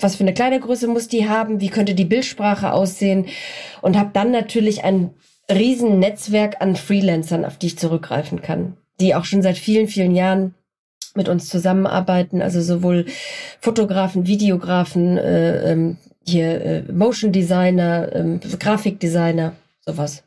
was 0.00 0.16
für 0.16 0.24
eine 0.24 0.34
Kleidergröße 0.34 0.86
muss 0.86 1.08
die 1.08 1.28
haben? 1.28 1.60
Wie 1.60 1.70
könnte 1.70 1.94
die 1.94 2.04
Bildsprache 2.04 2.72
aussehen? 2.72 3.26
Und 3.80 3.98
habe 3.98 4.10
dann 4.12 4.30
natürlich 4.30 4.84
ein 4.84 5.14
riesen 5.50 5.98
Netzwerk 5.98 6.60
an 6.60 6.76
Freelancern, 6.76 7.44
auf 7.44 7.58
die 7.58 7.68
ich 7.68 7.78
zurückgreifen 7.78 8.42
kann, 8.42 8.76
die 9.00 9.14
auch 9.14 9.24
schon 9.24 9.42
seit 9.42 9.58
vielen, 9.58 9.88
vielen 9.88 10.14
Jahren 10.14 10.54
mit 11.14 11.28
uns 11.28 11.48
zusammenarbeiten, 11.48 12.42
also 12.42 12.60
sowohl 12.60 13.06
Fotografen, 13.60 14.26
Videografen, 14.26 15.16
äh, 15.16 15.72
ähm, 15.72 15.96
hier 16.26 16.60
äh, 16.60 16.92
Motion 16.92 17.32
Designer, 17.32 18.12
äh, 18.14 18.38
Grafikdesigner, 18.58 19.54
sowas. 19.84 20.24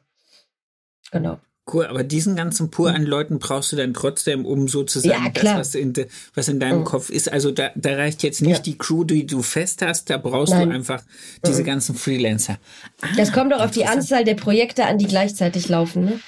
Genau. 1.12 1.40
Cool, 1.72 1.86
aber 1.86 2.06
diesen 2.06 2.38
ganzen 2.38 2.72
Pool 2.72 2.92
an 2.92 3.04
Leuten 3.04 3.40
brauchst 3.40 3.74
du 3.74 3.76
dann 3.76 3.94
trotzdem, 3.94 4.46
um 4.46 4.70
sozusagen 4.70 5.26
ja, 5.26 5.32
das, 5.32 5.44
was 5.44 5.76
in, 5.76 5.92
de, 5.92 6.08
was 6.34 6.48
in 6.48 6.62
deinem 6.62 6.80
mhm. 6.80 6.86
Kopf 6.86 7.10
ist. 7.10 7.30
Also 7.30 7.52
da, 7.52 7.72
da 7.76 7.96
reicht 7.96 8.24
jetzt 8.24 8.42
nicht 8.42 8.58
ja. 8.58 8.64
die 8.64 8.78
Crew, 8.78 9.04
die 9.04 9.26
du 9.26 9.42
fest 9.42 9.82
hast, 9.82 10.10
da 10.10 10.16
brauchst 10.18 10.54
Nein. 10.54 10.70
du 10.70 10.76
einfach 10.76 11.04
diese 11.46 11.64
mhm. 11.64 11.66
ganzen 11.66 11.96
Freelancer. 11.96 12.58
Ah, 13.02 13.08
das 13.18 13.34
kommt 13.34 13.54
auch 13.54 13.60
auf 13.60 13.72
die 13.72 13.86
Anzahl 13.86 14.24
der 14.24 14.36
Projekte 14.36 14.86
an, 14.86 14.98
die 14.98 15.08
gleichzeitig 15.08 15.68
laufen. 15.68 16.06
Ne? 16.06 16.20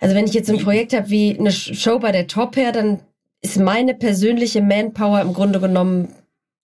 Also 0.00 0.14
wenn 0.14 0.24
ich 0.24 0.32
jetzt 0.32 0.50
ein 0.50 0.58
Projekt 0.58 0.94
habe 0.94 1.10
wie 1.10 1.38
eine 1.38 1.52
Show 1.52 1.98
bei 1.98 2.10
der 2.10 2.26
Top 2.26 2.56
her, 2.56 2.72
dann 2.72 3.00
ist 3.42 3.58
meine 3.58 3.94
persönliche 3.94 4.62
Manpower 4.62 5.20
im 5.20 5.34
Grunde 5.34 5.60
genommen 5.60 6.14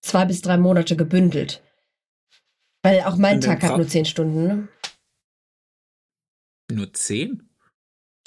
zwei 0.01 0.25
bis 0.25 0.41
drei 0.41 0.57
Monate 0.57 0.97
gebündelt. 0.97 1.63
Weil 2.83 3.01
auch 3.03 3.17
mein 3.17 3.41
Tag 3.41 3.63
hat 3.63 3.77
nur 3.77 3.89
zehn 3.89 4.05
Stunden. 4.05 4.47
Ne? 4.47 4.69
Nur 6.71 6.93
zehn? 6.93 7.43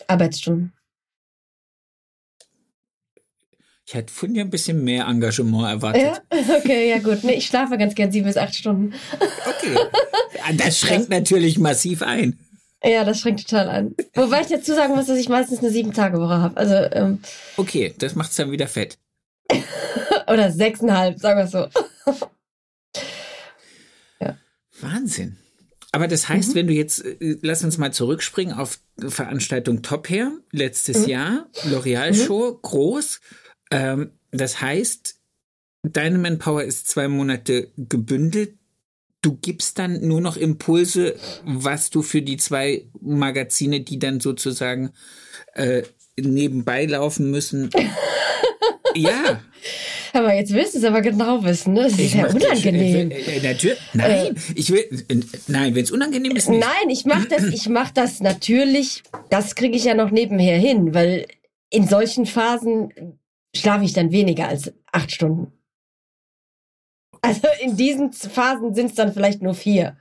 Arbeitsstunden. 0.08 0.74
Ich 3.86 3.96
hätte 3.96 4.14
von 4.14 4.34
dir 4.34 4.42
ein 4.44 4.52
bisschen 4.52 4.84
mehr 4.84 5.08
Engagement 5.08 5.68
erwartet. 5.68 6.04
Ja? 6.04 6.22
Okay, 6.60 6.90
ja 6.90 7.00
gut. 7.00 7.24
Nee, 7.24 7.34
ich 7.34 7.48
schlafe 7.48 7.78
ganz 7.78 7.96
gern 7.96 8.12
sieben 8.12 8.28
bis 8.28 8.38
acht 8.38 8.54
Stunden. 8.54 8.94
Okay. 9.14 9.76
Das 10.58 10.80
schränkt 10.80 11.10
natürlich 11.10 11.60
massiv 11.60 12.02
ein. 12.02 12.40
Ja, 12.84 13.04
das 13.04 13.20
schränkt 13.20 13.48
total 13.48 13.68
ein. 13.70 13.96
Wobei 14.16 14.42
ich 14.42 14.48
dazu 14.48 14.74
sagen 14.74 14.96
muss, 14.96 15.08
dass 15.08 15.18
ich 15.18 15.28
meistens 15.28 15.60
eine 15.60 15.70
sieben-Tage-Woche 15.70 16.38
habe. 16.38 16.58
Also, 16.58 16.76
ähm, 16.76 17.20
okay, 17.58 17.94
das 17.98 18.16
macht 18.16 18.32
es 18.32 18.38
dann 18.38 18.52
wieder 18.52 18.68
fett. 18.68 18.98
Oder 20.28 20.52
sechseinhalb, 20.52 21.20
sagen 21.20 21.40
wir 21.40 21.48
so. 21.48 21.68
ja. 24.22 24.38
Wahnsinn. 24.80 25.38
Aber 25.92 26.08
das 26.08 26.30
heißt, 26.30 26.50
mhm. 26.50 26.56
wenn 26.56 26.68
du 26.68 26.74
jetzt, 26.74 27.04
äh, 27.04 27.38
lass 27.42 27.64
uns 27.64 27.78
mal 27.78 27.92
zurückspringen 27.92 28.54
auf 28.54 28.80
Veranstaltung 28.98 29.82
Top 29.82 30.10
Hair, 30.10 30.32
letztes 30.52 31.00
mhm. 31.00 31.10
Jahr, 31.10 31.50
L'Oreal 31.66 32.12
mhm. 32.12 32.26
Show, 32.26 32.60
groß. 32.62 33.20
Ähm, 33.72 34.12
das 34.32 34.62
heißt, 34.62 35.20
deine 35.84 36.18
Manpower 36.18 36.64
ist 36.64 36.88
zwei 36.88 37.08
Monate 37.08 37.72
gebündelt. 37.76 38.59
Du 39.22 39.36
gibst 39.36 39.78
dann 39.80 40.08
nur 40.08 40.22
noch 40.22 40.38
Impulse, 40.38 41.16
was 41.44 41.90
du 41.90 42.02
für 42.02 42.22
die 42.22 42.38
zwei 42.38 42.86
Magazine, 43.02 43.82
die 43.82 44.00
dann 44.00 44.22
sozusagen 44.22 44.92
äh, 45.54 45.84
nebenbei 46.18 46.86
laufen 46.86 47.30
müssen. 47.30 47.70
ja. 48.96 49.42
Aber 50.14 50.34
jetzt 50.34 50.54
willst 50.54 50.74
du 50.74 50.80
es 50.80 50.84
aber 50.86 51.02
genau 51.02 51.44
wissen, 51.44 51.74
ne? 51.74 51.84
Das 51.84 51.94
ist 51.94 52.00
ich 52.00 52.14
ja 52.16 52.28
unangenehm. 52.28 53.12
Ich, 53.12 53.28
äh, 53.28 53.42
natürlich, 53.42 53.78
nein, 53.94 54.10
äh, 54.10 54.34
ich 54.56 54.72
will, 54.72 55.06
nein, 55.48 55.76
wenn 55.76 55.84
es 55.84 55.92
unangenehm 55.92 56.36
ist. 56.36 56.50
Nicht. 56.50 56.62
Nein, 56.62 56.90
ich 56.90 57.06
mache 57.06 57.28
das, 57.28 57.44
ich 57.44 57.70
mach 57.70 57.92
das 57.92 58.20
natürlich, 58.20 59.04
das 59.30 59.56
kriege 59.56 59.76
ich 59.76 59.84
ja 59.84 59.94
noch 59.94 60.12
nebenher 60.12 60.58
hin, 60.58 60.94
weil 60.94 61.28
in 61.70 61.88
solchen 61.88 62.26
Phasen 62.26 63.20
schlafe 63.56 63.86
ich 63.86 63.94
dann 63.94 64.12
weniger 64.12 64.48
als 64.48 64.72
acht 64.92 65.12
Stunden. 65.12 65.52
Also 67.22 67.48
in 67.62 67.76
diesen 67.76 68.12
Phasen 68.14 68.74
sind 68.76 68.88
es 68.88 68.96
dann 68.96 69.14
vielleicht 69.14 69.42
nur 69.42 69.54
vier. 69.54 69.98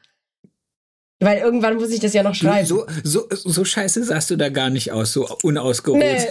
Weil 1.21 1.39
irgendwann 1.39 1.77
muss 1.77 1.91
ich 1.91 1.99
das 1.99 2.15
ja 2.15 2.23
noch 2.23 2.35
schreiben. 2.35 2.67
So, 2.67 2.87
so, 3.03 3.27
so 3.31 3.65
scheiße 3.65 4.05
sahst 4.05 4.31
du 4.31 4.37
da 4.37 4.51
gar 4.51 4.71
nicht 4.71 4.93
aus, 4.93 5.13
so 5.13 5.29
unausgeruht. 5.43 5.99
Nee, 5.99 6.29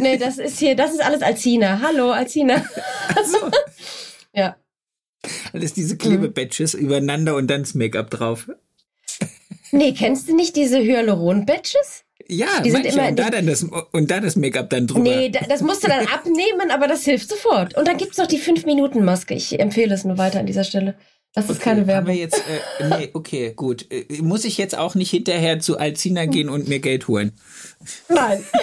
nee 0.00 0.16
das 0.16 0.38
ist 0.38 0.58
hier, 0.58 0.74
das 0.74 0.92
ist 0.92 1.04
alles 1.04 1.20
Alcina. 1.20 1.80
Hallo, 1.82 2.12
Alcina. 2.12 2.64
So. 3.24 3.50
ja. 4.32 4.56
Alles 5.52 5.74
diese 5.74 5.98
Klebebadges 5.98 6.74
mhm. 6.74 6.80
übereinander 6.80 7.36
und 7.36 7.48
dann 7.48 7.62
das 7.62 7.74
Make-up 7.74 8.10
drauf. 8.10 8.48
Nee, 9.70 9.92
kennst 9.92 10.28
du 10.28 10.34
nicht 10.34 10.56
diese 10.56 10.78
Hyaluron-Badges? 10.78 12.04
Ja, 12.28 12.60
die 12.64 12.70
sind 12.70 12.86
immer, 12.86 13.08
und, 13.08 13.18
da 13.18 13.30
dann 13.30 13.46
das, 13.46 13.64
und 13.64 14.10
da 14.10 14.20
das 14.20 14.36
Make-up 14.36 14.70
dann 14.70 14.86
drüber. 14.86 15.00
Nee, 15.00 15.30
das 15.30 15.60
musst 15.60 15.84
du 15.84 15.88
dann 15.88 16.06
abnehmen, 16.14 16.70
aber 16.70 16.88
das 16.88 17.04
hilft 17.04 17.28
sofort. 17.28 17.76
Und 17.76 17.88
dann 17.88 17.96
gibt's 17.96 18.18
noch 18.18 18.26
die 18.26 18.38
5-Minuten-Maske. 18.38 19.34
Ich 19.34 19.58
empfehle 19.58 19.94
es 19.94 20.04
nur 20.04 20.18
weiter 20.18 20.40
an 20.40 20.46
dieser 20.46 20.64
Stelle. 20.64 20.94
Das 21.34 21.46
ist 21.46 21.56
okay, 21.56 21.64
keine 21.64 21.86
Werbung. 21.86 22.14
jetzt, 22.14 22.42
äh, 22.78 22.88
nee, 22.88 23.10
okay, 23.14 23.52
gut. 23.54 23.86
Äh, 23.90 24.04
muss 24.20 24.44
ich 24.44 24.58
jetzt 24.58 24.76
auch 24.76 24.94
nicht 24.94 25.10
hinterher 25.10 25.60
zu 25.60 25.78
Alcina 25.78 26.26
gehen 26.26 26.48
und 26.48 26.68
mir 26.68 26.80
Geld 26.80 27.08
holen? 27.08 27.32
Nein. 28.08 28.44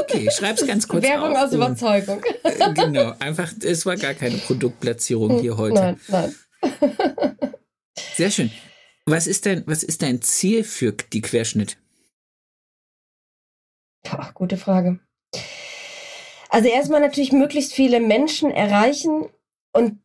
Okay, 0.00 0.30
schreib's 0.30 0.66
ganz 0.66 0.88
kurz 0.88 1.04
Werbung 1.04 1.36
auf. 1.36 1.48
aus 1.48 1.52
Überzeugung. 1.52 2.22
Äh, 2.42 2.72
genau, 2.72 3.12
einfach, 3.18 3.52
es 3.62 3.84
war 3.84 3.96
gar 3.96 4.14
keine 4.14 4.38
Produktplatzierung 4.38 5.40
hier 5.40 5.58
heute. 5.58 5.74
Nein, 5.74 6.00
nein. 6.08 6.34
Sehr 8.14 8.30
schön. 8.30 8.50
Was 9.04 9.26
ist 9.26 9.44
dein, 9.44 9.62
was 9.66 9.82
ist 9.82 10.00
dein 10.00 10.22
Ziel 10.22 10.64
für 10.64 10.92
die 10.92 11.20
Querschnitt? 11.20 11.76
Boah, 14.04 14.30
gute 14.34 14.56
Frage. 14.56 15.00
Also 16.50 16.68
erstmal 16.68 17.00
natürlich 17.00 17.32
möglichst 17.32 17.72
viele 17.72 17.98
Menschen 17.98 18.52
erreichen 18.52 19.26
und 19.72 19.98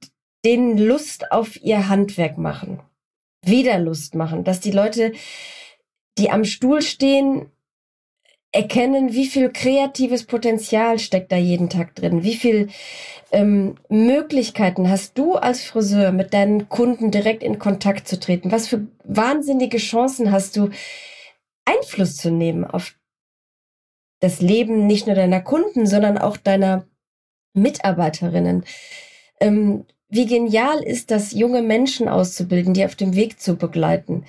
denen 0.44 0.78
Lust 0.78 1.32
auf 1.32 1.62
ihr 1.62 1.90
Handwerk 1.90 2.38
machen. 2.38 2.82
Wieder 3.46 3.78
Lust 3.78 4.16
machen, 4.16 4.44
dass 4.44 4.60
die 4.60 4.72
Leute, 4.72 5.12
die 6.18 6.32
am 6.32 6.46
Stuhl 6.46 6.82
stehen, 6.82 7.52
erkennen, 8.52 9.14
wie 9.14 9.28
viel 9.28 9.52
kreatives 9.52 10.24
Potenzial 10.24 10.98
steckt 10.98 11.32
da 11.32 11.36
jeden 11.36 11.70
Tag 11.70 11.94
drin, 11.94 12.24
wie 12.24 12.36
viel 12.36 12.70
ähm, 13.32 13.76
Möglichkeiten 13.90 14.90
hast 14.90 15.18
du 15.18 15.36
als 15.36 15.64
Friseur 15.64 16.12
mit 16.12 16.34
deinen 16.34 16.68
Kunden 16.68 17.12
direkt 17.12 17.44
in 17.44 17.60
Kontakt 17.60 18.08
zu 18.08 18.20
treten, 18.20 18.52
was 18.52 18.68
für 18.68 18.88
wahnsinnige 19.04 19.78
Chancen 19.78 20.32
hast 20.32 20.58
du 20.58 20.70
Einfluss 21.66 22.16
zu 22.18 22.32
nehmen 22.32 22.66
auf 22.66 22.96
das 24.20 24.42
Leben 24.42 24.88
nicht 24.88 25.08
nur 25.08 25.16
deiner 25.16 25.42
Kunden, 25.42 25.88
sondern 25.88 26.18
auch 26.18 26.38
deiner 26.38 26.86
Mitarbeiterinnen. 27.54 28.66
Ähm, 29.40 29.86
wie 30.10 30.26
genial 30.26 30.84
ist 30.84 31.12
das, 31.12 31.34
junge 31.34 31.62
Menschen 31.62 32.10
auszubilden, 32.10 32.74
die 32.74 32.86
auf 32.86 32.96
dem 32.96 33.16
Weg 33.16 33.40
zu 33.40 33.56
begleiten 33.56 34.26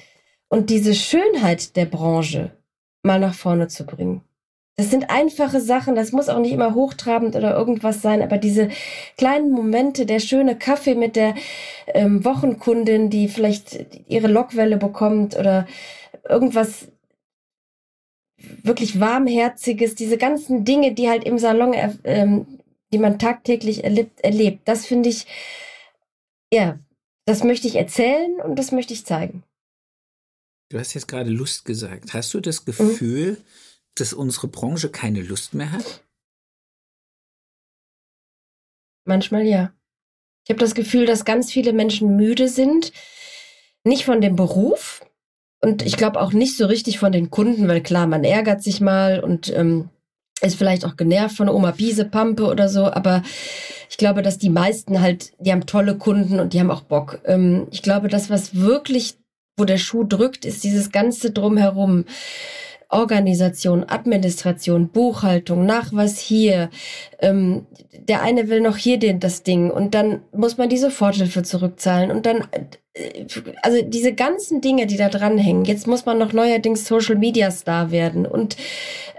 und 0.48 0.70
diese 0.70 0.94
Schönheit 0.94 1.76
der 1.76 1.86
Branche 1.86 2.50
mal 3.02 3.18
nach 3.18 3.34
vorne 3.34 3.68
zu 3.68 3.86
bringen. 3.86 4.22
Das 4.76 4.90
sind 4.90 5.10
einfache 5.10 5.60
Sachen, 5.60 5.94
das 5.94 6.12
muss 6.12 6.28
auch 6.28 6.38
nicht 6.38 6.52
immer 6.52 6.74
hochtrabend 6.74 7.36
oder 7.36 7.54
irgendwas 7.54 8.00
sein, 8.02 8.22
aber 8.22 8.38
diese 8.38 8.70
kleinen 9.18 9.52
Momente, 9.52 10.06
der 10.06 10.20
schöne 10.20 10.56
Kaffee 10.56 10.94
mit 10.94 11.16
der 11.16 11.34
ähm, 11.88 12.24
Wochenkundin, 12.24 13.10
die 13.10 13.28
vielleicht 13.28 13.78
ihre 14.08 14.28
Lockwelle 14.28 14.78
bekommt 14.78 15.36
oder 15.36 15.66
irgendwas 16.28 16.88
wirklich 18.62 19.00
warmherziges, 19.00 19.94
diese 19.94 20.18
ganzen 20.18 20.64
Dinge, 20.64 20.94
die 20.94 21.08
halt 21.08 21.24
im 21.24 21.38
Salon, 21.38 21.74
ähm, 22.04 22.46
die 22.92 22.98
man 22.98 23.18
tagtäglich 23.18 23.84
erlebt, 23.84 24.20
erlebt, 24.20 24.66
das 24.66 24.86
finde 24.86 25.08
ich, 25.08 25.26
ja, 26.52 26.78
das 27.26 27.44
möchte 27.44 27.68
ich 27.68 27.76
erzählen 27.76 28.40
und 28.40 28.58
das 28.58 28.72
möchte 28.72 28.92
ich 28.92 29.06
zeigen. 29.06 29.44
Du 30.70 30.78
hast 30.78 30.94
jetzt 30.94 31.08
gerade 31.08 31.30
Lust 31.30 31.64
gesagt. 31.64 32.14
Hast 32.14 32.32
du 32.32 32.40
das 32.40 32.62
mhm. 32.62 32.66
Gefühl, 32.66 33.32
mhm. 33.32 33.36
dass 33.96 34.12
unsere 34.12 34.48
Branche 34.48 34.90
keine 34.90 35.20
Lust 35.20 35.54
mehr 35.54 35.72
hat? 35.72 36.04
Manchmal 39.04 39.46
ja. 39.46 39.72
Ich 40.44 40.50
habe 40.50 40.60
das 40.60 40.74
Gefühl, 40.74 41.06
dass 41.06 41.24
ganz 41.24 41.52
viele 41.52 41.72
Menschen 41.72 42.16
müde 42.16 42.48
sind, 42.48 42.92
nicht 43.84 44.04
von 44.04 44.20
dem 44.20 44.36
Beruf 44.36 45.04
und 45.60 45.82
ich 45.82 45.96
glaube 45.96 46.20
auch 46.20 46.32
nicht 46.32 46.56
so 46.56 46.66
richtig 46.66 46.98
von 46.98 47.12
den 47.12 47.30
Kunden, 47.30 47.68
weil 47.68 47.82
klar, 47.82 48.06
man 48.06 48.24
ärgert 48.24 48.62
sich 48.62 48.80
mal 48.80 49.20
und 49.20 49.52
ähm, 49.54 49.90
ist 50.40 50.56
vielleicht 50.56 50.86
auch 50.86 50.96
genervt 50.96 51.36
von 51.36 51.48
Oma 51.48 51.72
Biese, 51.72 52.06
Pampe 52.06 52.46
oder 52.46 52.68
so, 52.68 52.86
aber 52.86 53.22
ich 53.90 53.98
glaube, 53.98 54.22
dass 54.22 54.38
die 54.38 54.48
meisten 54.48 55.00
halt, 55.00 55.32
die 55.38 55.52
haben 55.52 55.66
tolle 55.66 55.98
Kunden 55.98 56.40
und 56.40 56.54
die 56.54 56.60
haben 56.60 56.70
auch 56.70 56.82
Bock. 56.82 57.20
Ähm, 57.24 57.66
ich 57.70 57.82
glaube, 57.82 58.08
das, 58.08 58.30
was 58.30 58.54
wirklich 58.54 59.18
wo 59.60 59.64
der 59.64 59.78
Schuh 59.78 60.04
drückt, 60.04 60.44
ist 60.44 60.64
dieses 60.64 60.90
ganze 60.90 61.30
Drumherum. 61.30 62.06
Organisation, 62.90 63.84
Administration, 63.88 64.88
Buchhaltung, 64.88 65.64
Nachweis 65.64 66.18
hier. 66.18 66.70
Ähm, 67.20 67.66
der 67.92 68.22
eine 68.22 68.48
will 68.48 68.60
noch 68.60 68.76
hier 68.76 68.98
den, 68.98 69.20
das 69.20 69.42
Ding 69.42 69.70
und 69.70 69.94
dann 69.94 70.22
muss 70.32 70.58
man 70.58 70.68
die 70.68 70.78
Soforthilfe 70.78 71.42
zurückzahlen 71.42 72.10
und 72.10 72.26
dann, 72.26 72.48
äh, 72.94 73.24
also 73.62 73.82
diese 73.82 74.12
ganzen 74.12 74.60
Dinge, 74.60 74.86
die 74.86 74.96
da 74.96 75.08
dranhängen. 75.08 75.64
Jetzt 75.64 75.86
muss 75.86 76.06
man 76.06 76.18
noch 76.18 76.32
neuerdings 76.32 76.86
Social 76.86 77.16
Media 77.16 77.50
Star 77.50 77.90
werden 77.90 78.26
und 78.26 78.56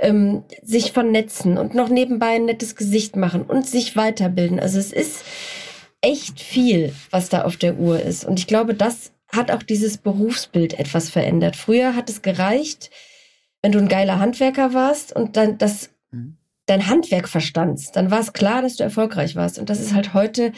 ähm, 0.02 0.44
sich 0.62 0.92
vernetzen 0.92 1.58
und 1.58 1.74
noch 1.74 1.90
nebenbei 1.90 2.36
ein 2.36 2.46
nettes 2.46 2.76
Gesicht 2.76 3.16
machen 3.16 3.44
und 3.44 3.68
sich 3.68 3.96
weiterbilden. 3.96 4.60
Also 4.60 4.80
es 4.80 4.92
ist 4.92 5.24
echt 6.02 6.42
viel, 6.42 6.94
was 7.12 7.30
da 7.30 7.44
auf 7.44 7.56
der 7.56 7.78
Uhr 7.78 8.02
ist. 8.02 8.26
Und 8.26 8.40
ich 8.40 8.48
glaube, 8.48 8.74
das 8.74 9.12
hat 9.32 9.52
auch 9.52 9.64
dieses 9.64 9.98
Berufsbild 9.98 10.78
etwas 10.78 11.10
verändert. 11.10 11.56
Früher 11.56 11.96
hat 11.96 12.10
es 12.10 12.22
gereicht, 12.22 12.90
wenn 13.62 13.72
du 13.72 13.80
ein 13.80 13.88
geiler 13.88 14.20
Handwerker 14.20 14.74
warst 14.74 15.16
und 15.16 15.38
dann 15.38 15.58
das 15.58 15.90
mhm. 16.12 16.38
dein 16.66 16.88
Handwerk 16.88 17.28
verstandst, 17.28 17.96
dann 17.96 18.12
war 18.12 18.20
es 18.20 18.34
klar, 18.34 18.62
dass 18.62 18.76
du 18.76 18.84
erfolgreich 18.84 19.36
warst. 19.36 19.60
Und 19.60 19.70
das 19.70 19.80
ist 19.80 19.94
halt 19.94 20.14
heute 20.14 20.52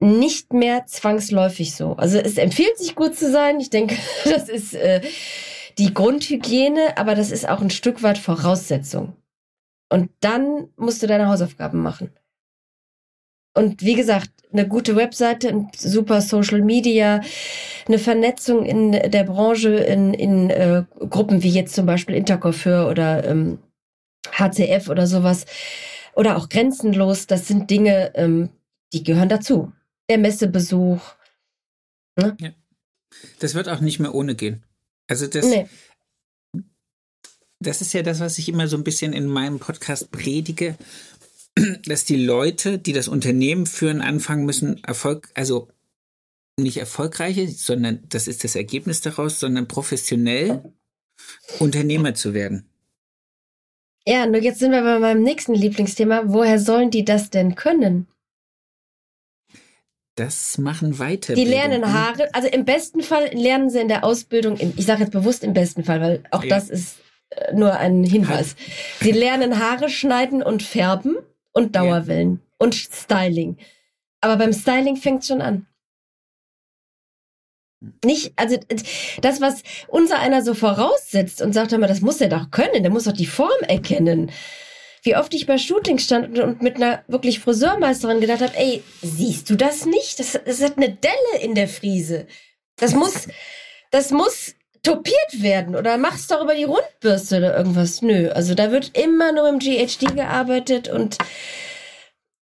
nicht 0.00 0.52
mehr 0.52 0.86
zwangsläufig 0.86 1.74
so. 1.74 1.94
Also 1.94 2.18
es 2.18 2.36
empfiehlt 2.36 2.76
sich 2.78 2.94
gut 2.94 3.16
zu 3.16 3.30
sein. 3.30 3.60
Ich 3.60 3.70
denke, 3.70 3.96
das 4.24 4.48
ist 4.48 4.74
äh, 4.74 5.00
die 5.78 5.94
Grundhygiene, 5.94 6.98
aber 6.98 7.14
das 7.14 7.30
ist 7.30 7.48
auch 7.48 7.60
ein 7.60 7.70
Stück 7.70 8.02
weit 8.02 8.18
Voraussetzung. 8.18 9.16
Und 9.88 10.10
dann 10.20 10.68
musst 10.76 11.02
du 11.02 11.06
deine 11.06 11.28
Hausaufgaben 11.28 11.80
machen. 11.80 12.10
Und 13.54 13.82
wie 13.82 13.94
gesagt, 13.94 14.30
eine 14.52 14.68
gute 14.68 14.96
Webseite, 14.96 15.48
ein 15.48 15.70
super 15.76 16.20
Social 16.20 16.62
Media, 16.62 17.20
eine 17.86 17.98
Vernetzung 17.98 18.64
in 18.64 18.92
der 18.92 19.24
Branche, 19.24 19.74
in, 19.74 20.14
in 20.14 20.50
äh, 20.50 20.84
Gruppen 21.10 21.42
wie 21.42 21.50
jetzt 21.50 21.74
zum 21.74 21.86
Beispiel 21.86 22.14
Intercoiffeur 22.14 22.88
oder 22.88 23.24
ähm, 23.24 23.58
HCF 24.30 24.88
oder 24.88 25.06
sowas. 25.06 25.46
Oder 26.14 26.36
auch 26.36 26.48
grenzenlos, 26.48 27.26
das 27.26 27.48
sind 27.48 27.70
Dinge, 27.70 28.12
ähm, 28.14 28.50
die 28.92 29.02
gehören 29.02 29.28
dazu. 29.28 29.72
Der 30.10 30.18
Messebesuch. 30.18 31.00
Ne? 32.16 32.36
Ja. 32.40 32.50
Das 33.38 33.54
wird 33.54 33.68
auch 33.68 33.80
nicht 33.80 33.98
mehr 33.98 34.14
ohne 34.14 34.34
gehen. 34.34 34.62
Also 35.08 35.26
das, 35.26 35.46
nee. 35.46 35.66
das 37.60 37.80
ist 37.80 37.92
ja 37.92 38.02
das, 38.02 38.20
was 38.20 38.38
ich 38.38 38.48
immer 38.48 38.68
so 38.68 38.76
ein 38.76 38.84
bisschen 38.84 39.12
in 39.12 39.26
meinem 39.26 39.58
Podcast 39.58 40.10
predige 40.10 40.76
dass 41.86 42.04
die 42.04 42.24
Leute, 42.24 42.78
die 42.78 42.92
das 42.92 43.08
Unternehmen 43.08 43.66
führen, 43.66 44.00
anfangen 44.00 44.44
müssen, 44.44 44.82
Erfolg, 44.84 45.30
also 45.34 45.68
nicht 46.58 46.76
erfolgreiche, 46.76 47.48
sondern 47.48 48.02
das 48.08 48.28
ist 48.28 48.44
das 48.44 48.56
Ergebnis 48.56 49.00
daraus, 49.00 49.40
sondern 49.40 49.68
professionell 49.68 50.72
Unternehmer 51.58 52.14
zu 52.14 52.34
werden. 52.34 52.68
Ja, 54.06 54.26
nur 54.26 54.42
jetzt 54.42 54.58
sind 54.58 54.72
wir 54.72 54.82
bei 54.82 54.98
meinem 54.98 55.22
nächsten 55.22 55.54
Lieblingsthema. 55.54 56.24
Woher 56.26 56.58
sollen 56.58 56.90
die 56.90 57.04
das 57.04 57.30
denn 57.30 57.54
können? 57.54 58.08
Das 60.16 60.58
machen 60.58 60.98
weiter. 60.98 61.34
Die 61.34 61.44
lernen 61.44 61.90
Haare, 61.90 62.34
also 62.34 62.48
im 62.48 62.64
besten 62.64 63.02
Fall 63.02 63.30
lernen 63.32 63.70
sie 63.70 63.80
in 63.80 63.88
der 63.88 64.04
Ausbildung, 64.04 64.58
ich 64.60 64.84
sage 64.84 65.02
jetzt 65.02 65.12
bewusst 65.12 65.42
im 65.42 65.54
besten 65.54 65.84
Fall, 65.84 66.00
weil 66.02 66.22
auch 66.30 66.42
ja. 66.42 66.50
das 66.50 66.68
ist 66.68 66.96
äh, 67.30 67.54
nur 67.54 67.78
ein 67.78 68.04
Hinweis. 68.04 68.56
Sie 69.00 69.12
lernen 69.12 69.58
Haare 69.58 69.88
schneiden 69.88 70.42
und 70.42 70.62
färben 70.62 71.16
und 71.52 71.76
Dauerwellen 71.76 72.40
ja. 72.42 72.56
und 72.58 72.74
Styling. 72.74 73.56
Aber 74.20 74.36
beim 74.36 74.52
Styling 74.52 74.96
fängt 74.96 75.24
schon 75.24 75.42
an. 75.42 75.66
Nicht, 78.04 78.32
also 78.36 78.56
das, 79.22 79.40
was 79.40 79.62
unser 79.88 80.20
einer 80.20 80.42
so 80.42 80.54
voraussetzt 80.54 81.42
und 81.42 81.52
sagt 81.52 81.72
immer, 81.72 81.88
das 81.88 82.00
muss 82.00 82.20
er 82.20 82.28
doch 82.28 82.50
können, 82.52 82.82
der 82.82 82.92
muss 82.92 83.04
doch 83.04 83.12
die 83.12 83.26
Form 83.26 83.60
erkennen. 83.66 84.30
Wie 85.02 85.16
oft 85.16 85.34
ich 85.34 85.46
bei 85.46 85.58
Shooting 85.58 85.98
stand 85.98 86.38
und 86.38 86.62
mit 86.62 86.76
einer 86.76 87.02
wirklich 87.08 87.40
Friseurmeisterin 87.40 88.20
gedacht 88.20 88.40
habe, 88.40 88.56
ey, 88.56 88.84
siehst 89.02 89.50
du 89.50 89.56
das 89.56 89.84
nicht? 89.84 90.20
Das, 90.20 90.38
das 90.44 90.62
hat 90.62 90.76
eine 90.76 90.90
Delle 90.90 91.42
in 91.42 91.56
der 91.56 91.66
Friese. 91.66 92.28
Das 92.76 92.94
muss, 92.94 93.26
das 93.90 94.12
muss 94.12 94.54
topiert 94.82 95.42
werden 95.42 95.76
oder 95.76 95.96
mach's 95.96 96.26
doch 96.26 96.42
über 96.42 96.54
die 96.54 96.64
Rundbürste 96.64 97.38
oder 97.38 97.56
irgendwas. 97.56 98.02
Nö, 98.02 98.30
also 98.30 98.54
da 98.54 98.72
wird 98.72 98.96
immer 98.98 99.32
nur 99.32 99.48
im 99.48 99.58
GHD 99.58 100.14
gearbeitet 100.14 100.88
und 100.88 101.18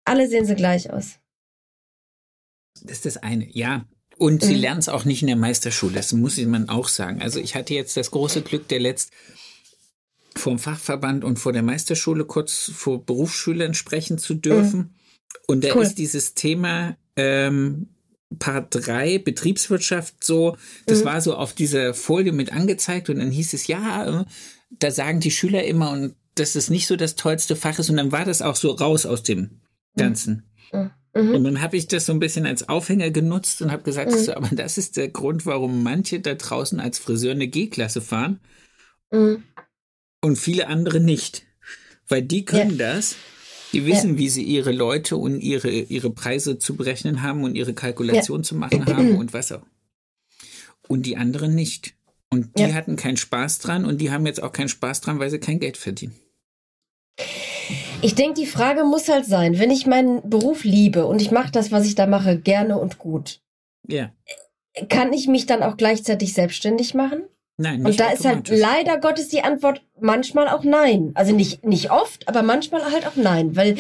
alle 0.05 0.29
sehen 0.29 0.47
sie 0.47 0.55
gleich 0.55 0.93
aus. 0.93 1.19
Das 2.83 2.99
ist 2.99 3.07
das 3.07 3.17
eine, 3.19 3.47
ja. 3.51 3.85
Und 4.17 4.43
sie 4.43 4.55
mhm. 4.55 4.61
lernen 4.61 4.81
es 4.81 4.89
auch 4.89 5.05
nicht 5.05 5.23
in 5.23 5.29
der 5.29 5.37
Meisterschule, 5.37 5.95
das 5.95 6.13
muss 6.13 6.39
man 6.39 6.69
auch 6.69 6.89
sagen. 6.89 7.23
Also 7.23 7.39
ich 7.39 7.55
hatte 7.55 7.75
jetzt 7.75 7.97
das 7.97 8.11
große 8.11 8.43
Glück, 8.43 8.67
der 8.69 8.81
letzt 8.81 9.13
vor 10.35 10.53
dem 10.53 10.59
Fachverband 10.59 11.25
und 11.25 11.39
vor 11.39 11.53
der 11.53 11.63
Meisterschule 11.63 12.25
kurz 12.25 12.71
vor 12.75 13.05
Berufsschülern 13.05 13.75
sprechen 13.75 14.19
zu 14.19 14.35
dürfen. 14.35 14.79
Mhm. 14.79 14.91
Und 15.47 15.65
da 15.65 15.75
cool. 15.75 15.83
ist 15.83 15.99
dieses 15.99 16.35
Thema 16.35 16.97
ähm, 17.17 17.89
Part 18.39 18.69
3 18.71 19.19
Betriebswirtschaft 19.19 20.23
so, 20.23 20.57
das 20.87 21.01
mhm. 21.01 21.05
war 21.07 21.21
so 21.21 21.35
auf 21.35 21.55
dieser 21.55 21.95
Folie 21.95 22.33
mit 22.33 22.53
angezeigt 22.53 23.09
und 23.09 23.19
dann 23.19 23.31
hieß 23.31 23.55
es, 23.55 23.67
ja, 23.67 24.27
da 24.71 24.91
sagen 24.91 25.21
die 25.21 25.31
Schüler 25.31 25.65
immer 25.65 25.91
und 25.93 26.15
dass 26.35 26.55
es 26.55 26.71
nicht 26.71 26.87
so 26.87 26.97
das 26.97 27.17
tollste 27.17 27.57
Fach 27.57 27.79
ist 27.79 27.91
und 27.91 27.97
dann 27.97 28.13
war 28.13 28.25
das 28.25 28.43
auch 28.43 28.57
so 28.57 28.71
raus 28.71 29.07
aus 29.07 29.23
dem 29.23 29.61
Ganzen. 29.97 30.45
Mhm. 30.73 30.91
mhm. 31.15 31.35
Und 31.35 31.45
dann 31.45 31.61
habe 31.61 31.77
ich 31.77 31.89
das 31.89 32.07
so 32.07 32.13
ein 32.13 32.21
bisschen 32.21 32.47
als 32.47 32.69
Aufhänger 32.69 33.11
genutzt 33.11 33.63
und 33.63 33.73
habe 33.73 33.83
gesagt, 33.83 34.13
mhm. 34.13 34.19
so, 34.19 34.35
aber 34.35 34.55
das 34.55 34.79
ist 34.79 34.97
der 34.97 35.09
Grund, 35.09 35.47
warum 35.47 35.83
manche 35.83 36.21
da 36.21 36.35
draußen 36.35 36.81
als 36.81 36.99
Friseur 36.99 37.33
eine 37.33 37.49
G-Klasse 37.49 38.01
fahren 38.01 38.41
mhm. 39.11 39.43
und 40.21 40.37
viele 40.37 40.69
andere 40.69 41.01
nicht. 41.01 41.45
Weil 42.09 42.23
die 42.23 42.45
können 42.45 42.79
ja. 42.79 42.95
das 42.95 43.17
die 43.73 43.87
wissen, 43.87 44.13
ja. 44.13 44.19
wie 44.19 44.29
sie 44.29 44.43
ihre 44.43 44.73
Leute 44.73 45.17
und 45.17 45.41
ihre, 45.41 45.71
ihre 45.71 46.11
Preise 46.11 46.59
zu 46.59 46.77
berechnen 46.77 47.23
haben 47.23 47.45
und 47.45 47.55
ihre 47.55 47.75
Kalkulation 47.75 48.41
ja. 48.41 48.45
zu 48.45 48.55
machen 48.55 48.87
haben 48.95 49.17
und 49.17 49.33
was 49.33 49.53
auch. 49.53 49.67
Und 50.87 51.05
die 51.05 51.17
anderen 51.17 51.55
nicht. 51.55 51.95
Und 52.31 52.59
die 52.59 52.63
ja. 52.63 52.73
hatten 52.75 52.97
keinen 52.97 53.17
Spaß 53.17 53.59
dran 53.59 53.85
und 53.85 54.01
die 54.01 54.11
haben 54.11 54.27
jetzt 54.27 54.43
auch 54.43 54.53
keinen 54.53 54.69
Spaß 54.69 55.01
dran, 55.01 55.19
weil 55.19 55.31
sie 55.31 55.39
kein 55.39 55.61
Geld 55.61 55.77
verdienen. 55.77 56.15
Ich 58.01 58.15
denke, 58.15 58.41
die 58.41 58.47
Frage 58.47 58.85
muss 58.85 59.09
halt 59.09 59.27
sein, 59.27 59.59
wenn 59.59 59.71
ich 59.71 59.87
meinen 59.87 60.29
Beruf 60.29 60.65
liebe 60.65 61.07
und 61.07 61.21
ich 61.21 61.31
mache 61.31 61.51
das, 61.51 61.73
was 61.73 61.87
ich 61.87 61.95
da 61.95 62.07
mache, 62.07 62.39
gerne 62.39 62.79
und 62.79 62.99
gut. 62.99 63.41
Ja. 63.87 64.13
Kann 64.89 65.13
ich 65.13 65.27
mich 65.27 65.47
dann 65.47 65.63
auch 65.63 65.77
gleichzeitig 65.77 66.33
selbstständig 66.35 66.95
machen? 66.95 67.23
Nein, 67.61 67.81
nicht 67.81 67.87
Und 67.87 68.01
da 68.01 68.13
ist 68.13 68.25
halt 68.25 68.49
leider 68.49 68.99
Gottes 68.99 69.29
die 69.29 69.43
Antwort 69.43 69.83
manchmal 70.01 70.49
auch 70.49 70.63
nein. 70.63 71.11
Also 71.15 71.35
nicht, 71.35 71.65
nicht 71.65 71.91
oft, 71.91 72.29
aber 72.29 72.45
manchmal 72.45 72.85
halt 72.93 73.05
auch 73.05 73.17
nein. 73.17 73.57
Weil 73.57 73.77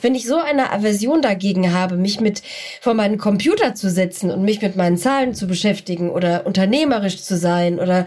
wenn 0.00 0.14
ich 0.14 0.26
so 0.26 0.36
eine 0.36 0.72
Aversion 0.72 1.22
dagegen 1.22 1.72
habe, 1.72 1.96
mich 1.96 2.20
mit 2.20 2.42
vor 2.80 2.94
meinen 2.94 3.18
Computer 3.18 3.74
zu 3.74 3.90
setzen 3.90 4.30
und 4.30 4.42
mich 4.42 4.62
mit 4.62 4.76
meinen 4.76 4.96
Zahlen 4.96 5.34
zu 5.34 5.48
beschäftigen 5.48 6.10
oder 6.10 6.46
unternehmerisch 6.46 7.20
zu 7.20 7.36
sein 7.36 7.80
oder 7.80 8.06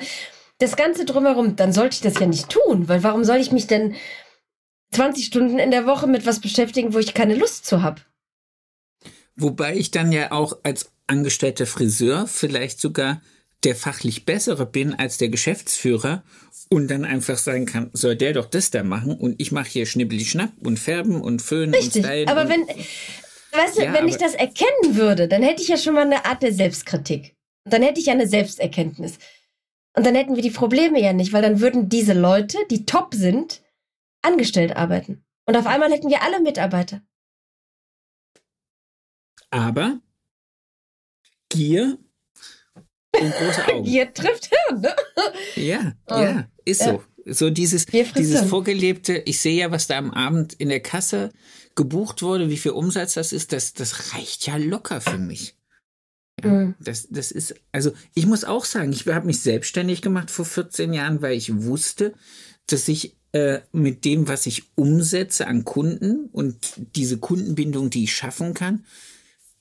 das 0.59 0.77
Ganze 0.77 1.03
drumherum, 1.03 1.57
dann 1.57 1.73
sollte 1.73 1.95
ich 1.95 2.01
das 2.01 2.17
ja 2.17 2.25
nicht 2.25 2.47
tun. 2.47 2.87
Weil 2.87 3.03
warum 3.03 3.25
soll 3.25 3.37
ich 3.37 3.51
mich 3.51 3.67
denn 3.67 3.95
20 4.91 5.25
Stunden 5.25 5.59
in 5.59 5.71
der 5.71 5.85
Woche 5.85 6.07
mit 6.07 6.25
was 6.25 6.39
beschäftigen, 6.39 6.93
wo 6.93 6.97
ich 6.97 7.13
keine 7.13 7.35
Lust 7.35 7.65
zu 7.65 7.83
habe? 7.83 8.01
Wobei 9.35 9.75
ich 9.75 9.91
dann 9.91 10.13
ja 10.13 10.31
auch 10.31 10.59
als 10.63 10.91
angestellter 11.07 11.65
Friseur 11.65 12.25
vielleicht 12.25 12.79
sogar 12.79 13.21
der 13.63 13.75
fachlich 13.75 14.25
bessere 14.25 14.65
bin 14.65 14.93
als 14.93 15.17
der 15.17 15.29
Geschäftsführer 15.29 16.23
und 16.69 16.87
dann 16.89 17.03
einfach 17.03 17.37
sagen 17.37 17.65
kann, 17.65 17.89
soll 17.93 18.15
der 18.15 18.33
doch 18.33 18.45
das 18.45 18.71
da 18.71 18.83
machen 18.83 19.11
und 19.11 19.35
ich 19.39 19.51
mache 19.51 19.69
hier 19.69 19.85
schnibbeli 19.85 20.23
schnapp 20.25 20.51
und 20.63 20.79
färben 20.79 21.21
und 21.21 21.41
föhnen 21.41 21.73
Richtig, 21.73 21.97
und 21.97 22.05
stylen. 22.05 22.29
aber 22.29 22.47
wenn, 22.47 22.61
weißt 22.67 23.77
du, 23.77 23.83
ja, 23.83 23.93
wenn 23.93 24.07
ich 24.07 24.17
das 24.17 24.33
erkennen 24.33 24.95
würde, 24.95 25.27
dann 25.27 25.43
hätte 25.43 25.61
ich 25.61 25.67
ja 25.67 25.77
schon 25.77 25.95
mal 25.95 26.05
eine 26.05 26.25
Art 26.25 26.41
der 26.41 26.53
Selbstkritik. 26.53 27.35
Und 27.65 27.73
dann 27.73 27.81
hätte 27.81 27.99
ich 27.99 28.05
ja 28.05 28.13
eine 28.13 28.27
Selbsterkenntnis. 28.27 29.17
Und 29.95 30.05
dann 30.05 30.15
hätten 30.15 30.35
wir 30.35 30.43
die 30.43 30.51
Probleme 30.51 31.01
ja 31.01 31.13
nicht, 31.13 31.33
weil 31.33 31.41
dann 31.41 31.59
würden 31.59 31.89
diese 31.89 32.13
Leute, 32.13 32.57
die 32.71 32.85
top 32.85 33.13
sind, 33.13 33.61
angestellt 34.21 34.75
arbeiten. 34.75 35.25
Und 35.45 35.57
auf 35.57 35.65
einmal 35.65 35.91
hätten 35.91 36.09
wir 36.09 36.21
alle 36.21 36.39
Mitarbeiter. 36.39 37.01
Aber 39.49 39.99
Gier 41.49 41.97
und 43.17 43.33
große 43.33 43.67
Augen. 43.67 43.83
Gier 43.83 44.13
trifft 44.13 44.49
Hirn, 44.49 44.81
ne? 44.81 44.95
Ja, 45.55 45.93
oh. 46.07 46.15
ja, 46.15 46.47
ist 46.65 46.83
so. 46.83 47.03
So 47.31 47.49
dieses, 47.49 47.85
dieses 47.85 48.41
vorgelebte, 48.41 49.17
ich 49.25 49.39
sehe 49.39 49.59
ja, 49.59 49.71
was 49.71 49.87
da 49.87 49.97
am 49.97 50.09
Abend 50.11 50.53
in 50.53 50.69
der 50.69 50.79
Kasse 50.79 51.31
gebucht 51.75 52.21
wurde, 52.23 52.49
wie 52.49 52.57
viel 52.57 52.71
Umsatz 52.71 53.13
das 53.13 53.33
ist, 53.33 53.53
das, 53.53 53.73
das 53.73 54.15
reicht 54.15 54.47
ja 54.47 54.57
locker 54.57 54.99
für 54.99 55.17
mich. 55.17 55.55
Ja, 56.43 56.49
mhm. 56.49 56.75
das, 56.79 57.07
das 57.09 57.31
ist, 57.31 57.55
also 57.71 57.91
ich 58.13 58.25
muss 58.25 58.45
auch 58.45 58.65
sagen, 58.65 58.91
ich 58.91 59.05
habe 59.07 59.27
mich 59.27 59.41
selbstständig 59.41 60.01
gemacht 60.01 60.31
vor 60.31 60.45
14 60.45 60.93
Jahren, 60.93 61.21
weil 61.21 61.37
ich 61.37 61.63
wusste, 61.63 62.13
dass 62.67 62.87
ich 62.87 63.15
äh, 63.33 63.59
mit 63.71 64.05
dem, 64.05 64.27
was 64.27 64.45
ich 64.45 64.63
umsetze 64.75 65.47
an 65.47 65.65
Kunden 65.65 66.29
und 66.31 66.57
diese 66.95 67.17
Kundenbindung, 67.17 67.89
die 67.89 68.05
ich 68.05 68.15
schaffen 68.15 68.53
kann, 68.53 68.85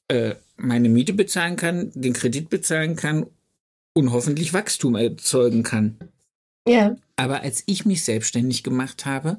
äh, 0.08 0.36
meine 0.56 0.88
Miete 0.88 1.12
bezahlen 1.12 1.56
kann, 1.56 1.92
den 1.94 2.14
Kredit 2.14 2.48
bezahlen 2.48 2.96
kann 2.96 3.26
und 3.98 4.12
hoffentlich 4.12 4.52
Wachstum 4.52 4.94
erzeugen 4.94 5.64
kann. 5.64 5.98
Ja. 6.66 6.96
Aber 7.16 7.42
als 7.42 7.64
ich 7.66 7.84
mich 7.84 8.04
selbstständig 8.04 8.62
gemacht 8.62 9.06
habe, 9.06 9.38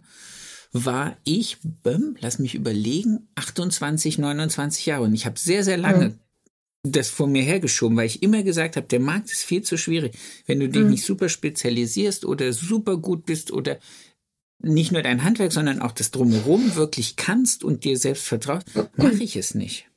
war 0.71 1.17
ich, 1.23 1.57
ähm, 1.85 2.17
lass 2.19 2.39
mich 2.39 2.55
überlegen, 2.55 3.27
28, 3.35 4.17
29 4.17 4.85
Jahre. 4.85 5.03
Und 5.03 5.13
ich 5.13 5.25
habe 5.25 5.39
sehr, 5.39 5.63
sehr 5.63 5.77
lange 5.77 6.09
mhm. 6.09 6.19
das 6.83 7.09
vor 7.09 7.27
mir 7.27 7.41
hergeschoben, 7.41 7.97
weil 7.97 8.05
ich 8.05 8.21
immer 8.21 8.43
gesagt 8.43 8.75
habe, 8.75 8.85
der 8.85 8.99
Markt 8.99 9.31
ist 9.31 9.43
viel 9.43 9.61
zu 9.61 9.77
schwierig. 9.77 10.17
Wenn 10.45 10.59
du 10.59 10.67
dich 10.67 10.83
mhm. 10.83 10.89
nicht 10.89 11.05
super 11.05 11.29
spezialisierst 11.29 12.25
oder 12.25 12.51
super 12.51 12.97
gut 12.97 13.25
bist 13.25 13.51
oder 13.51 13.79
nicht 14.61 14.91
nur 14.91 15.01
dein 15.01 15.23
Handwerk, 15.23 15.53
sondern 15.53 15.79
auch 15.81 15.93
das 15.93 16.11
Drumherum 16.11 16.75
wirklich 16.75 17.15
kannst 17.15 17.63
und 17.63 17.85
dir 17.85 17.97
selbst 17.97 18.27
vertraust, 18.27 18.67
mache 18.97 19.23
ich 19.23 19.37
es 19.37 19.55
nicht. 19.55 19.89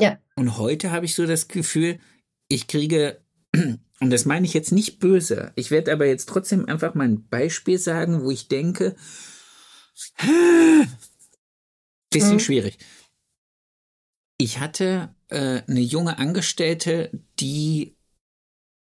Ja. 0.00 0.18
Und 0.36 0.56
heute 0.56 0.92
habe 0.92 1.04
ich 1.04 1.14
so 1.14 1.26
das 1.26 1.48
Gefühl, 1.48 1.98
ich 2.52 2.66
kriege, 2.66 3.20
und 4.00 4.10
das 4.10 4.24
meine 4.24 4.46
ich 4.46 4.54
jetzt 4.54 4.72
nicht 4.72 4.98
böse, 4.98 5.52
ich 5.56 5.70
werde 5.70 5.92
aber 5.92 6.06
jetzt 6.06 6.28
trotzdem 6.28 6.66
einfach 6.66 6.94
mal 6.94 7.08
ein 7.08 7.26
Beispiel 7.28 7.78
sagen, 7.78 8.22
wo 8.22 8.30
ich 8.30 8.48
denke, 8.48 8.94
bisschen 12.10 12.34
mhm. 12.34 12.40
schwierig. 12.40 12.78
Ich 14.38 14.58
hatte 14.60 15.14
äh, 15.28 15.62
eine 15.66 15.80
junge 15.80 16.18
Angestellte, 16.18 17.10
die 17.38 17.96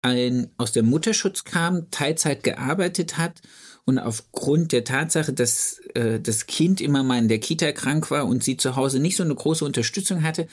ein, 0.03 0.51
aus 0.57 0.73
dem 0.73 0.87
Mutterschutz 0.87 1.45
kam, 1.45 1.91
Teilzeit 1.91 2.43
gearbeitet 2.43 3.19
hat 3.19 3.43
und 3.85 3.99
aufgrund 3.99 4.73
der 4.73 4.85
Tatsache, 4.85 5.33
dass 5.33 5.79
äh, 5.95 6.19
das 6.19 6.47
Kind 6.47 6.81
immer 6.81 7.03
mal 7.03 7.19
in 7.19 7.29
der 7.29 7.39
Kita 7.39 7.71
krank 7.73 8.11
war 8.11 8.27
und 8.27 8.43
sie 8.43 8.57
zu 8.57 8.77
Hause 8.77 8.99
nicht 8.99 9.17
so 9.17 9.23
eine 9.23 9.35
große 9.35 9.65
Unterstützung 9.65 10.23
hatte, 10.23 10.49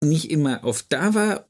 nicht 0.00 0.30
immer 0.30 0.62
oft 0.62 0.86
da 0.90 1.14
war, 1.14 1.48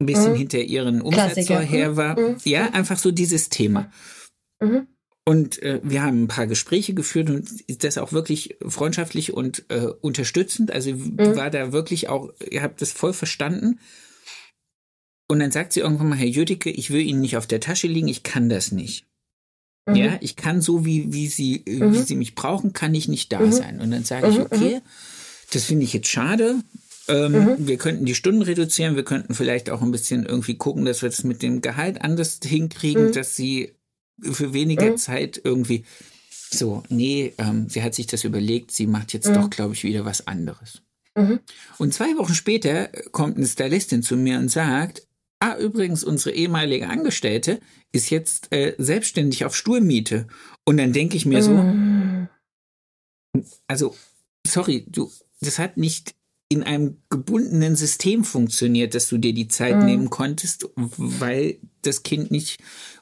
ein 0.00 0.06
bisschen 0.06 0.32
mhm. 0.32 0.36
hinter 0.36 0.60
ihren 0.60 1.02
Umsatz 1.02 1.36
her 1.36 1.96
war. 1.96 2.18
Mhm. 2.18 2.36
Ja, 2.44 2.68
mhm. 2.68 2.74
einfach 2.74 2.98
so 2.98 3.10
dieses 3.10 3.50
Thema. 3.50 3.92
Mhm. 4.60 4.86
Und 5.26 5.62
äh, 5.62 5.80
wir 5.84 6.02
haben 6.02 6.24
ein 6.24 6.28
paar 6.28 6.46
Gespräche 6.46 6.94
geführt 6.94 7.30
und 7.30 7.84
das 7.84 7.98
auch 7.98 8.12
wirklich 8.12 8.56
freundschaftlich 8.66 9.32
und 9.32 9.64
äh, 9.68 9.86
unterstützend. 10.00 10.72
Also 10.72 10.92
mhm. 10.92 11.18
war 11.36 11.50
da 11.50 11.72
wirklich 11.72 12.08
auch, 12.08 12.32
ihr 12.50 12.62
habt 12.62 12.80
das 12.80 12.92
voll 12.92 13.12
verstanden. 13.12 13.78
Und 15.28 15.38
dann 15.38 15.52
sagt 15.52 15.72
sie 15.72 15.80
irgendwann 15.80 16.08
mal, 16.08 16.18
Herr 16.18 16.26
Jüdicke, 16.26 16.70
ich 16.70 16.90
will 16.90 17.02
Ihnen 17.02 17.20
nicht 17.20 17.36
auf 17.36 17.46
der 17.46 17.60
Tasche 17.60 17.86
liegen, 17.86 18.08
ich 18.08 18.24
kann 18.24 18.48
das 18.48 18.72
nicht. 18.72 19.06
Mhm. 19.86 19.94
Ja, 19.94 20.18
ich 20.20 20.34
kann 20.34 20.60
so, 20.60 20.84
wie, 20.84 21.12
wie, 21.12 21.28
sie, 21.28 21.62
wie 21.66 22.02
Sie 22.02 22.16
mich 22.16 22.34
brauchen, 22.34 22.72
kann 22.72 22.94
ich 22.94 23.06
nicht 23.06 23.32
da 23.32 23.52
sein. 23.52 23.80
Und 23.80 23.92
dann 23.92 24.02
sage 24.02 24.28
ich, 24.28 24.40
okay, 24.40 24.80
das 25.52 25.64
finde 25.64 25.84
ich 25.84 25.92
jetzt 25.92 26.08
schade. 26.08 26.56
Ähm, 27.10 27.32
mhm. 27.32 27.56
Wir 27.58 27.76
könnten 27.76 28.04
die 28.04 28.14
Stunden 28.14 28.42
reduzieren, 28.42 28.96
wir 28.96 29.04
könnten 29.04 29.34
vielleicht 29.34 29.70
auch 29.70 29.82
ein 29.82 29.90
bisschen 29.90 30.24
irgendwie 30.24 30.56
gucken, 30.56 30.84
dass 30.84 31.02
wir 31.02 31.08
das 31.08 31.24
mit 31.24 31.42
dem 31.42 31.60
Gehalt 31.60 32.02
anders 32.02 32.38
hinkriegen, 32.44 33.08
mhm. 33.08 33.12
dass 33.12 33.36
sie 33.36 33.74
für 34.22 34.52
weniger 34.52 34.90
mhm. 34.90 34.96
Zeit 34.96 35.40
irgendwie 35.42 35.84
so, 36.52 36.82
nee, 36.88 37.32
ähm, 37.38 37.68
sie 37.68 37.82
hat 37.82 37.94
sich 37.94 38.06
das 38.06 38.24
überlegt, 38.24 38.72
sie 38.72 38.86
macht 38.86 39.12
jetzt 39.12 39.28
mhm. 39.28 39.34
doch, 39.34 39.50
glaube 39.50 39.74
ich, 39.74 39.84
wieder 39.84 40.04
was 40.04 40.26
anderes. 40.26 40.82
Mhm. 41.16 41.40
Und 41.78 41.94
zwei 41.94 42.16
Wochen 42.16 42.34
später 42.34 42.88
kommt 43.12 43.36
eine 43.36 43.46
Stylistin 43.46 44.02
zu 44.02 44.16
mir 44.16 44.38
und 44.38 44.50
sagt, 44.50 45.06
ah, 45.40 45.56
übrigens, 45.56 46.04
unsere 46.04 46.34
ehemalige 46.34 46.88
Angestellte 46.88 47.60
ist 47.92 48.10
jetzt 48.10 48.52
äh, 48.52 48.74
selbstständig 48.78 49.44
auf 49.44 49.56
Stuhlmiete. 49.56 50.26
Und 50.64 50.76
dann 50.76 50.92
denke 50.92 51.16
ich 51.16 51.26
mir 51.26 51.42
so, 51.42 51.52
mhm. 51.52 52.28
also, 53.66 53.96
sorry, 54.46 54.84
du, 54.88 55.10
das 55.40 55.58
hat 55.58 55.76
nicht 55.76 56.14
in 56.50 56.64
einem 56.64 56.98
gebundenen 57.08 57.76
System 57.76 58.24
funktioniert, 58.24 58.94
dass 58.94 59.08
du 59.08 59.18
dir 59.18 59.32
die 59.32 59.48
Zeit 59.48 59.76
mhm. 59.76 59.86
nehmen 59.86 60.10
konntest, 60.10 60.68
weil 60.74 61.58
das 61.82 62.02
Kind 62.02 62.30
nicht 62.30 62.58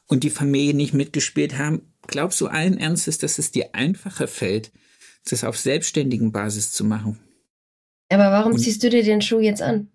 und 0.07 0.23
die 0.23 0.31
Familie 0.31 0.75
nicht 0.75 0.93
mitgespielt 0.93 1.57
haben. 1.57 1.81
Glaubst 2.07 2.41
du 2.41 2.47
allen 2.47 2.79
Ernstes, 2.79 3.19
dass 3.19 3.39
es 3.39 3.51
dir 3.51 3.71
einfacher 3.75 4.29
fällt, 4.29 4.71
das 5.29 5.45
auf 5.45 5.59
selbstständigen 5.59 6.31
Basis 6.31 6.73
zu 6.73 6.85
machen? 6.85 7.19
Aber 8.11 8.31
warum 8.31 8.53
und 8.53 8.59
ziehst 8.59 8.83
du 8.83 8.91
dir 8.91 9.03
den 9.03 9.23
Schuh 9.23 9.41
jetzt 9.41 9.63
an? 9.63 9.89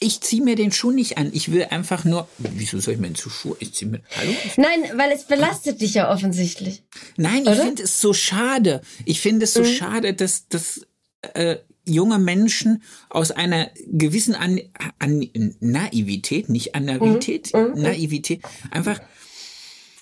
Ich 0.00 0.20
ziehe 0.22 0.42
mir 0.42 0.56
den 0.56 0.72
Schuh 0.72 0.90
nicht 0.90 1.18
an. 1.18 1.30
Ich 1.32 1.52
will 1.52 1.64
einfach 1.64 2.04
nur. 2.04 2.26
Wieso 2.38 2.80
soll 2.80 2.94
ich 2.94 3.00
mir 3.00 3.08
den 3.08 3.16
Schuh? 3.16 3.54
Ich 3.60 3.74
ziehe 3.74 3.90
mir. 3.90 4.00
Hallo? 4.16 4.32
Nein, 4.56 4.98
weil 4.98 5.12
es 5.12 5.24
belastet 5.24 5.80
dich 5.80 5.94
ja 5.94 6.10
offensichtlich. 6.10 6.82
Nein, 7.16 7.42
Oder? 7.42 7.52
ich 7.52 7.60
finde 7.60 7.82
es 7.82 8.00
so 8.00 8.14
schade. 8.14 8.80
Ich 9.04 9.20
finde 9.20 9.44
es 9.44 9.52
so 9.52 9.60
mhm. 9.60 9.66
schade, 9.66 10.14
dass, 10.14 10.48
dass 10.48 10.86
äh, 11.34 11.56
junge 11.84 12.18
Menschen 12.18 12.82
aus 13.08 13.30
einer 13.30 13.70
gewissen 13.86 14.34
An 14.34 14.60
An 14.98 15.28
Naivität, 15.60 16.48
nicht 16.48 16.74
Anavität, 16.74 17.52
mhm. 17.54 17.74
mhm. 17.74 17.82
Naivität, 17.82 18.42
einfach 18.70 19.00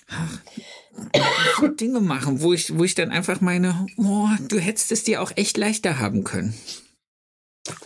ach, 0.07 0.39
Dinge 1.79 1.99
machen, 2.01 2.41
wo 2.41 2.53
ich, 2.53 2.77
wo 2.77 2.83
ich 2.83 2.95
dann 2.95 3.11
einfach 3.11 3.41
meine, 3.41 3.87
oh, 3.97 4.27
du 4.47 4.59
hättest 4.59 4.91
es 4.91 5.03
dir 5.03 5.21
auch 5.21 5.31
echt 5.35 5.57
leichter 5.57 5.99
haben 5.99 6.23
können. 6.23 6.53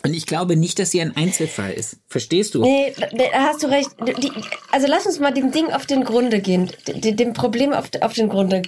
Und 0.03 0.13
ich 0.13 0.25
glaube 0.25 0.55
nicht, 0.55 0.79
dass 0.79 0.91
sie 0.91 1.01
ein 1.01 1.15
Einzelfall 1.15 1.73
ist. 1.73 1.97
Verstehst 2.07 2.55
du? 2.55 2.61
Nee, 2.61 2.93
da 2.97 3.41
hast 3.41 3.63
du 3.63 3.67
recht. 3.67 3.89
Die, 4.21 4.31
also 4.71 4.87
lass 4.87 5.05
uns 5.05 5.19
mal 5.19 5.33
dem 5.33 5.51
Ding 5.51 5.67
auf 5.71 5.85
den 5.85 6.03
Grunde 6.03 6.39
gehen. 6.39 6.71
Dem, 6.87 7.17
dem 7.17 7.33
Problem 7.33 7.73
auf, 7.73 7.89
auf 7.99 8.13
den 8.13 8.29
Grunde. 8.29 8.61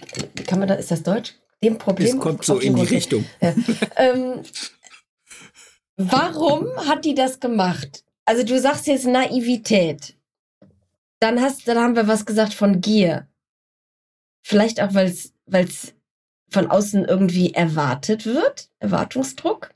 Kann 0.47 0.59
man 0.59 0.67
da, 0.67 0.73
ist 0.75 0.91
das 0.91 1.03
Deutsch? 1.03 1.33
Dem 1.63 1.77
Problem. 1.77 2.11
Das 2.11 2.19
kommt 2.19 2.43
so 2.43 2.57
in 2.57 2.75
die 2.75 2.81
Grunde. 2.81 2.91
Richtung. 2.91 3.25
Ja. 3.39 3.53
ähm, 3.95 4.41
Warum 5.97 6.67
hat 6.87 7.05
die 7.05 7.15
das 7.15 7.39
gemacht? 7.39 8.03
Also 8.25 8.43
du 8.43 8.59
sagst 8.59 8.87
jetzt 8.87 9.05
Naivität. 9.05 10.17
Dann 11.19 11.41
hast, 11.41 11.67
dann 11.67 11.77
haben 11.77 11.95
wir 11.95 12.07
was 12.07 12.25
gesagt 12.25 12.53
von 12.53 12.81
Gier. 12.81 13.27
Vielleicht 14.45 14.81
auch, 14.81 14.93
weil 14.93 15.07
es, 15.07 15.33
weil 15.45 15.65
es 15.65 15.93
von 16.49 16.69
außen 16.69 17.05
irgendwie 17.05 17.53
erwartet 17.53 18.25
wird, 18.25 18.69
Erwartungsdruck. 18.79 19.73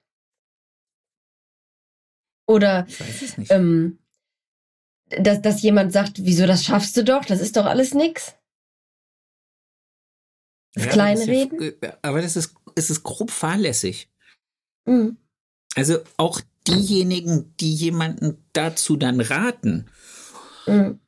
Oder 2.47 2.87
ähm, 3.49 3.99
dass, 5.09 5.41
dass 5.41 5.61
jemand 5.61 5.93
sagt, 5.93 6.25
wieso 6.25 6.45
das 6.45 6.63
schaffst 6.63 6.97
du 6.97 7.03
doch, 7.03 7.25
das 7.25 7.41
ist 7.41 7.57
doch 7.57 7.65
alles 7.65 7.93
nix. 7.93 8.35
Das 10.73 10.85
ja, 10.85 10.91
Kleinreden. 10.91 11.73
Ja, 11.81 11.97
aber 12.01 12.21
das 12.21 12.35
ist, 12.35 12.55
es 12.75 12.89
ist 12.89 13.03
grob 13.03 13.31
fahrlässig. 13.31 14.09
Mhm. 14.85 15.17
Also 15.79 15.99
auch 16.17 16.41
diejenigen, 16.67 17.53
die 17.61 17.73
jemanden 17.73 18.43
dazu 18.51 18.97
dann 18.97 19.21
raten, 19.21 19.85
mhm. 20.67 20.99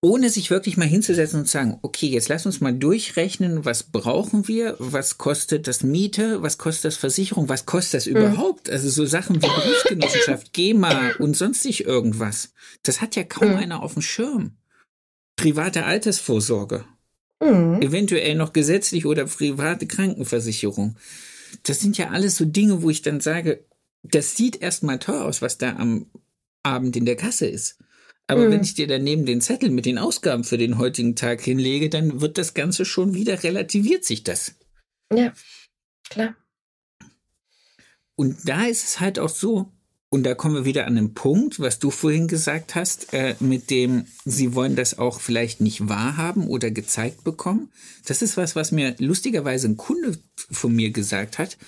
ohne 0.00 0.30
sich 0.30 0.48
wirklich 0.48 0.78
mal 0.78 0.88
hinzusetzen 0.88 1.40
und 1.40 1.44
zu 1.44 1.52
sagen, 1.52 1.78
okay, 1.82 2.06
jetzt 2.06 2.30
lass 2.30 2.46
uns 2.46 2.62
mal 2.62 2.72
durchrechnen, 2.72 3.66
was 3.66 3.82
brauchen 3.82 4.48
wir, 4.48 4.76
was 4.78 5.18
kostet 5.18 5.66
das 5.66 5.82
Miete, 5.82 6.40
was 6.40 6.56
kostet 6.56 6.86
das 6.86 6.96
Versicherung, 6.96 7.50
was 7.50 7.66
kostet 7.66 7.98
das 7.98 8.06
mhm. 8.06 8.16
überhaupt? 8.16 8.70
Also 8.70 8.88
so 8.88 9.04
Sachen 9.04 9.36
wie 9.36 9.46
Berufsgenossenschaft, 9.46 10.52
GEMA 10.54 11.10
und 11.18 11.36
sonstig 11.36 11.84
irgendwas. 11.84 12.54
Das 12.84 13.02
hat 13.02 13.14
ja 13.14 13.24
kaum 13.24 13.50
mhm. 13.50 13.56
einer 13.56 13.82
auf 13.82 13.92
dem 13.92 14.00
Schirm. 14.00 14.52
Private 15.36 15.84
Altersvorsorge. 15.84 16.86
Mhm. 17.42 17.82
Eventuell 17.82 18.36
noch 18.36 18.54
gesetzlich 18.54 19.04
oder 19.04 19.26
private 19.26 19.86
Krankenversicherung. 19.86 20.96
Das 21.62 21.80
sind 21.80 21.98
ja 21.98 22.10
alles 22.10 22.36
so 22.36 22.44
Dinge, 22.44 22.82
wo 22.82 22.90
ich 22.90 23.02
dann 23.02 23.20
sage, 23.20 23.64
das 24.02 24.36
sieht 24.36 24.60
erstmal 24.60 24.98
teuer 24.98 25.24
aus, 25.24 25.42
was 25.42 25.58
da 25.58 25.76
am 25.76 26.10
Abend 26.62 26.96
in 26.96 27.04
der 27.04 27.16
Kasse 27.16 27.46
ist. 27.46 27.78
Aber 28.26 28.46
mhm. 28.46 28.52
wenn 28.52 28.62
ich 28.62 28.74
dir 28.74 28.86
daneben 28.86 29.26
den 29.26 29.40
Zettel 29.40 29.70
mit 29.70 29.86
den 29.86 29.98
Ausgaben 29.98 30.44
für 30.44 30.58
den 30.58 30.78
heutigen 30.78 31.16
Tag 31.16 31.40
hinlege, 31.40 31.88
dann 31.88 32.20
wird 32.20 32.38
das 32.38 32.54
Ganze 32.54 32.84
schon 32.84 33.14
wieder 33.14 33.42
relativiert 33.42 34.04
sich 34.04 34.22
das. 34.22 34.54
Ja, 35.12 35.32
klar. 36.10 36.36
Und 38.14 38.48
da 38.48 38.66
ist 38.66 38.84
es 38.84 39.00
halt 39.00 39.18
auch 39.18 39.28
so, 39.28 39.72
und 40.10 40.22
da 40.24 40.34
kommen 40.34 40.54
wir 40.54 40.64
wieder 40.64 40.86
an 40.86 40.96
den 40.96 41.12
Punkt, 41.12 41.60
was 41.60 41.78
du 41.78 41.90
vorhin 41.90 42.28
gesagt 42.28 42.74
hast, 42.74 43.12
äh, 43.12 43.34
mit 43.40 43.68
dem, 43.68 44.06
sie 44.24 44.54
wollen 44.54 44.74
das 44.74 44.98
auch 44.98 45.20
vielleicht 45.20 45.60
nicht 45.60 45.88
wahrhaben 45.88 46.46
oder 46.46 46.70
gezeigt 46.70 47.24
bekommen. 47.24 47.70
Das 48.06 48.22
ist 48.22 48.38
was, 48.38 48.56
was 48.56 48.72
mir 48.72 48.94
lustigerweise 48.98 49.68
ein 49.68 49.76
Kunde 49.76 50.18
von 50.50 50.74
mir 50.74 50.90
gesagt 50.90 51.38
hat, 51.38 51.58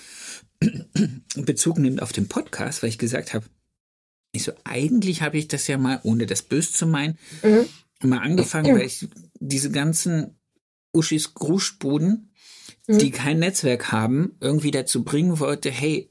Bezug 1.35 1.77
nimmt 1.77 2.01
auf 2.01 2.13
den 2.13 2.27
Podcast, 2.27 2.81
weil 2.81 2.89
ich 2.89 2.97
gesagt 2.97 3.35
habe, 3.35 3.45
ich 4.31 4.43
so, 4.43 4.53
eigentlich 4.63 5.21
habe 5.21 5.37
ich 5.37 5.47
das 5.47 5.67
ja 5.67 5.77
mal, 5.77 5.99
ohne 6.03 6.25
das 6.25 6.41
böse 6.41 6.71
zu 6.71 6.87
meinen, 6.87 7.19
mhm. 7.43 8.09
mal 8.09 8.19
angefangen, 8.19 8.75
weil 8.75 8.85
ich 8.85 9.07
diese 9.39 9.69
ganzen 9.69 10.39
Uschis 10.93 11.35
Gruschbuden, 11.35 12.31
mhm. 12.87 12.97
die 12.97 13.11
kein 13.11 13.39
Netzwerk 13.39 13.91
haben, 13.91 14.35
irgendwie 14.39 14.71
dazu 14.71 15.03
bringen 15.03 15.39
wollte, 15.39 15.69
hey, 15.69 16.10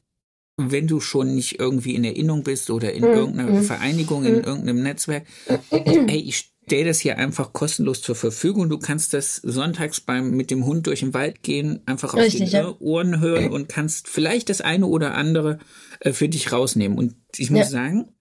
wenn 0.68 0.86
du 0.86 1.00
schon 1.00 1.34
nicht 1.34 1.58
irgendwie 1.58 1.94
in 1.94 2.04
Erinnerung 2.04 2.42
bist 2.42 2.70
oder 2.70 2.92
in 2.92 3.04
mhm. 3.04 3.12
irgendeiner 3.12 3.50
mhm. 3.50 3.62
Vereinigung, 3.62 4.24
in 4.24 4.38
mhm. 4.38 4.44
irgendeinem 4.44 4.82
Netzwerk, 4.82 5.26
hey, 5.70 6.20
ich 6.20 6.50
stelle 6.70 6.84
das 6.84 7.00
hier 7.00 7.18
einfach 7.18 7.52
kostenlos 7.52 8.00
zur 8.00 8.14
Verfügung. 8.14 8.68
Du 8.68 8.78
kannst 8.78 9.12
das 9.12 9.36
sonntags 9.36 10.00
beim 10.00 10.30
mit 10.30 10.52
dem 10.52 10.64
Hund 10.66 10.86
durch 10.86 11.00
den 11.00 11.14
Wald 11.14 11.42
gehen, 11.42 11.80
einfach 11.86 12.14
auf 12.14 12.20
Richtig, 12.20 12.50
die 12.50 12.56
ja. 12.56 12.74
Ohren 12.78 13.20
hören 13.20 13.50
und 13.50 13.68
kannst 13.68 14.06
vielleicht 14.06 14.48
das 14.50 14.60
eine 14.60 14.86
oder 14.86 15.14
andere 15.14 15.58
äh, 16.00 16.12
für 16.12 16.28
dich 16.28 16.52
rausnehmen. 16.52 16.96
Und 16.96 17.16
ich 17.36 17.50
muss 17.50 17.60
ja. 17.60 17.70
sagen, 17.70 18.12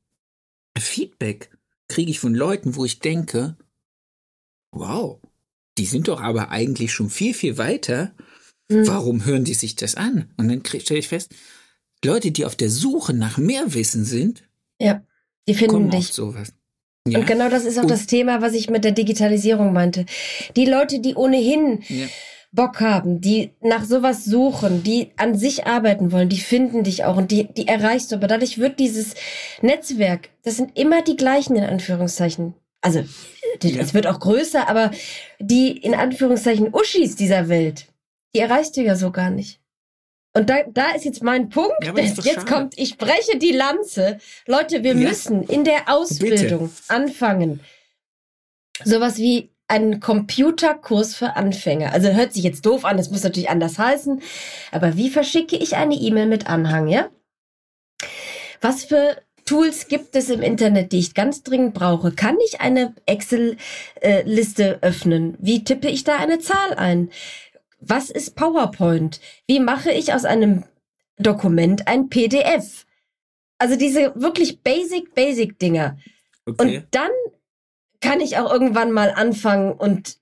Feedback 0.78 1.52
kriege 1.88 2.10
ich 2.10 2.20
von 2.20 2.34
Leuten, 2.34 2.76
wo 2.76 2.86
ich 2.86 3.00
denke, 3.00 3.56
wow, 4.72 5.20
die 5.78 5.86
sind 5.86 6.08
doch 6.08 6.22
aber 6.22 6.50
eigentlich 6.50 6.92
schon 6.92 7.10
viel, 7.10 7.34
viel 7.34 7.58
weiter. 7.58 8.14
Mhm. 8.70 8.88
Warum 8.88 9.26
hören 9.26 9.44
die 9.44 9.54
sich 9.54 9.76
das 9.76 9.96
an? 9.96 10.32
Und 10.38 10.50
dann 10.50 10.64
stelle 10.66 11.00
ich 11.00 11.08
fest, 11.08 11.36
Leute, 12.04 12.32
die 12.32 12.46
auf 12.46 12.56
der 12.56 12.70
Suche 12.70 13.14
nach 13.14 13.38
mehr 13.38 13.74
Wissen 13.74 14.06
sind, 14.06 14.44
ja, 14.80 15.02
die 15.48 15.54
finden 15.54 15.90
dich. 15.90 16.08
sowas. 16.08 16.54
Ja. 17.08 17.20
Und 17.20 17.28
genau 17.28 17.50
das 17.50 17.66
ist 17.66 17.78
auch 17.78 17.84
und 17.84 17.92
das 17.92 18.06
Thema, 18.06 18.42
was 18.42 18.54
ich 18.54 18.70
mit 18.70 18.84
der 18.84 18.92
Digitalisierung 18.92 19.74
meinte. 19.74 20.06
Die 20.56 20.66
Leute, 20.66 21.00
die 21.00 21.16
ohnehin 21.16 21.82
ja. 21.88 22.08
Bock 22.52 22.82
haben, 22.82 23.22
die 23.22 23.52
nach 23.62 23.84
sowas 23.86 24.26
suchen, 24.26 24.84
die 24.84 25.12
an 25.18 25.38
sich 25.38 25.66
arbeiten 25.66 26.12
wollen, 26.12 26.30
die 26.30 26.40
finden 26.40 26.84
dich 26.84 27.06
auch 27.06 27.18
und 27.18 27.32
die, 27.32 27.46
die 27.54 27.68
erreichst 27.68 28.12
du. 28.12 28.16
Aber 28.16 28.28
dadurch 28.28 28.58
wird 28.58 28.80
dieses 28.80 29.14
Netzwerk, 29.62 30.30
das 30.44 30.58
sind 30.58 30.78
immer 30.78 31.02
die 31.02 31.16
gleichen 31.16 31.56
in 31.56 31.64
Anführungszeichen. 31.64 32.54
Also, 32.82 33.04
es 33.62 33.72
ja. 33.72 33.94
wird 33.94 34.08
auch 34.08 34.20
größer, 34.20 34.70
aber 34.70 34.92
die 35.40 35.72
in 35.72 35.94
Anführungszeichen 35.94 36.74
Uschis 36.74 37.16
dieser 37.16 37.50
Welt, 37.50 37.88
die 38.34 38.40
erreichst 38.40 38.78
du 38.78 38.82
ja 38.82 38.96
so 38.96 39.12
gar 39.12 39.32
nicht. 39.32 39.59
Und 40.34 40.50
da, 40.50 40.58
da 40.72 40.92
ist 40.92 41.06
jetzt 41.06 41.24
mein 41.24 41.50
Punkt. 41.50 41.84
Ja, 41.84 41.96
jetzt 41.96 42.24
schade. 42.24 42.46
kommt, 42.46 42.78
ich 42.78 42.98
breche 42.98 43.38
die 43.38 43.52
Lanze. 43.52 44.20
Leute, 44.46 44.84
wir 44.84 44.94
ja. 44.94 45.08
müssen 45.08 45.44
in 45.44 45.64
der 45.64 45.90
Ausbildung 45.90 46.70
Bitte. 46.70 46.84
anfangen. 46.88 47.62
Sowas 48.84 49.18
wie 49.18 49.52
einen 49.68 50.00
Computerkurs 50.00 51.16
für 51.16 51.36
Anfänger. 51.36 51.94
Also 51.94 52.10
hört 52.10 52.34
sich 52.34 52.44
jetzt 52.44 52.66
doof 52.66 52.86
an, 52.86 52.98
das 52.98 53.12
muss 53.12 53.24
natürlich 53.24 53.50
anders 53.50 53.78
heißen. 53.78 54.22
Aber 54.72 54.98
wie 54.98 55.10
verschicke 55.10 55.56
ich 55.56 55.76
eine 55.76 55.96
E-Mail 55.96 56.26
mit 56.26 56.48
Anhang, 56.48 56.88
ja? 56.88 57.10
Was 58.62 58.84
für 58.84 59.22
Tools 59.46 59.88
gibt 59.88 60.16
es 60.16 60.30
im 60.30 60.42
Internet, 60.42 60.92
die 60.92 61.00
ich 61.00 61.14
ganz 61.14 61.44
dringend 61.44 61.74
brauche? 61.74 62.12
Kann 62.12 62.38
ich 62.46 62.62
eine 62.62 62.94
Excel-Liste 63.06 64.80
öffnen? 64.82 65.38
Wie 65.40 65.64
tippe 65.64 65.88
ich 65.88 66.04
da 66.04 66.18
eine 66.18 66.40
Zahl 66.40 66.74
ein? 66.76 67.10
Was 67.80 68.10
ist 68.10 68.36
PowerPoint? 68.36 69.20
Wie 69.48 69.60
mache 69.60 69.92
ich 69.92 70.14
aus 70.14 70.26
einem 70.26 70.64
Dokument 71.18 71.88
ein 71.88 72.10
PDF? 72.10 72.86
Also 73.58 73.76
diese 73.76 74.14
wirklich 74.16 74.62
basic, 74.62 75.14
basic 75.14 75.60
Dinger. 75.60 75.98
Okay. 76.46 76.78
Und 76.78 76.88
dann 76.92 77.12
kann 78.02 78.22
ich 78.22 78.38
auch 78.38 78.52
irgendwann 78.52 78.92
mal 78.92 79.12
anfangen 79.12 79.74
und 79.74 80.18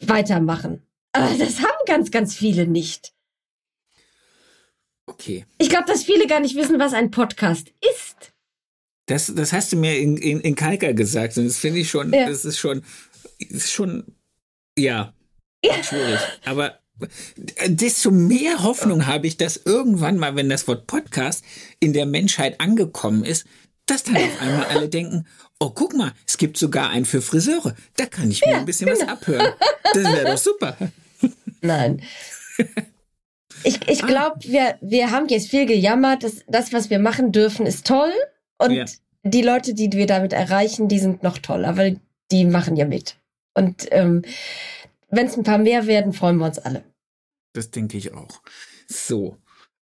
weitermachen. 0.00 0.82
Aber 1.12 1.32
das 1.38 1.60
haben 1.60 1.84
ganz, 1.86 2.10
ganz 2.10 2.34
viele 2.34 2.66
nicht. 2.66 3.12
Okay. 5.06 5.44
Ich 5.58 5.68
glaube, 5.68 5.86
dass 5.86 6.04
viele 6.04 6.26
gar 6.26 6.40
nicht 6.40 6.56
wissen, 6.56 6.78
was 6.78 6.94
ein 6.94 7.10
Podcast 7.10 7.72
ist. 7.92 8.32
Das, 9.06 9.32
das 9.34 9.52
hast 9.52 9.72
du 9.72 9.76
mir 9.76 9.98
in, 9.98 10.16
in, 10.16 10.40
in 10.40 10.54
Kalka 10.54 10.92
gesagt 10.92 11.36
und 11.36 11.44
das 11.44 11.56
finde 11.56 11.80
ich 11.80 11.90
schon, 11.90 12.12
ja. 12.12 12.28
das 12.28 12.44
ist 12.44 12.58
schon, 12.58 12.84
ist 13.38 13.72
schon, 13.72 14.04
ja, 14.78 14.84
ja. 14.84 15.14
Schwierig. 15.82 16.20
Aber 16.44 16.78
desto 17.66 18.10
mehr 18.10 18.62
Hoffnung 18.62 19.06
habe 19.06 19.26
ich, 19.26 19.36
dass 19.36 19.56
irgendwann 19.64 20.18
mal, 20.18 20.36
wenn 20.36 20.48
das 20.48 20.68
Wort 20.68 20.86
Podcast 20.86 21.44
in 21.78 21.92
der 21.92 22.06
Menschheit 22.06 22.60
angekommen 22.60 23.24
ist, 23.24 23.46
dass 23.86 24.04
dann 24.04 24.16
auf 24.16 24.40
einmal 24.40 24.66
alle 24.66 24.88
denken, 24.88 25.26
oh, 25.58 25.70
guck 25.70 25.94
mal, 25.94 26.12
es 26.26 26.38
gibt 26.38 26.56
sogar 26.56 26.90
einen 26.90 27.04
für 27.04 27.22
Friseure. 27.22 27.74
Da 27.96 28.06
kann 28.06 28.30
ich 28.30 28.40
mir 28.44 28.52
ja, 28.52 28.58
ein 28.58 28.64
bisschen 28.64 28.86
genau. 28.86 29.00
was 29.00 29.08
abhören. 29.08 29.52
Das 29.92 30.04
wäre 30.04 30.24
doch 30.24 30.38
super. 30.38 30.76
Nein. 31.60 32.02
Ich, 33.64 33.88
ich 33.88 34.06
glaube, 34.06 34.36
ah. 34.36 34.42
wir, 34.42 34.78
wir 34.80 35.10
haben 35.10 35.26
jetzt 35.28 35.48
viel 35.48 35.66
gejammert. 35.66 36.22
Das, 36.22 36.44
das, 36.46 36.72
was 36.72 36.90
wir 36.90 36.98
machen 36.98 37.32
dürfen, 37.32 37.66
ist 37.66 37.86
toll. 37.86 38.12
Und 38.58 38.72
ja. 38.72 38.84
die 39.22 39.42
Leute, 39.42 39.74
die 39.74 39.90
wir 39.92 40.06
damit 40.06 40.32
erreichen, 40.32 40.88
die 40.88 40.98
sind 40.98 41.22
noch 41.22 41.38
toller, 41.38 41.76
weil 41.76 41.98
die 42.30 42.44
machen 42.44 42.76
ja 42.76 42.86
mit. 42.86 43.16
Und 43.54 43.88
ähm, 43.90 44.22
wenn 45.10 45.26
es 45.26 45.36
ein 45.36 45.44
paar 45.44 45.58
mehr 45.58 45.86
werden, 45.86 46.12
freuen 46.12 46.38
wir 46.38 46.46
uns 46.46 46.58
alle. 46.58 46.84
Das 47.52 47.70
denke 47.70 47.98
ich 47.98 48.14
auch. 48.14 48.42
So. 48.86 49.36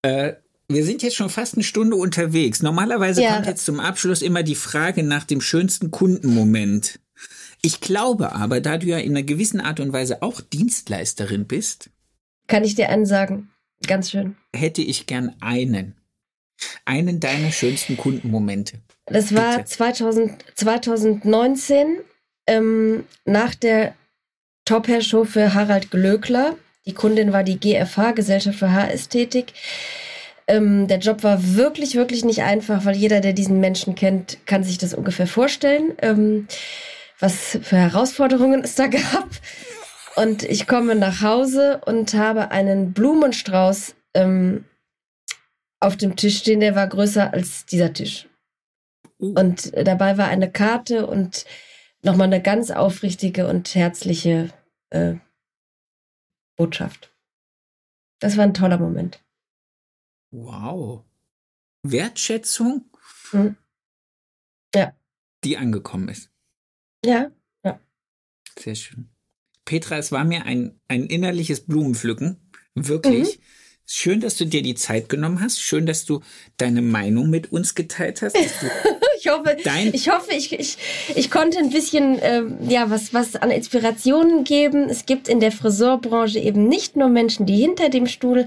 Äh, 0.02 0.34
wir 0.68 0.86
sind 0.86 1.04
jetzt 1.04 1.16
schon 1.16 1.30
fast 1.30 1.56
eine 1.56 1.64
Stunde 1.64 1.96
unterwegs. 1.96 2.62
Normalerweise 2.62 3.22
ja. 3.22 3.34
kommt 3.34 3.48
jetzt 3.48 3.66
zum 3.66 3.80
Abschluss 3.80 4.22
immer 4.22 4.44
die 4.44 4.56
Frage 4.56 5.04
nach 5.04 5.24
dem 5.24 5.42
schönsten 5.42 5.92
Kundenmoment. 5.92 7.00
Ich 7.62 7.80
glaube 7.80 8.34
aber, 8.34 8.60
da 8.60 8.78
du 8.78 8.88
ja 8.88 8.98
in 8.98 9.12
einer 9.12 9.24
gewissen 9.24 9.62
Art 9.62 9.80
und 9.80 9.94
Weise 9.94 10.22
auch 10.22 10.42
Dienstleisterin 10.42 11.48
bist, 11.48 11.90
kann 12.48 12.64
ich 12.64 12.76
dir 12.76 12.90
einen 12.90 13.06
sagen. 13.06 13.50
Ganz 13.88 14.12
schön. 14.12 14.36
Hätte 14.54 14.82
ich 14.82 15.08
gern 15.08 15.36
einen. 15.40 15.96
Einen 16.86 17.20
deiner 17.20 17.52
schönsten 17.52 17.98
Kundenmomente. 17.98 18.80
Das 19.06 19.34
war 19.34 19.66
2000, 19.66 20.34
2019 20.56 22.00
ähm, 22.48 23.06
nach 23.26 23.56
der 23.56 23.96
Top 24.66 24.88
Hair 24.88 25.02
Show 25.02 25.26
für 25.26 25.54
Harald 25.54 25.92
Glöckler. 25.92 26.56
Die 26.86 26.94
Kundin 26.94 27.34
war 27.34 27.44
die 27.44 27.60
GFH, 27.60 28.12
Gesellschaft 28.12 28.60
für 28.60 28.72
Haarästhetik. 28.72 29.54
Ähm, 30.48 30.88
der 30.88 31.00
Job 31.00 31.24
war 31.24 31.56
wirklich, 31.56 31.96
wirklich 31.96 32.26
nicht 32.26 32.44
einfach, 32.44 32.86
weil 32.86 32.96
jeder, 32.96 33.22
der 33.22 33.34
diesen 33.34 33.60
Menschen 33.60 33.96
kennt, 33.96 34.38
kann 34.46 34.64
sich 34.64 34.78
das 34.78 34.94
ungefähr 34.94 35.28
vorstellen, 35.28 35.94
ähm, 36.02 36.48
was 37.20 37.58
für 37.62 37.78
Herausforderungen 37.78 38.62
es 38.62 38.76
da 38.76 38.88
gab. 38.88 39.30
Und 40.16 40.44
ich 40.44 40.68
komme 40.68 40.96
nach 40.96 41.22
Hause 41.22 41.82
und 41.86 42.14
habe 42.14 42.52
einen 42.52 42.94
Blumenstrauß 42.94 43.96
ähm, 44.14 44.66
auf 45.80 45.98
dem 45.98 46.16
Tisch 46.16 46.38
stehen, 46.38 46.60
der 46.60 46.76
war 46.76 46.88
größer 46.88 47.34
als 47.34 47.66
dieser 47.66 47.94
Tisch. 47.94 48.28
Uh. 49.20 49.34
Und 49.40 49.72
dabei 49.76 50.18
war 50.18 50.28
eine 50.28 50.52
Karte 50.52 51.08
und 51.08 51.46
nochmal 52.04 52.28
eine 52.28 52.42
ganz 52.42 52.72
aufrichtige 52.72 53.48
und 53.48 53.74
herzliche 53.74 54.54
äh, 54.90 55.16
Botschaft. 56.56 57.12
Das 58.20 58.38
war 58.38 58.44
ein 58.44 58.54
toller 58.54 58.78
Moment. 58.78 59.24
Wow. 60.32 61.04
Wertschätzung, 61.84 62.86
mhm. 63.32 63.58
ja. 64.74 64.96
die 65.44 65.58
angekommen 65.58 66.08
ist. 66.08 66.30
Ja, 67.06 67.32
ja. 67.64 67.80
Sehr 68.58 68.76
schön. 68.76 69.10
Petra, 69.66 69.98
es 69.98 70.12
war 70.12 70.24
mir 70.24 70.46
ein, 70.46 70.80
ein 70.88 71.06
innerliches 71.06 71.66
Blumenpflücken. 71.66 72.52
Wirklich. 72.76 73.38
Mhm. 73.38 73.44
Schön, 73.86 74.22
dass 74.22 74.38
du 74.38 74.46
dir 74.46 74.62
die 74.62 74.76
Zeit 74.76 75.10
genommen 75.10 75.42
hast. 75.42 75.62
Schön, 75.62 75.86
dass 75.86 76.06
du 76.06 76.22
deine 76.56 76.82
Meinung 76.82 77.30
mit 77.30 77.52
uns 77.52 77.76
geteilt 77.76 78.22
hast. 78.22 78.38
ich 79.20 79.30
hoffe, 79.30 79.58
ich, 79.92 80.10
hoffe 80.10 80.32
ich, 80.32 80.58
ich, 80.58 80.78
ich 81.16 81.30
konnte 81.30 81.58
ein 81.58 81.70
bisschen 81.70 82.18
äh, 82.20 82.44
ja, 82.70 82.90
was, 82.90 83.14
was 83.14 83.36
an 83.36 83.52
Inspirationen 83.52 84.46
geben. 84.46 84.90
Es 84.90 85.06
gibt 85.06 85.28
in 85.28 85.42
der 85.42 85.52
Friseurbranche 85.52 86.40
eben 86.40 86.70
nicht 86.70 86.96
nur 86.96 87.10
Menschen, 87.10 87.46
die 87.46 87.58
hinter 87.58 87.90
dem 87.90 88.08
Stuhl 88.08 88.46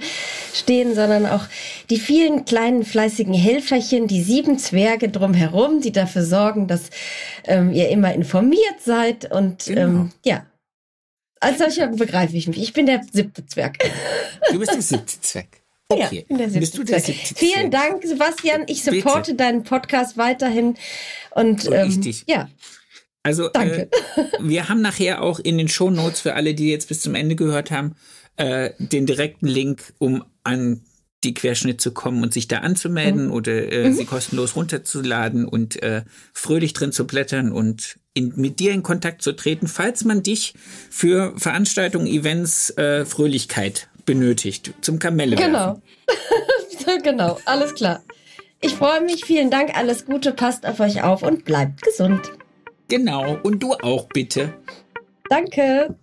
stehen, 0.54 0.94
sondern 0.94 1.26
auch 1.26 1.44
die 1.90 1.98
vielen 1.98 2.46
kleinen 2.46 2.84
fleißigen 2.84 3.34
Helferchen, 3.34 4.06
die 4.06 4.22
sieben 4.22 4.58
Zwerge 4.58 5.10
drumherum, 5.10 5.82
die 5.82 5.92
dafür 5.92 6.24
sorgen, 6.24 6.66
dass 6.66 6.88
ähm, 7.44 7.72
ihr 7.72 7.90
immer 7.90 8.14
informiert 8.14 8.80
seid. 8.82 9.30
Und 9.30 9.66
genau. 9.66 9.80
ähm, 9.82 10.12
ja, 10.24 10.46
als 11.46 11.58
solcher 11.58 11.88
begreife 11.88 12.36
ich 12.36 12.48
mich. 12.48 12.58
Ich 12.58 12.72
bin 12.72 12.86
der 12.86 13.02
siebte 13.12 13.46
Zwerg. 13.46 13.78
Du 14.50 14.58
bist 14.58 14.72
der 14.72 14.82
siebte 14.82 15.20
Zwerg. 15.20 15.46
Okay. 15.88 16.26
Ja, 16.28 16.36
der 16.36 16.46
bist 16.48 16.76
du 16.76 16.82
der 16.82 16.98
siebte 16.98 17.34
Zwerg. 17.34 17.38
Vielen 17.38 17.70
Dank, 17.70 18.02
Sebastian. 18.04 18.64
Ich 18.66 18.82
supporte 18.82 19.32
Bitte. 19.32 19.36
deinen 19.36 19.62
Podcast 19.62 20.16
weiterhin. 20.16 20.76
Und 21.30 21.70
ähm, 21.70 22.00
ja. 22.26 22.48
Also 23.22 23.48
Danke. 23.48 23.88
Äh, 24.16 24.22
wir 24.40 24.68
haben 24.68 24.80
nachher 24.80 25.22
auch 25.22 25.38
in 25.38 25.56
den 25.56 25.68
Show 25.68 25.90
Notes 25.90 26.20
für 26.20 26.34
alle, 26.34 26.54
die 26.54 26.70
jetzt 26.70 26.88
bis 26.88 27.00
zum 27.00 27.14
Ende 27.14 27.36
gehört 27.36 27.70
haben, 27.70 27.94
äh, 28.36 28.70
den 28.78 29.06
direkten 29.06 29.46
Link, 29.46 29.94
um 29.98 30.24
an 30.42 30.82
die 31.22 31.34
Querschnitt 31.34 31.80
zu 31.80 31.92
kommen 31.92 32.22
und 32.22 32.34
sich 32.34 32.48
da 32.48 32.58
anzumelden 32.58 33.26
mhm. 33.26 33.32
oder 33.32 33.72
äh, 33.72 33.88
mhm. 33.88 33.94
sie 33.94 34.04
kostenlos 34.04 34.56
runterzuladen 34.56 35.46
und 35.46 35.80
äh, 35.82 36.02
fröhlich 36.32 36.72
drin 36.72 36.92
zu 36.92 37.06
blättern 37.06 37.52
und 37.52 37.98
in, 38.16 38.32
mit 38.36 38.58
dir 38.58 38.72
in 38.72 38.82
Kontakt 38.82 39.22
zu 39.22 39.32
treten, 39.32 39.68
falls 39.68 40.04
man 40.04 40.22
dich 40.22 40.54
für 40.90 41.34
Veranstaltungen, 41.36 42.06
Events, 42.06 42.70
äh, 42.78 43.04
Fröhlichkeit 43.04 43.88
benötigt, 44.06 44.72
zum 44.80 44.98
Kamelle. 44.98 45.36
Genau. 45.36 45.80
genau, 47.02 47.38
alles 47.44 47.74
klar. 47.74 48.02
Ich 48.60 48.74
freue 48.74 49.02
mich, 49.02 49.24
vielen 49.24 49.50
Dank, 49.50 49.76
alles 49.76 50.06
Gute, 50.06 50.32
passt 50.32 50.66
auf 50.66 50.80
euch 50.80 51.02
auf 51.02 51.22
und 51.22 51.44
bleibt 51.44 51.82
gesund. 51.82 52.32
Genau, 52.88 53.38
und 53.42 53.62
du 53.62 53.74
auch 53.74 54.08
bitte. 54.08 54.54
Danke. 55.28 55.94